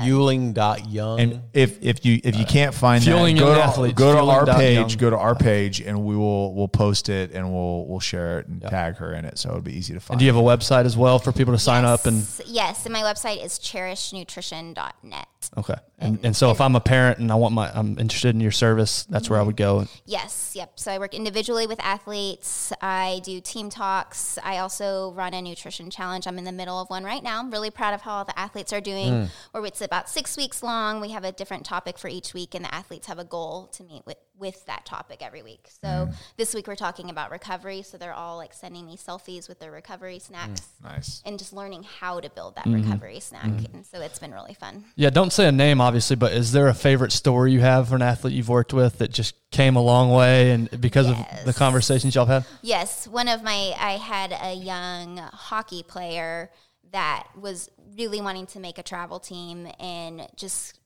Yuling.young. 0.00 1.20
And 1.20 1.40
if 1.52 1.82
if 1.82 2.04
you 2.04 2.20
if 2.24 2.36
you 2.36 2.44
can't 2.44 2.74
find 2.74 3.02
Fueling 3.02 3.36
that, 3.36 3.42
go 3.42 3.54
to, 3.54 3.62
Athletes, 3.62 3.94
go 3.94 4.12
to 4.12 4.18
Fueling 4.18 4.36
our 4.36 4.44
dot 4.44 4.56
page, 4.56 4.76
Young. 4.76 4.98
go 4.98 5.10
to 5.10 5.18
our 5.18 5.34
page, 5.34 5.80
and 5.80 6.04
we 6.04 6.16
will 6.16 6.54
we'll 6.54 6.68
post 6.68 7.08
it 7.08 7.32
and 7.32 7.52
we'll 7.52 7.86
we'll 7.86 8.00
share 8.00 8.40
it 8.40 8.46
and 8.48 8.62
tag 8.62 8.96
her 8.96 9.12
in 9.14 9.24
it, 9.24 9.38
so 9.38 9.50
it'll 9.50 9.60
be 9.60 9.76
easy 9.76 9.94
to 9.94 10.00
find. 10.00 10.14
and 10.14 10.18
do 10.20 10.24
you 10.26 10.32
have 10.32 10.42
a 10.42 10.44
website 10.46 10.84
as 10.84 10.96
well 10.96 11.18
for 11.18 11.32
people 11.32 11.52
to 11.54 11.58
sign 11.58 11.84
up 11.84 12.06
and 12.06 12.16
Yes. 12.18 12.42
yes, 12.46 12.84
and 12.86 12.92
my 12.92 13.02
website 13.02 13.44
is 13.44 13.58
cherishnutrition.net. 13.58 15.41
okay, 15.56 15.76
and, 15.98 16.18
and 16.24 16.36
so 16.36 16.50
if 16.50 16.60
I'm 16.60 16.76
a 16.76 16.80
parent 16.80 17.18
and 17.18 17.30
I 17.30 17.34
want 17.34 17.54
my 17.54 17.70
I'm 17.72 17.98
interested 17.98 18.34
in 18.34 18.40
your 18.40 18.50
service, 18.50 19.04
that's 19.04 19.30
where 19.30 19.38
I 19.38 19.42
would 19.42 19.56
go. 19.56 19.80
Mm-hmm. 19.80 19.98
Yes, 20.06 20.52
yep. 20.54 20.78
So 20.78 20.92
I 20.92 20.98
work 20.98 21.14
individually 21.14 21.66
with 21.66 21.80
athletes. 21.80 22.72
I 22.80 23.20
do 23.24 23.40
team 23.40 23.70
talks. 23.70 24.38
I 24.42 24.58
also 24.58 25.12
run 25.12 25.34
a 25.34 25.42
nutrition 25.42 25.90
challenge. 25.90 26.26
I'm 26.26 26.38
in 26.38 26.44
the 26.44 26.52
middle 26.52 26.80
of 26.80 26.90
one 26.90 27.04
right 27.04 27.22
now. 27.22 27.40
I'm 27.40 27.50
really 27.50 27.70
proud 27.70 27.94
of 27.94 28.02
how 28.02 28.12
all 28.12 28.24
the 28.24 28.38
athletes 28.38 28.72
are 28.72 28.80
doing. 28.80 29.08
Mm. 29.08 29.28
Where 29.52 29.64
it's 29.66 29.80
about 29.80 30.08
six 30.08 30.36
weeks 30.36 30.62
long. 30.62 31.00
We 31.00 31.10
have 31.10 31.24
a 31.24 31.32
different 31.32 31.64
topic 31.64 31.98
for 31.98 32.08
each 32.08 32.34
week, 32.34 32.54
and 32.54 32.64
the 32.64 32.74
athletes 32.74 33.06
have 33.06 33.18
a 33.18 33.24
goal 33.24 33.66
to 33.72 33.84
meet 33.84 34.02
with 34.06 34.18
with 34.38 34.64
that 34.66 34.84
topic 34.84 35.22
every 35.22 35.42
week. 35.42 35.68
So 35.80 35.88
mm. 35.88 36.14
this 36.36 36.54
week 36.54 36.66
we're 36.66 36.74
talking 36.74 37.10
about 37.10 37.30
recovery. 37.30 37.82
So 37.82 37.98
they're 37.98 38.14
all 38.14 38.36
like 38.36 38.52
sending 38.52 38.86
me 38.86 38.96
selfies 38.96 39.48
with 39.48 39.58
their 39.60 39.70
recovery 39.70 40.16
mm, 40.16 40.22
snacks. 40.22 40.62
nice. 40.82 41.22
And 41.24 41.38
just 41.38 41.52
learning 41.52 41.84
how 41.84 42.20
to 42.20 42.30
build 42.30 42.56
that 42.56 42.64
mm-hmm. 42.64 42.82
recovery 42.82 43.20
snack. 43.20 43.44
Mm-hmm. 43.44 43.76
And 43.76 43.86
so 43.86 44.00
it's 44.00 44.18
been 44.18 44.32
really 44.32 44.54
fun. 44.54 44.84
Yeah, 44.96 45.10
don't 45.10 45.32
say 45.32 45.46
a 45.46 45.52
name, 45.52 45.80
obviously, 45.80 46.16
but 46.16 46.32
is 46.32 46.52
there 46.52 46.68
a 46.68 46.74
favorite 46.74 47.12
story 47.12 47.52
you 47.52 47.60
have 47.60 47.88
for 47.88 47.94
an 47.94 48.02
athlete 48.02 48.34
you've 48.34 48.48
worked 48.48 48.72
with 48.72 48.98
that 48.98 49.12
just 49.12 49.34
came 49.50 49.76
a 49.76 49.82
long 49.82 50.10
way 50.10 50.50
and 50.50 50.80
because 50.80 51.08
of 51.08 51.16
the 51.16 51.46
Yes. 51.46 51.58
conversations 51.58 52.14
y'all 52.14 52.26
have 52.26 52.46
had? 52.46 52.52
Yes, 52.62 53.06
one 53.06 53.28
of 53.28 53.42
my 53.42 53.74
I 53.78 53.92
had 53.92 54.32
a 54.32 54.54
young 54.54 55.18
hockey 55.18 55.82
player 55.82 56.50
that 56.92 57.26
was 57.38 57.70
really 57.96 58.20
wanting 58.20 58.46
to 58.46 58.60
make 58.60 58.78
a 58.78 58.82
travel 58.82 59.18
team 59.18 59.68
and 59.78 60.26
just 60.36 60.78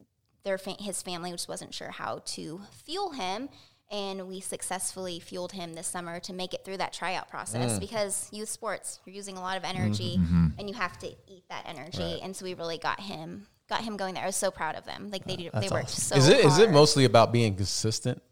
their 0.46 0.56
fa- 0.56 0.76
his 0.78 1.02
family 1.02 1.30
just 1.30 1.48
wasn't 1.48 1.74
sure 1.74 1.90
how 1.90 2.22
to 2.24 2.62
fuel 2.84 3.10
him 3.10 3.50
and 3.90 4.26
we 4.26 4.40
successfully 4.40 5.20
fueled 5.20 5.52
him 5.52 5.74
this 5.74 5.86
summer 5.86 6.18
to 6.18 6.32
make 6.32 6.54
it 6.54 6.64
through 6.64 6.76
that 6.76 6.92
tryout 6.92 7.28
process 7.28 7.72
mm. 7.72 7.80
because 7.80 8.28
youth 8.32 8.48
sports 8.48 9.00
you're 9.04 9.14
using 9.14 9.36
a 9.36 9.40
lot 9.40 9.56
of 9.56 9.62
mm-hmm, 9.62 9.76
energy 9.76 10.16
mm-hmm. 10.18 10.46
and 10.58 10.70
you 10.70 10.74
have 10.74 10.98
to 10.98 11.08
eat 11.08 11.44
that 11.50 11.64
energy 11.66 12.20
and 12.22 12.34
so 12.34 12.44
we 12.44 12.54
really 12.54 12.78
got 12.78 12.98
him 12.98 13.46
got 13.68 13.82
him 13.82 13.96
going 13.96 14.14
there. 14.14 14.22
I 14.22 14.26
was 14.26 14.36
so 14.36 14.50
proud 14.50 14.74
of 14.76 14.84
them. 14.84 15.10
Like 15.10 15.24
they 15.24 15.36
do, 15.36 15.50
they 15.52 15.68
worked 15.68 15.90
so 15.90 16.16
is 16.16 16.28
it 16.28 16.44
is 16.44 16.58
it 16.58 16.62
hard. 16.62 16.72
mostly 16.72 17.04
about 17.04 17.32
being 17.32 17.54
consistent? 17.54 18.22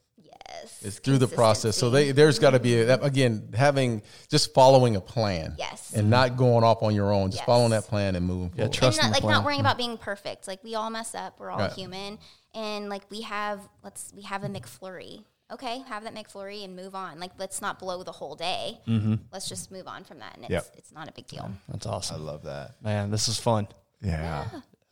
Yes. 0.49 0.81
It's 0.83 0.99
through 0.99 1.19
the 1.19 1.29
process. 1.29 1.77
So 1.77 1.91
they, 1.91 2.13
there's 2.13 2.39
got 2.39 2.51
to 2.51 2.61
be 2.61 2.81
a, 2.81 2.99
again 3.01 3.49
having 3.55 4.03
just 4.29 4.55
following 4.55 4.97
a 4.97 5.01
plan. 5.01 5.55
Yes. 5.59 5.93
And 5.95 6.11
not 6.11 6.37
going 6.37 6.65
off 6.65 6.83
on 6.83 6.95
your 6.95 7.13
own. 7.13 7.31
Just 7.31 7.41
Yes. 7.41 7.47
following 7.47 7.71
that 7.71 7.85
plan 7.85 8.17
and 8.17 8.27
moving 8.27 8.51
forward. 8.51 8.73
trust- 8.73 8.99
and 8.99 9.07
in 9.07 9.11
not, 9.11 9.13
the 9.13 9.13
like 9.13 9.23
plan. 9.23 9.33
not 9.35 9.45
worrying 9.45 9.61
about 9.61 9.75
mm. 9.77 9.79
being 9.79 9.99
perfect. 9.99 10.49
Like 10.49 10.63
we 10.65 10.75
all 10.75 10.91
mess 10.91 11.15
up. 11.15 11.39
We're 11.39 11.51
all 11.51 11.59
Right. 11.59 11.73
human, 11.73 12.19
and 12.55 12.89
like 12.89 13.03
we 13.11 13.23
have 13.23 13.61
let's 13.83 14.13
we 14.15 14.23
have 14.23 14.45
a 14.45 14.49
McFlurry. 14.49 15.25
Okay, 15.53 15.81
have 15.89 16.05
that 16.05 16.15
McFlurry 16.15 16.65
and 16.65 16.75
move 16.75 16.95
on. 16.95 17.21
Like 17.21 17.33
let's 17.39 17.61
not 17.61 17.79
blow 17.79 18.03
the 18.03 18.13
whole 18.13 18.35
day. 18.35 18.81
Mm-hmm. 18.89 19.15
Let's 19.33 19.49
just 19.49 19.71
move 19.71 19.87
on 19.87 20.05
from 20.05 20.19
that, 20.21 20.35
and 20.35 20.45
it's 20.45 20.51
Yep. 20.53 20.67
it's 20.79 20.93
not 20.93 21.09
a 21.09 21.13
big 21.13 21.27
deal. 21.27 21.51
That's 21.69 21.87
awesome. 21.87 22.17
I 22.17 22.25
love 22.25 22.43
that. 22.45 22.83
Man, 22.83 23.11
this 23.11 23.29
is 23.29 23.39
fun. 23.39 23.69
Yeah. 24.01 24.47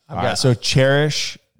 All 0.09 0.17
got- 0.17 0.25
right. 0.25 0.39
So 0.39 0.55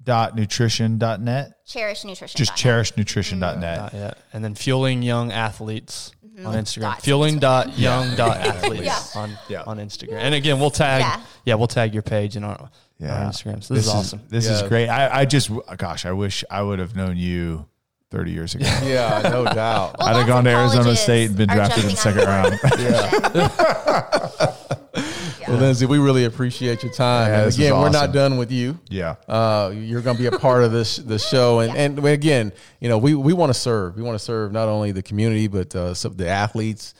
cherish.nutrition.net. 0.05 1.65
Cherish 1.65 2.03
nutrition. 2.05 2.37
Just 2.37 2.53
cherishnutrition.net. 2.53 3.61
Not 3.61 3.93
yet. 3.93 4.17
And 4.33 4.43
then 4.43 4.55
fueling 4.55 5.01
young 5.01 5.31
athletes 5.31 6.11
on 6.43 6.55
Instagram. 6.55 6.55
Mm-hmm. 6.55 6.81
Dot. 6.81 7.01
Fueling 7.01 7.39
dot 7.39 7.77
young 7.79 8.15
dot 8.15 8.37
athletes 8.45 8.83
Yeah. 8.85 8.99
on 9.15 9.37
Yeah. 9.49 9.63
on 9.65 9.77
Instagram. 9.77 10.17
And 10.19 10.35
again, 10.35 10.59
we'll 10.59 10.71
tag 10.71 11.01
yeah, 11.01 11.21
Yeah. 11.45 11.55
we'll 11.55 11.67
tag 11.67 11.93
your 11.93 12.03
page 12.03 12.35
in 12.35 12.43
our, 12.43 12.69
Yeah. 12.99 13.25
our 13.25 13.29
Instagram. 13.31 13.63
So 13.63 13.73
this, 13.73 13.85
is 13.87 13.91
awesome. 13.93 14.21
This 14.29 14.47
is 14.47 14.61
great. 14.63 14.87
I, 14.89 15.21
I 15.21 15.25
just, 15.25 15.51
gosh, 15.77 16.05
I 16.05 16.11
wish 16.11 16.43
I 16.49 16.61
would 16.61 16.79
have 16.79 16.95
known 16.95 17.17
you 17.17 17.67
30 18.11 18.31
years 18.31 18.55
ago. 18.55 18.65
Yeah, 18.83 19.21
no 19.23 19.45
doubt. 19.45 19.95
Well, 19.99 20.07
I'd 20.09 20.15
have 20.17 20.27
gone 20.27 20.43
to 20.43 20.49
Arizona 20.51 20.95
State 20.95 21.29
and 21.29 21.37
been 21.37 21.49
drafted 21.49 21.83
in 21.85 21.91
the 21.91 21.95
second 21.95 22.27
on 22.27 22.57
round. 24.69 24.79
Board. 25.47 25.57
Well, 25.57 25.67
Lindsay, 25.67 25.85
we 25.85 25.97
really 25.97 26.25
appreciate 26.25 26.83
your 26.83 26.91
time. 26.93 27.29
Yeah, 27.29 27.43
and 27.43 27.53
again, 27.53 27.73
was 27.73 27.83
we're 27.83 27.99
not 27.99 28.13
done 28.13 28.37
with 28.37 28.51
you. 28.51 28.79
Yeah. 28.89 29.15
Uh, 29.27 29.73
you're 29.75 30.01
going 30.01 30.17
to 30.17 30.21
be 30.21 30.27
a 30.27 30.39
part 30.39 30.63
of 30.63 30.71
this 30.71 30.97
the 30.97 31.19
show, 31.31 31.59
and 31.59 31.75
and 31.75 32.05
again, 32.05 32.51
you 32.79 32.89
know, 32.89 32.97
we 32.97 33.15
we 33.15 33.33
want 33.33 33.49
to 33.49 33.59
serve. 33.59 33.95
We 33.95 34.03
want 34.03 34.17
to 34.17 34.23
serve 34.23 34.51
not 34.51 34.67
only 34.67 34.91
the 34.91 35.03
community 35.03 35.47
but 35.47 35.75
uh, 35.75 35.93
some, 35.93 36.15
the 36.15 36.27
athletes 36.27 36.93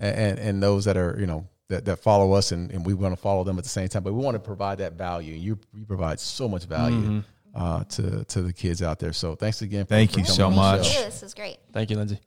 and 0.00 0.38
and 0.38 0.62
those 0.62 0.84
that 0.86 0.96
are 0.96 1.16
you 1.18 1.26
know 1.26 1.46
that, 1.68 1.84
that 1.84 1.96
follow 1.96 2.32
us, 2.32 2.52
and, 2.52 2.70
and 2.70 2.84
we 2.84 2.94
want 2.94 3.14
to 3.14 3.20
follow 3.20 3.44
them 3.44 3.56
at 3.58 3.64
the 3.64 3.70
same 3.70 3.88
time. 3.88 4.02
But 4.02 4.12
we 4.12 4.22
want 4.22 4.34
to 4.34 4.40
provide 4.40 4.78
that 4.78 4.94
value. 4.94 5.34
You 5.34 5.58
you 5.72 5.84
provide 5.84 6.20
so 6.20 6.48
much 6.48 6.64
value 6.64 7.22
uh, 7.54 7.84
to 7.84 8.24
to 8.24 8.42
the 8.42 8.52
kids 8.52 8.82
out 8.82 8.98
there. 8.98 9.12
So 9.12 9.34
thanks 9.34 9.62
again. 9.62 9.84
For, 9.84 9.90
Thank 9.90 10.12
for 10.12 10.20
you 10.20 10.24
so 10.24 10.50
much. 10.50 10.86
show. 10.86 10.92
Thank 10.92 10.98
you. 10.98 11.04
This 11.04 11.22
is 11.22 11.34
great. 11.34 11.58
Thank 11.72 11.90
you, 11.90 11.96
Lindsay. 11.96 12.18